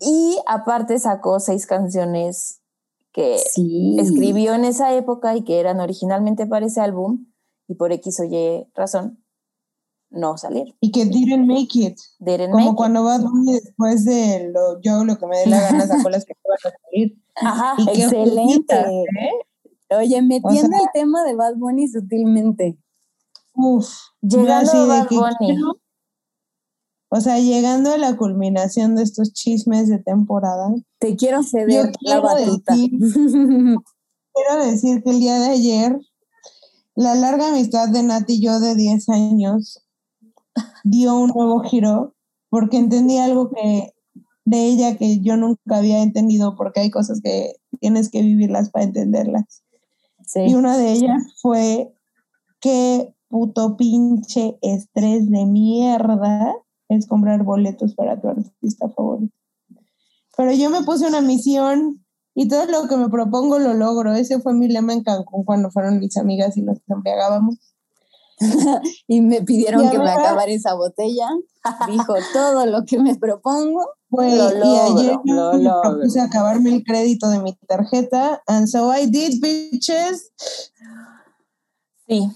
Y 0.00 0.38
aparte 0.46 0.98
sacó 0.98 1.40
seis 1.40 1.66
canciones 1.66 2.60
que 3.16 3.38
Sí. 3.38 3.96
escribió 3.98 4.52
en 4.52 4.66
esa 4.66 4.94
época 4.94 5.34
y 5.34 5.42
que 5.42 5.58
eran 5.58 5.80
originalmente 5.80 6.46
para 6.46 6.66
ese 6.66 6.82
álbum 6.82 7.24
y 7.66 7.74
por 7.74 7.90
X 7.90 8.20
o 8.20 8.24
Y 8.24 8.68
razón 8.74 9.24
no 10.10 10.36
salieron. 10.36 10.74
Y 10.80 10.92
que 10.92 11.06
didn't 11.06 11.46
make 11.46 11.70
it. 11.74 11.98
Didn't 12.18 12.50
Como 12.52 12.64
make 12.66 12.76
cuando 12.76 13.04
Bad 13.04 13.22
Bunny 13.22 13.54
después 13.54 14.04
de 14.04 14.50
lo, 14.52 14.80
yo 14.82 15.02
lo 15.06 15.16
que 15.18 15.26
me 15.26 15.38
dé 15.38 15.46
la 15.46 15.62
gana 15.62 15.86
sacó 15.86 16.10
las 16.10 16.26
que 16.26 16.34
iban 16.44 16.56
a 16.58 16.78
salir. 16.78 17.22
Ajá, 17.36 17.74
Y 17.78 18.02
Excelente. 18.02 18.76
¿eh? 18.76 19.96
Oye, 19.96 20.20
metiendo 20.20 20.68
sea- 20.76 20.80
el 20.80 20.88
tema 20.92 21.24
de 21.24 21.34
Bad 21.36 21.54
Bunny 21.56 21.88
sutilmente. 21.88 22.78
Uf, 23.54 23.88
Llegando 24.20 24.86
Bad 24.88 25.08
que 25.08 25.16
Bunny. 25.16 25.58
O 27.08 27.20
sea, 27.20 27.38
llegando 27.38 27.92
a 27.92 27.98
la 27.98 28.16
culminación 28.16 28.96
de 28.96 29.02
estos 29.02 29.32
chismes 29.32 29.88
de 29.88 29.98
temporada, 29.98 30.74
Te 30.98 31.16
quiero 31.16 31.42
ceder 31.42 31.86
la 31.86 31.92
quiero 31.92 32.22
batuta. 32.22 32.74
decir, 32.74 32.90
quiero 34.34 34.64
decir 34.64 35.02
que 35.02 35.10
el 35.10 35.20
día 35.20 35.38
de 35.38 35.48
ayer, 35.50 36.00
la 36.94 37.14
larga 37.14 37.48
amistad 37.48 37.88
de 37.88 38.02
Nati 38.02 38.34
y 38.34 38.42
yo 38.42 38.58
de 38.58 38.74
10 38.74 39.08
años 39.10 39.82
dio 40.82 41.18
un 41.18 41.28
nuevo 41.28 41.60
giro 41.60 42.14
porque 42.48 42.78
entendí 42.78 43.18
algo 43.18 43.50
que 43.50 43.92
de 44.44 44.66
ella 44.66 44.96
que 44.96 45.20
yo 45.20 45.36
nunca 45.36 45.76
había 45.76 46.02
entendido 46.02 46.54
porque 46.56 46.80
hay 46.80 46.90
cosas 46.90 47.20
que 47.22 47.54
tienes 47.80 48.10
que 48.10 48.22
vivirlas 48.22 48.70
para 48.70 48.84
entenderlas. 48.84 49.62
Y 50.34 50.54
una 50.54 50.76
de 50.76 50.92
ellas 50.92 51.34
fue 51.40 51.92
qué 52.60 53.14
puto 53.28 53.76
pinche 53.76 54.56
estrés 54.60 55.30
de 55.30 55.46
mierda 55.46 56.54
es 56.88 57.06
comprar 57.06 57.42
boletos 57.42 57.94
para 57.94 58.20
tu 58.20 58.28
artista 58.28 58.88
favorito. 58.90 59.34
Pero 60.36 60.52
yo 60.52 60.70
me 60.70 60.82
puse 60.82 61.06
una 61.06 61.20
misión 61.20 62.04
y 62.34 62.48
todo 62.48 62.66
lo 62.66 62.86
que 62.88 62.96
me 62.96 63.08
propongo 63.08 63.58
lo 63.58 63.72
logro. 63.74 64.12
Ese 64.14 64.40
fue 64.40 64.52
mi 64.54 64.68
lema 64.68 64.92
en 64.92 65.02
Cancún 65.02 65.44
cuando 65.44 65.70
fueron 65.70 65.98
mis 65.98 66.16
amigas 66.16 66.56
y 66.56 66.62
nos 66.62 66.78
embriagábamos. 66.88 67.56
Y 69.08 69.22
me 69.22 69.40
pidieron 69.40 69.82
Y 69.86 69.90
que 69.90 69.98
me 69.98 70.10
ahora- 70.10 70.24
acabara 70.28 70.52
esa 70.52 70.74
botella. 70.74 71.26
Dijo 71.90 72.14
todo 72.34 72.66
lo 72.66 72.84
que 72.84 72.98
me 72.98 73.14
propongo. 73.16 73.80
Güey, 74.10 74.36
Lo 74.36 74.50
y 74.50 74.76
ayer 74.78 75.14
logro, 75.14 75.22
lo 75.24 75.52
me 75.54 75.62
logro. 75.64 75.80
propuse 75.82 76.20
acabarme 76.20 76.70
el 76.74 76.84
crédito 76.84 77.28
de 77.30 77.38
mi 77.40 77.54
tarjeta. 77.66 78.42
And 78.46 78.66
so 78.68 78.92
I 78.94 79.06
did, 79.06 79.40
bitches. 79.40 80.32
Sí, 82.08 82.28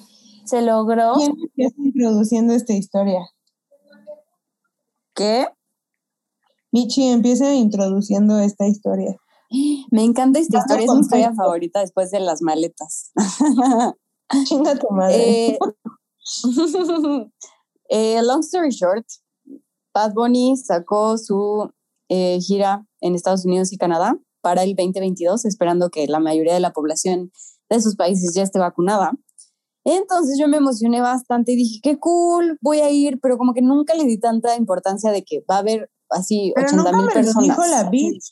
se 0.47 0.63
logró. 0.63 1.15
¿Quién 1.17 1.33
empieza 1.41 1.75
introduciendo 1.79 2.55
esta 2.55 2.73
historia? 2.73 3.21
¿Qué? 5.15 5.47
Michi 6.73 7.09
empieza 7.09 7.55
introduciendo 7.55 8.39
esta 8.39 8.67
historia. 8.67 9.17
Me 9.91 10.05
encanta 10.05 10.39
esta 10.39 10.59
Dando 10.59 10.75
historia, 10.75 10.85
es 10.85 10.95
mi 10.95 11.01
historia 11.01 11.35
favorita 11.35 11.81
después 11.81 12.11
de 12.11 12.21
las 12.21 12.41
maletas. 12.43 13.11
Chinga 14.45 14.77
tu 14.77 14.89
madre. 14.91 15.49
Eh, 15.49 15.59
eh, 17.89 18.23
long 18.23 18.41
story 18.41 18.71
short, 18.71 19.05
Bad 19.93 20.15
Bunny 20.15 20.57
sacó 20.57 21.19
su 21.19 21.69
eh, 22.09 22.39
gira 22.41 22.87
en 23.01 23.15
Estados 23.17 23.45
Unidos 23.45 23.73
y 23.73 23.79
Canadá 23.79 24.17
para 24.41 24.63
el 24.63 24.77
2022, 24.77 25.45
esperando 25.45 25.91
que 25.91 26.07
la 26.07 26.21
mayoría 26.21 26.55
de 26.55 26.61
la 26.61 26.73
población 26.73 27.33
de 27.69 27.77
esos 27.77 27.97
países 27.97 28.33
ya 28.35 28.43
esté 28.43 28.59
vacunada. 28.59 29.13
Entonces 29.97 30.39
yo 30.39 30.47
me 30.47 30.59
emocioné 30.59 31.01
bastante 31.01 31.53
y 31.53 31.57
dije, 31.57 31.81
qué 31.83 31.99
cool, 31.99 32.59
voy 32.61 32.81
a 32.81 32.91
ir, 32.91 33.19
pero 33.21 33.37
como 33.39 33.55
que 33.55 33.63
nunca 33.63 33.95
le 33.95 34.05
di 34.05 34.19
tanta 34.19 34.57
importancia 34.57 35.11
de 35.11 35.25
que 35.25 35.45
va 35.51 35.57
a 35.57 35.59
haber 35.59 35.91
así 36.11 36.53
Pero 36.55 36.67
80 36.67 36.83
nunca 36.83 36.97
mil 37.03 37.13
personas. 37.13 37.49
dijo 37.49 37.67
la 37.67 37.91
bitch. 37.91 38.25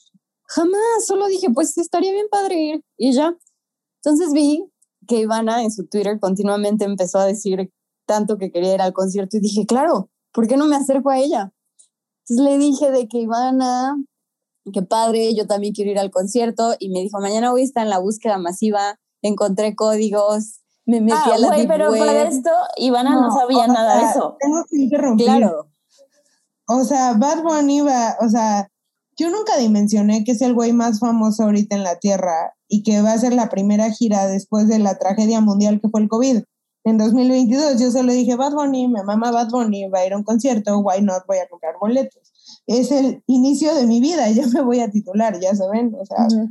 Jamás, 0.44 1.06
solo 1.06 1.26
dije, 1.26 1.48
pues 1.52 1.76
estaría 1.76 2.12
bien 2.12 2.26
padre 2.30 2.61
ir 2.61 2.84
y 2.96 3.12
ya. 3.12 3.36
Entonces 4.02 4.32
vi 4.32 4.70
que 5.06 5.20
Ivana 5.20 5.62
en 5.62 5.72
su 5.72 5.86
Twitter 5.86 6.20
continuamente 6.20 6.84
empezó 6.84 7.18
a 7.18 7.26
decir 7.26 7.72
tanto 8.06 8.38
que 8.38 8.52
quería 8.52 8.74
ir 8.74 8.80
al 8.80 8.92
concierto 8.92 9.36
y 9.36 9.40
dije, 9.40 9.66
claro, 9.66 10.11
¿por 10.32 10.46
qué 10.46 10.56
no 10.56 10.66
me 10.66 10.76
acerco 10.76 11.11
a 11.11 11.18
ella? 11.18 11.52
Entonces 12.26 12.52
le 12.52 12.59
dije 12.59 12.90
de 12.90 13.09
que 13.09 13.18
Ivana, 13.18 13.96
qué 14.72 14.82
padre, 14.82 15.34
yo 15.34 15.46
también 15.46 15.74
quiero 15.74 15.90
ir 15.90 15.98
al 15.98 16.11
concierto 16.11 16.74
y 16.78 16.90
me 16.90 17.00
dijo, 17.00 17.20
mañana 17.20 17.50
voy 17.50 17.62
a 17.62 17.64
estar 17.64 17.82
en 17.82 17.90
la 17.90 17.98
búsqueda 17.98 18.38
masiva, 18.38 18.98
encontré 19.22 19.74
códigos, 19.74 20.61
me 20.89 21.01
metí 21.01 21.16
Ah, 21.16 21.34
a 21.34 21.39
la 21.39 21.47
güey, 21.49 21.61
deep 21.61 21.68
pero 21.68 21.91
web. 21.93 22.01
para 22.01 22.22
esto 22.28 22.51
Ivana 22.78 23.11
no, 23.12 23.28
No, 23.28 23.30
sabía 23.32 23.64
o 23.64 23.66
nada 23.68 23.95
de 23.95 24.01
sea, 24.01 24.11
eso. 24.11 24.36
Tengo 24.41 24.64
que 24.68 24.76
interrumpir. 24.82 25.26
Claro, 25.26 25.68
O 26.66 26.82
sea, 26.84 27.12
Bad 27.14 27.43
Bunny 27.43 27.80
va, 27.82 28.16
o 28.20 28.28
sea, 28.28 28.68
yo 29.16 29.30
nunca 29.30 29.57
dimensioné 29.59 30.24
que 30.24 30.32
es 30.32 30.43
el 30.43 30.55
güey 30.55 30.72
más 30.72 30.99
famoso 31.01 31.45
ahorita 31.45 31.76
en 31.76 31.82
la 31.84 31.99
Tierra 31.99 32.55
y 32.68 32.82
que 32.82 33.01
va 33.03 33.12
a 33.12 33.18
ser 33.18 33.32
la 33.32 33.49
primera 33.49 33.91
gira 33.91 34.26
después 34.26 34.68
de 34.68 34.78
la 34.78 34.99
tragedia 34.99 35.41
mundial 35.41 35.80
que 35.80 35.89
fue 35.89 36.01
el 36.03 36.09
COVID. 36.09 36.43
En 36.84 36.97
2022 36.99 37.80
yo 37.80 37.91
solo 37.91 38.12
dije, 38.12 38.36
Bad 38.36 38.53
Bunny, 38.53 38.89
mi 38.89 39.03
mamá 39.03 39.30
Bad 39.30 39.51
Bunny 39.51 39.89
va 39.91 40.01
a 40.01 40.07
ir 40.07 40.12
a 40.12 40.16
un 40.16 40.24
concierto, 40.24 40.78
why 40.78 41.03
not, 41.03 41.24
voy 41.26 41.39
a 41.39 41.49
comprar 41.49 41.74
boletos. 41.80 42.32
Es 42.66 42.91
el 42.93 43.22
inicio 43.26 43.74
de 43.74 43.86
mi 43.86 44.01
vida, 44.01 44.30
ya 44.30 44.47
me 44.47 44.62
voy 44.62 44.80
a 44.80 44.91
titular, 44.91 45.39
ya 45.41 45.55
saben, 45.55 45.95
o 46.01 46.05
sea, 46.07 46.26
Ujú. 46.26 46.49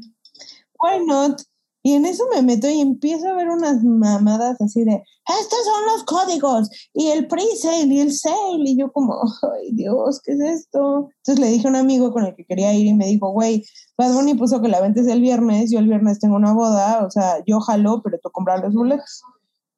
why 0.82 1.06
not? 1.06 1.42
Y 1.84 1.94
en 1.94 2.06
eso 2.06 2.26
me 2.34 2.42
meto 2.42 2.68
y 2.70 2.82
empiezo 2.82 3.30
a 3.30 3.34
ver 3.34 3.48
unas 3.50 3.84
mamadas 3.84 4.60
así 4.60 4.84
de, 4.84 5.02
estos 5.40 5.60
son 5.64 5.86
los 5.86 6.04
códigos 6.04 6.70
y 6.94 7.08
el 7.08 7.28
pre-sale 7.28 7.94
y 7.94 8.00
el 8.00 8.14
sale. 8.14 8.64
Y 8.66 8.78
yo 8.78 8.92
como, 8.92 9.16
ay 9.54 9.72
Dios, 9.74 10.22
¿qué 10.24 10.34
es 10.34 10.40
esto? 10.40 11.10
Entonces 11.18 11.40
le 11.40 11.52
dije 11.52 11.68
a 11.68 11.70
un 11.70 11.76
amigo 11.76 12.12
con 12.12 12.26
el 12.26 12.36
que 12.36 12.46
quería 12.46 12.74
ir 12.74 12.88
y 12.88 12.94
me 12.94 13.08
dijo, 13.08 13.32
güey, 13.32 13.64
Bad 13.98 14.14
Bunny 14.14 14.36
puso 14.36 14.62
que 14.62 14.68
la 14.68 14.82
venta 14.82 15.02
es 15.02 15.08
el 15.08 15.22
viernes, 15.22 15.72
yo 15.72 15.80
el 15.80 15.88
viernes 15.88 16.20
tengo 16.20 16.36
una 16.36 16.54
boda, 16.54 17.06
o 17.06 17.10
sea, 17.10 17.44
yo 17.46 17.60
jalo, 17.60 18.02
pero 18.04 18.20
tú 18.22 18.32
compras 18.32 18.62
los 18.62 18.74
boletos. 18.74 19.22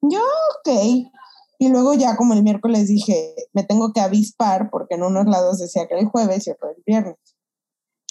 Yo, 0.02 0.20
ok. 0.20 1.10
Y 1.62 1.68
luego 1.68 1.93
ya 1.93 2.16
como 2.16 2.34
el 2.34 2.41
miércoles 2.41 2.88
dije, 2.88 3.36
me 3.54 3.64
tengo 3.64 3.91
que 3.91 4.00
avispar 4.00 4.70
porque 4.72 4.95
en 4.95 5.04
unos 5.04 5.26
lados 5.26 5.60
decía 5.60 5.88
que 5.88 5.95
era 5.95 6.02
el 6.02 6.10
jueves 6.10 6.47
y 6.47 6.52
otro 6.52 6.70
el 6.70 6.82
viernes. 6.86 7.18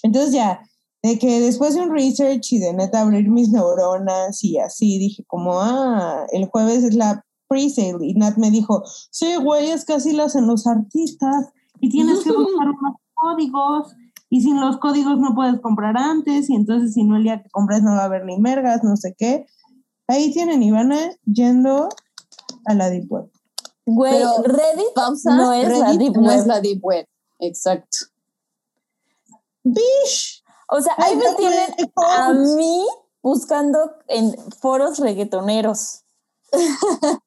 Entonces 0.03 0.33
ya, 0.33 0.63
de 1.09 1.19
que 1.19 1.41
después 1.41 1.75
de 1.75 1.81
un 1.81 1.91
research 1.91 2.53
y 2.53 2.59
de 2.59 2.75
neta 2.75 3.01
abrir 3.01 3.31
mis 3.31 3.51
neuronas 3.51 4.45
y 4.45 4.59
así, 4.59 4.99
dije 4.99 5.25
como, 5.27 5.61
ah, 5.61 6.27
el 6.33 6.47
jueves 6.47 6.85
es 6.85 6.95
la 6.95 7.25
pre-sale. 7.49 8.07
Y 8.07 8.15
Nat 8.15 8.37
me 8.37 8.51
dijo, 8.51 8.83
sí, 9.11 9.37
güey, 9.37 9.71
es 9.71 9.85
que 9.87 9.95
así 9.95 10.13
lo 10.13 10.25
hacen 10.25 10.47
los 10.47 10.67
artistas 10.67 11.49
y 11.81 11.89
tienes 11.89 12.21
que 12.21 12.31
buscar 12.31 12.69
unos 12.69 12.97
códigos 13.15 13.95
y 14.29 14.43
sin 14.43 14.61
los 14.61 14.77
códigos 14.77 15.19
no 15.19 15.35
puedes 15.35 15.59
comprar 15.61 15.97
antes 15.97 16.51
y 16.51 16.55
entonces 16.55 16.93
si 16.93 17.05
no 17.05 17.17
el 17.17 17.23
día 17.23 17.43
que 17.43 17.49
compras 17.51 17.83
no 17.83 17.93
va 17.93 18.03
a 18.03 18.05
haber 18.05 18.27
ni 18.27 18.39
mergas, 18.39 18.85
no 18.85 18.97
sé 18.97 19.15
qué. 19.17 19.47
Ahí 20.09 20.33
tienen 20.33 20.63
Ivana 20.63 21.11
yendo 21.25 21.89
a 22.67 22.75
la 22.75 22.91
Deep 22.91 23.11
Web. 23.11 23.31
Güey, 23.87 24.13
Pero, 24.13 24.43
Reddit 24.43 24.95
pausa, 24.95 25.35
no 25.35 25.53
es 25.55 25.67
la 25.67 25.87
Reddit 25.87 26.01
Deep 26.01 26.17
no 26.17 26.29
Web. 26.29 26.39
es 26.39 26.47
la 26.47 26.61
Deep 26.61 26.85
Web, 26.85 27.07
exacto. 27.39 27.99
¡Bish! 29.65 30.38
O 30.71 30.81
sea, 30.81 30.95
ahí 30.99 31.17
me 31.17 31.35
tienen 31.35 31.75
a 31.97 32.33
mí 32.33 32.87
buscando 33.23 33.93
en 34.07 34.35
foros 34.61 34.99
reggaetoneros. 34.99 36.03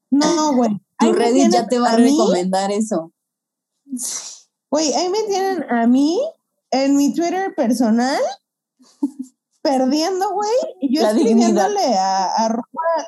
No, 0.09 0.55
güey. 0.55 0.71
Tu 0.99 1.11
Reddit 1.13 1.51
ya 1.51 1.67
te 1.67 1.79
va 1.79 1.93
a 1.93 1.95
recomendar 1.95 2.71
eso. 2.71 3.11
Güey, 4.69 4.93
ahí 4.93 5.09
me 5.09 5.23
tienen 5.23 5.65
a 5.71 5.87
mí 5.87 6.21
en 6.69 6.95
mi 6.95 7.11
Twitter 7.13 7.55
personal 7.55 8.21
perdiendo, 9.63 10.31
güey. 10.31 10.53
Y 10.79 10.95
yo 10.95 11.01
La 11.01 11.13
dignidad. 11.13 11.49
escribiéndole 11.49 11.97
a, 11.97 12.25
a 12.25 12.45
arroba 12.45 12.63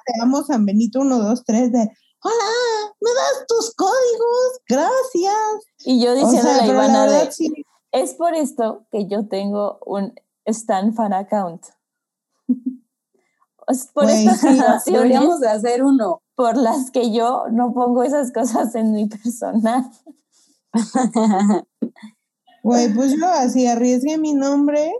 te 0.05 0.13
amo 0.21 0.43
San 0.43 0.65
Benito 0.65 1.01
123 1.01 1.71
de 1.71 1.91
hola, 2.23 2.93
¿me 2.99 3.09
das 3.13 3.45
tus 3.47 3.75
códigos? 3.75 4.59
Gracias. 4.67 5.65
Y 5.85 6.03
yo 6.03 6.13
O 6.13 6.31
sea, 6.31 6.39
a 6.39 6.43
pero 6.43 6.57
la 6.57 6.65
Ivana 6.67 7.01
verdad 7.05 7.25
de, 7.25 7.31
sí. 7.31 7.53
Es 7.93 8.15
por 8.15 8.35
esto 8.35 8.85
que 8.91 9.07
yo 9.07 9.27
tengo 9.27 9.79
un 9.85 10.13
Stan 10.45 10.93
fan 10.93 11.13
account. 11.13 11.63
Es 13.65 13.87
por 13.93 14.09
estas 14.09 14.41
sí, 14.41 14.49
situaciones 14.49 14.83
Deberíamos 14.85 15.39
de 15.39 15.47
hacer 15.47 15.83
uno. 15.85 16.21
por 16.35 16.57
las 16.57 16.91
que 16.91 17.13
yo 17.13 17.45
no 17.49 17.73
pongo 17.73 18.03
esas 18.03 18.33
cosas 18.33 18.75
en 18.75 18.91
mi 18.91 19.07
personal. 19.07 19.89
Güey, 22.63 22.93
pues 22.93 23.17
yo 23.17 23.25
así 23.25 23.65
arriesgué 23.67 24.17
mi 24.17 24.33
nombre 24.33 24.93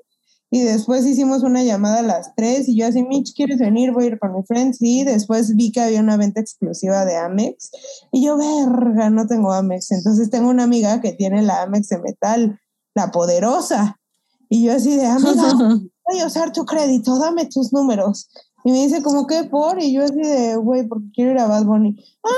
y 0.50 0.62
después 0.62 1.06
hicimos 1.06 1.44
una 1.44 1.64
llamada 1.64 2.00
a 2.00 2.04
las 2.04 2.36
3 2.36 2.70
y 2.70 2.78
yo 2.78 2.86
así, 2.88 3.04
Mitch, 3.04 3.34
¿quieres 3.34 3.58
venir? 3.58 3.92
Voy 3.92 4.04
a 4.04 4.08
ir 4.08 4.20
con 4.20 4.36
mi 4.36 4.44
friend. 4.44 4.76
Sí, 4.76 5.04
después 5.04 5.56
vi 5.56 5.72
que 5.72 5.82
había 5.82 6.00
una 6.00 6.16
venta 6.16 6.40
exclusiva 6.40 7.06
de 7.06 7.16
Amex 7.16 7.72
y 8.12 8.26
yo, 8.26 8.38
verga, 8.38 9.10
no 9.10 9.28
tengo 9.28 9.52
Amex. 9.52 9.92
Entonces 9.92 10.30
tengo 10.30 10.50
una 10.50 10.64
amiga 10.64 11.02
que 11.02 11.14
tiene 11.14 11.42
la 11.42 11.64
Amex 11.64 11.90
de 11.90 12.00
metal, 12.00 12.60
la 12.96 13.12
poderosa. 13.12 14.00
Y 14.50 14.66
yo 14.66 14.74
así 14.74 14.96
de, 14.96 15.06
amiga, 15.06 15.54
voy 16.08 16.20
a 16.20 16.28
usar 16.28 16.52
tu 16.52 16.66
crédito, 16.66 17.18
dame 17.18 17.46
tus 17.46 17.74
números. 17.74 18.30
Y 18.66 18.72
me 18.72 18.84
dice, 18.84 19.04
como 19.04 19.28
qué 19.28 19.44
por? 19.44 19.82
Y 19.82 19.94
yo 19.94 20.04
así 20.04 20.22
de, 20.22 20.56
güey, 20.56 20.88
porque 20.88 21.08
quiero 21.14 21.32
ir 21.32 21.40
a 21.40 21.48
Bad 21.48 21.66
Bunny. 21.66 21.96
Ah, 22.24 22.30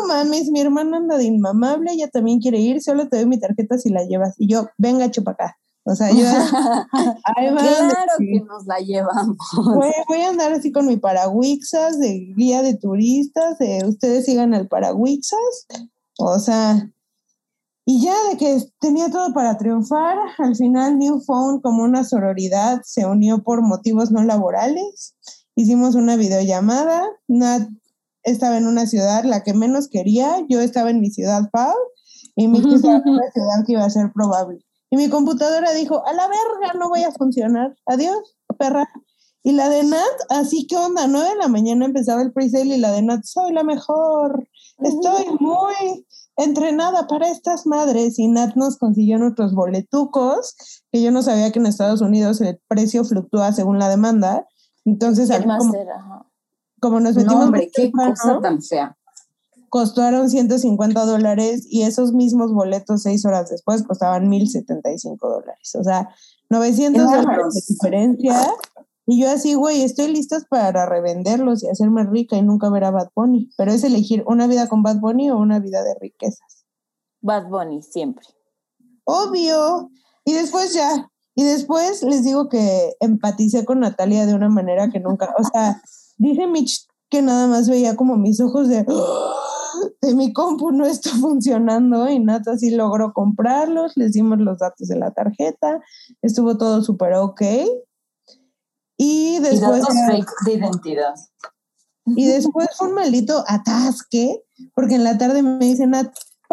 no 0.00 0.06
mames, 0.08 0.50
mi 0.50 0.60
hermana 0.60 0.96
anda 0.96 1.18
de 1.18 1.24
inmamable, 1.24 1.92
ella 1.92 2.08
también 2.08 2.40
quiere 2.40 2.58
ir, 2.58 2.80
solo 2.82 3.08
te 3.08 3.18
doy 3.18 3.26
mi 3.26 3.38
tarjeta 3.38 3.76
si 3.76 3.90
la 3.90 4.04
llevas. 4.04 4.34
Y 4.38 4.48
yo, 4.48 4.66
venga, 4.78 5.10
chupacá. 5.10 5.58
O 5.86 5.94
sea, 5.94 6.10
yo, 6.10 6.24
ahí 7.36 7.48
claro 7.54 8.12
que, 8.18 8.24
que 8.24 8.40
nos 8.40 8.64
la 8.66 8.78
llevamos. 8.78 9.36
voy 10.08 10.20
a 10.22 10.30
andar 10.30 10.52
así 10.52 10.72
con 10.72 10.86
mi 10.86 10.96
paraguixas 10.96 11.98
de 11.98 12.32
guía 12.34 12.62
de 12.62 12.74
turistas, 12.74 13.58
de 13.58 13.84
ustedes 13.86 14.24
sigan 14.24 14.54
al 14.54 14.66
paraguixas. 14.66 15.66
O 16.18 16.38
sea, 16.38 16.90
y 17.86 18.02
ya 18.02 18.14
de 18.30 18.36
que 18.38 18.62
tenía 18.80 19.10
todo 19.10 19.34
para 19.34 19.58
triunfar, 19.58 20.16
al 20.38 20.56
final 20.56 20.98
New 20.98 21.20
Phone 21.20 21.60
como 21.60 21.82
una 21.82 22.02
sororidad 22.04 22.80
se 22.82 23.04
unió 23.04 23.42
por 23.42 23.60
motivos 23.60 24.10
no 24.10 24.24
laborales. 24.24 25.14
Hicimos 25.54 25.94
una 25.94 26.16
videollamada, 26.16 27.04
Nat 27.28 27.68
estaba 28.22 28.56
en 28.56 28.66
una 28.66 28.86
ciudad, 28.86 29.24
la 29.24 29.42
que 29.42 29.52
menos 29.52 29.88
quería, 29.88 30.44
yo 30.48 30.60
estaba 30.60 30.88
en 30.88 31.00
mi 31.00 31.10
ciudad 31.10 31.50
Pau 31.50 31.74
y 32.36 32.48
Michi 32.48 32.74
estaba 32.74 32.96
en 33.04 33.08
una 33.08 33.30
ciudad 33.32 33.64
que 33.66 33.72
iba 33.72 33.84
a 33.84 33.90
ser 33.90 34.10
probable. 34.14 34.64
Y 34.88 34.96
mi 34.96 35.10
computadora 35.10 35.72
dijo, 35.72 36.06
a 36.06 36.12
la 36.14 36.26
verga, 36.26 36.78
no 36.78 36.88
voy 36.88 37.02
a 37.02 37.12
funcionar, 37.12 37.76
adiós, 37.84 38.36
perra. 38.58 38.88
Y 39.42 39.52
la 39.52 39.68
de 39.68 39.84
Nat, 39.84 40.00
así 40.30 40.66
que 40.66 40.76
onda, 40.76 41.06
9 41.06 41.28
de 41.28 41.36
la 41.36 41.48
mañana 41.48 41.84
empezaba 41.84 42.22
el 42.22 42.32
pre-sale 42.32 42.76
y 42.76 42.80
la 42.80 42.92
de 42.92 43.02
Nat, 43.02 43.24
soy 43.24 43.52
la 43.52 43.62
mejor, 43.62 44.48
estoy 44.78 45.26
muy 45.38 46.06
entrenada 46.36 47.06
para 47.06 47.28
estas 47.30 47.66
madres. 47.66 48.18
Y 48.18 48.28
Nat 48.28 48.54
nos 48.56 48.76
consiguió 48.78 49.18
nuestros 49.18 49.54
boletucos, 49.54 50.54
que 50.92 51.02
yo 51.02 51.10
no 51.10 51.22
sabía 51.22 51.52
que 51.52 51.58
en 51.58 51.66
Estados 51.66 52.00
Unidos 52.00 52.40
el 52.40 52.60
precio 52.68 53.04
fluctúa 53.04 53.52
según 53.52 53.78
la 53.78 53.88
demanda. 53.88 54.46
Entonces, 54.84 55.30
al- 55.30 55.42
como, 55.42 55.54
Headmaster, 55.54 55.90
ajá. 55.90 56.26
como 56.80 57.00
nos 57.00 57.14
No, 57.14 57.22
metimos 57.22 57.44
hombre, 57.44 57.60
muy 57.62 57.70
qué 57.70 57.82
temprano, 57.82 58.14
cosa 58.14 58.40
tan 58.40 58.62
fea. 58.62 58.96
costaron 59.70 60.30
150 60.30 61.04
dólares 61.04 61.66
y 61.68 61.82
esos 61.82 62.12
mismos 62.12 62.52
boletos 62.52 63.02
seis 63.02 63.24
horas 63.24 63.50
después 63.50 63.82
costaban 63.82 64.28
1075 64.28 65.28
dólares. 65.28 65.74
O 65.78 65.82
sea, 65.82 66.08
900 66.50 67.02
Qué 67.10 67.16
dólares 67.16 67.54
de 67.54 67.74
diferencia. 67.74 68.46
Y 69.06 69.20
yo 69.20 69.30
así, 69.30 69.54
güey, 69.54 69.82
estoy 69.82 70.08
lista 70.08 70.38
para 70.48 70.86
revenderlos 70.86 71.62
y 71.62 71.68
hacerme 71.68 72.04
rica 72.04 72.36
y 72.36 72.42
nunca 72.42 72.70
ver 72.70 72.84
a 72.84 72.90
Bad 72.90 73.10
Bunny. 73.14 73.50
Pero 73.56 73.72
es 73.72 73.84
elegir 73.84 74.24
una 74.26 74.46
vida 74.46 74.68
con 74.68 74.82
Bad 74.82 75.00
Bunny 75.00 75.30
o 75.30 75.36
una 75.36 75.58
vida 75.58 75.82
de 75.82 75.94
riquezas. 76.00 76.64
Bad 77.20 77.48
Bunny, 77.48 77.82
siempre. 77.82 78.26
Obvio. 79.04 79.90
Y 80.24 80.32
después 80.32 80.72
ya. 80.72 81.10
Y 81.34 81.42
después 81.42 82.02
les 82.02 82.24
digo 82.24 82.48
que 82.48 82.94
empaticé 83.00 83.64
con 83.64 83.80
Natalia 83.80 84.24
de 84.26 84.34
una 84.34 84.48
manera 84.48 84.90
que 84.90 85.00
nunca, 85.00 85.34
o 85.38 85.44
sea, 85.44 85.82
dije 86.16 86.46
Mitch 86.46 86.86
que 87.10 87.22
nada 87.22 87.46
más 87.46 87.68
veía 87.68 87.96
como 87.96 88.16
mis 88.16 88.40
ojos 88.40 88.68
de, 88.68 88.84
de 90.02 90.14
mi 90.14 90.32
compu 90.32 90.70
no 90.70 90.86
está 90.86 91.10
funcionando 91.10 92.08
y 92.08 92.20
Nata 92.20 92.56
sí 92.56 92.70
logró 92.70 93.12
comprarlos, 93.12 93.92
les 93.96 94.12
dimos 94.12 94.38
los 94.38 94.58
datos 94.58 94.88
de 94.88 94.96
la 94.96 95.10
tarjeta, 95.10 95.80
estuvo 96.22 96.56
todo 96.56 96.82
súper 96.82 97.14
ok. 97.14 97.42
Y 99.06 99.36
Y 99.36 99.38
después, 99.40 99.80
datos 99.82 99.96
fake 100.08 100.30
de 100.46 100.52
identidad. 100.54 101.14
y 102.06 102.26
después 102.26 102.68
fue 102.76 102.88
un 102.88 102.94
maldito 102.94 103.44
atasque, 103.46 104.42
porque 104.74 104.94
en 104.94 105.04
la 105.04 105.18
tarde 105.18 105.42
me 105.42 105.64
dicen, 105.64 105.92
va 105.92 105.98
a 105.98 106.00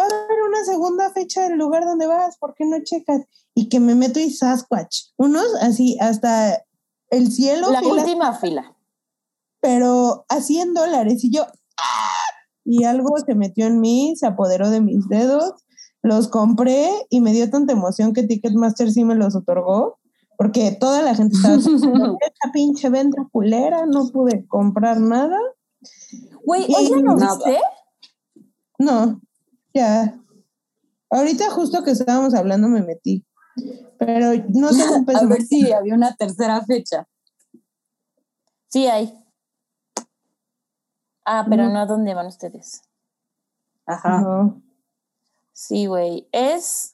haber 0.03 0.43
una 0.47 0.63
segunda 0.65 1.11
fecha 1.11 1.43
del 1.47 1.57
lugar 1.57 1.85
donde 1.85 2.07
vas, 2.07 2.37
¿por 2.37 2.53
qué 2.55 2.65
no 2.65 2.77
checas? 2.83 3.21
Y 3.53 3.69
que 3.69 3.79
me 3.79 3.95
meto 3.95 4.19
y 4.19 4.31
Sasquatch, 4.31 5.09
unos 5.17 5.45
así 5.61 5.97
hasta 5.99 6.63
el 7.09 7.31
cielo, 7.31 7.71
La 7.71 7.79
fila, 7.79 7.93
última 7.93 8.33
fila. 8.33 8.75
pero 9.61 10.25
a 10.29 10.41
100 10.41 10.73
dólares. 10.73 11.23
Y 11.23 11.31
yo, 11.31 11.43
¡ah! 11.77 12.23
y 12.65 12.83
algo 12.85 13.15
se 13.25 13.35
metió 13.35 13.65
en 13.67 13.79
mí, 13.79 14.13
se 14.17 14.27
apoderó 14.27 14.69
de 14.69 14.81
mis 14.81 15.07
dedos, 15.09 15.53
los 16.03 16.27
compré 16.29 16.89
y 17.09 17.21
me 17.21 17.31
dio 17.33 17.49
tanta 17.49 17.73
emoción 17.73 18.13
que 18.13 18.23
Ticketmaster 18.23 18.91
sí 18.91 19.03
me 19.03 19.15
los 19.15 19.35
otorgó, 19.35 19.99
porque 20.41 20.71
toda 20.71 21.03
la 21.03 21.13
gente 21.13 21.35
estaba 21.35 21.55
diciendo, 21.57 22.17
esta 22.21 22.51
pinche 22.51 22.89
venta 22.89 23.27
culera, 23.31 23.85
no 23.85 24.09
pude 24.09 24.47
comprar 24.47 24.99
nada. 24.99 25.37
Güey, 26.43 26.65
¿hoy 26.75 26.89
ya 26.89 26.95
no 26.97 27.15
nada. 27.15 27.35
viste? 27.35 27.59
No, 28.79 29.21
ya. 29.71 30.19
Ahorita 31.11 31.51
justo 31.51 31.83
que 31.83 31.91
estábamos 31.91 32.33
hablando 32.33 32.69
me 32.69 32.81
metí. 32.81 33.23
Pero 33.99 34.31
no 34.49 34.69
sé 34.69 34.89
un 34.89 35.05
peso 35.05 35.19
A 35.19 35.25
ver 35.25 35.43
si 35.43 35.71
había 35.71 35.93
una 35.93 36.15
tercera 36.15 36.65
fecha. 36.65 37.07
Sí 38.67 38.87
hay. 38.87 39.13
Ah, 41.23 41.45
pero 41.47 41.65
No. 41.65 41.73
no 41.73 41.79
a 41.81 41.85
dónde 41.85 42.15
van 42.15 42.25
ustedes. 42.25 42.81
Ajá. 43.85 44.21
No. 44.21 44.59
Sí, 45.53 45.85
güey. 45.85 46.27
Es, 46.31 46.93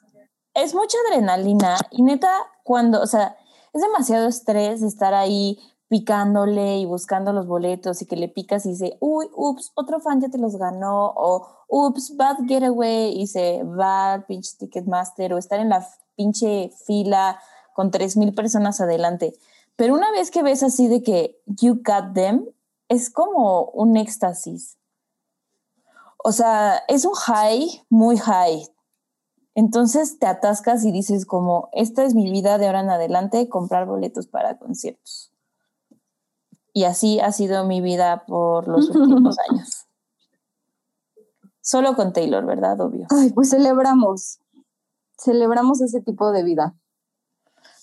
es 0.57 0.73
mucha 0.73 0.97
adrenalina 1.07 1.77
y 1.91 2.01
neta, 2.01 2.31
cuando, 2.63 3.01
o 3.01 3.07
sea, 3.07 3.37
es 3.73 3.81
demasiado 3.81 4.27
estrés 4.27 4.81
estar 4.81 5.13
ahí 5.13 5.59
picándole 5.87 6.77
y 6.77 6.85
buscando 6.85 7.31
los 7.31 7.45
boletos 7.45 8.01
y 8.01 8.07
que 8.07 8.15
le 8.15 8.27
picas 8.27 8.65
y 8.65 8.69
dice, 8.69 8.97
uy, 8.99 9.29
ups, 9.35 9.71
otro 9.75 9.99
fan 9.99 10.19
ya 10.19 10.29
te 10.29 10.39
los 10.39 10.57
ganó, 10.57 11.13
o 11.15 11.47
ups, 11.67 12.17
bad 12.17 12.37
getaway 12.47 13.21
y 13.21 13.27
se 13.27 13.63
va 13.63 14.13
al 14.13 14.25
pinche 14.25 14.57
Ticketmaster, 14.57 15.31
o 15.33 15.37
estar 15.37 15.59
en 15.59 15.69
la 15.69 15.87
pinche 16.15 16.71
fila 16.85 17.39
con 17.73 17.91
tres 17.91 18.17
mil 18.17 18.33
personas 18.33 18.81
adelante. 18.81 19.37
Pero 19.75 19.93
una 19.93 20.11
vez 20.11 20.31
que 20.31 20.41
ves 20.41 20.63
así 20.63 20.87
de 20.87 21.03
que 21.03 21.39
you 21.45 21.75
got 21.85 22.13
them, 22.15 22.49
es 22.89 23.11
como 23.11 23.65
un 23.65 23.95
éxtasis. 23.95 24.77
O 26.23 26.31
sea, 26.31 26.83
es 26.87 27.05
un 27.05 27.13
high, 27.13 27.85
muy 27.89 28.17
high. 28.17 28.67
Entonces 29.57 30.19
te 30.19 30.27
atascas 30.27 30.85
y 30.85 30.91
dices 30.91 31.25
como, 31.25 31.69
esta 31.73 32.03
es 32.03 32.13
mi 32.13 32.29
vida 32.31 32.59
de 32.59 32.67
ahora 32.67 32.81
en 32.81 32.91
adelante, 32.91 33.49
comprar 33.49 33.87
boletos 33.87 34.27
para 34.27 34.59
conciertos. 34.59 35.31
Y 36.73 36.83
así 36.83 37.19
ha 37.19 37.31
sido 37.31 37.65
mi 37.65 37.81
vida 37.81 38.23
por 38.27 38.67
los 38.67 38.91
últimos 38.91 39.35
años. 39.49 39.87
Solo 41.59 41.95
con 41.95 42.13
Taylor, 42.13 42.45
¿verdad? 42.45 42.79
Obvio. 42.81 43.07
Ay, 43.09 43.31
pues 43.31 43.49
celebramos. 43.49 44.37
Celebramos 45.17 45.81
ese 45.81 46.01
tipo 46.01 46.31
de 46.31 46.43
vida. 46.43 46.75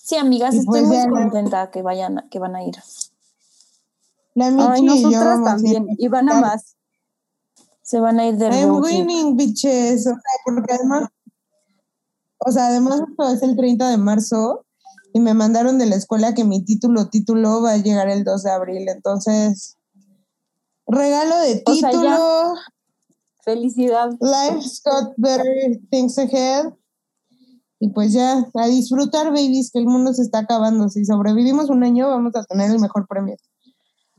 Sí, 0.01 0.15
amigas, 0.15 0.55
Y 0.55 0.59
estoy 0.59 0.85
pues 0.85 1.07
muy 1.09 1.23
contenta 1.23 1.71
que 1.71 1.81
vayan, 1.81 2.25
que 2.31 2.39
van 2.39 2.55
a 2.55 2.63
ir. 2.63 2.75
La 4.33 4.49
Michi 4.49 4.65
Ay, 4.65 4.81
y 4.81 5.01
yo 5.01 5.09
nosotras 5.09 5.43
también. 5.43 5.87
Y 5.97 6.07
van 6.07 6.29
a 6.29 6.39
más. 6.39 6.77
Se 7.81 7.99
van 7.99 8.17
a 8.21 8.27
ir 8.27 8.37
del 8.37 8.53
I'm 8.53 8.69
road 8.69 8.83
trip. 8.83 8.99
winning, 8.99 9.35
bitches. 9.35 10.07
O 10.07 10.11
sea, 10.11 10.19
porque 10.45 10.73
además, 10.73 11.09
o 12.39 12.51
sea, 12.51 12.67
además 12.67 13.01
esto 13.07 13.29
es 13.29 13.43
el 13.43 13.55
30 13.55 13.89
de 13.89 13.97
marzo 13.97 14.65
y 15.13 15.19
me 15.19 15.33
mandaron 15.33 15.77
de 15.77 15.85
la 15.85 15.95
escuela 15.95 16.33
que 16.33 16.43
mi 16.43 16.63
título, 16.63 17.07
título 17.09 17.61
va 17.61 17.71
a 17.71 17.77
llegar 17.77 18.09
el 18.09 18.23
2 18.23 18.43
de 18.43 18.51
abril. 18.51 18.89
Entonces, 18.89 19.77
regalo 20.87 21.37
de 21.39 21.63
O 21.65 21.73
sea, 21.73 21.89
título, 21.89 22.53
Felicidad. 23.43 24.09
life's 24.19 24.81
got 24.83 25.13
better 25.17 25.79
things 25.89 26.17
ahead. 26.17 26.73
Y 27.79 27.89
pues 27.89 28.13
ya, 28.13 28.45
a 28.53 28.67
disfrutar, 28.67 29.27
babies, 29.27 29.71
que 29.71 29.79
el 29.79 29.85
mundo 29.85 30.13
se 30.13 30.21
está 30.21 30.39
acabando. 30.39 30.89
Si 30.89 31.05
sobrevivimos 31.05 31.69
un 31.69 31.83
año, 31.83 32.09
vamos 32.09 32.35
a 32.35 32.43
tener 32.43 32.71
el 32.71 32.79
mejor 32.79 33.07
premio. 33.07 33.35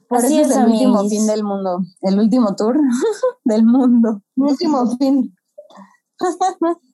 Por 0.08 0.18
Así 0.18 0.38
eso 0.38 0.50
es, 0.50 0.56
es, 0.56 0.56
el 0.56 0.70
último 0.70 1.08
fin 1.08 1.26
del 1.26 1.42
mundo. 1.42 1.80
El 2.02 2.18
último 2.20 2.54
tour 2.54 2.78
del 3.44 3.64
mundo. 3.64 4.22
Último 4.36 4.96
fin. 4.96 5.34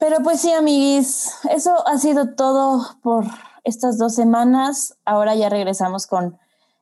Pero 0.00 0.16
pues 0.24 0.40
sí, 0.40 0.50
amiguis, 0.52 1.30
eso 1.50 1.86
ha 1.86 1.98
sido 1.98 2.34
todo 2.34 2.80
por 3.02 3.26
estas 3.64 3.98
dos 3.98 4.14
semanas. 4.14 4.96
Ahora 5.04 5.34
ya 5.34 5.48
regresamos 5.50 6.06
con 6.06 6.38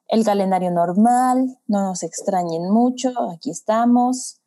el 0.06 0.24
calendario 0.24 0.70
normal. 0.70 1.58
No 1.66 1.82
nos 1.82 2.02
extrañen 2.04 2.70
mucho, 2.70 3.10
aquí 3.32 3.50
estamos. 3.50 4.40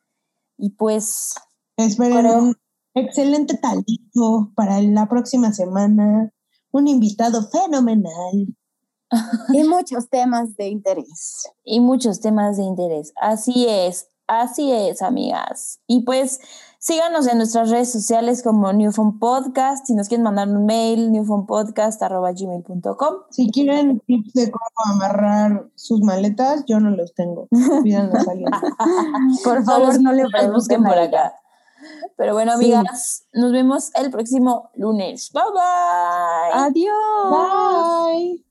Y 0.58 0.70
pues, 0.72 1.36
Esperen 1.78 2.14
Bueno. 2.14 2.38
un 2.40 2.56
excelente 2.94 3.58
talito 3.58 4.52
para 4.56 4.82
la 4.82 5.08
próxima 5.10 5.52
semana. 5.54 6.32
Un 6.72 6.88
invitado 6.88 7.44
fenomenal. 7.50 8.56
Y 9.54 9.64
muchos 9.66 10.08
temas 10.10 10.56
de 10.56 10.70
interés. 10.70 11.50
y 11.66 11.82
muchos 11.82 12.22
temas 12.22 12.56
de 12.56 12.64
interés. 12.64 13.12
Así 13.22 13.68
es, 13.68 14.08
así 14.26 14.72
es, 14.72 15.02
amigas. 15.02 15.82
Y 15.86 16.06
pues 16.06 16.40
síganos 16.82 17.28
en 17.28 17.38
nuestras 17.38 17.70
redes 17.70 17.92
sociales 17.92 18.42
como 18.44 18.72
Newfound 18.74 19.20
Podcast. 19.20 19.86
Si 19.86 19.94
nos 19.94 20.08
quieren 20.08 20.24
mandar 20.24 20.48
un 20.50 20.66
mail, 20.66 21.12
newfoundpodcast.gmail.com. 21.12 23.14
Si 23.30 23.52
quieren 23.52 24.00
tips 24.02 24.34
de 24.34 24.50
cómo 24.52 24.66
amarrar 24.94 25.68
sus 25.76 26.02
maletas, 26.02 26.64
yo 26.66 26.80
no 26.80 26.90
los 26.90 27.14
tengo. 27.14 27.48
Pídanlos 27.84 28.28
a 28.28 28.32
alguien. 28.32 28.50
Por 29.44 29.64
favor, 29.64 30.02
no 30.02 30.12
le 30.12 30.24
los 30.24 30.32
pregunten 30.32 30.56
busquen 30.56 30.84
por 30.84 30.98
acá. 30.98 31.36
Pero 32.18 32.34
bueno, 32.34 32.58
Sí. 32.58 32.74
amigas, 32.74 33.26
nos 33.34 33.52
vemos 33.52 33.92
el 33.96 34.10
próximo 34.12 34.70
lunes. 34.76 35.32
Bye 35.34 35.44
bye. 35.54 36.52
Adiós. 36.54 36.96
Bye 37.32 38.51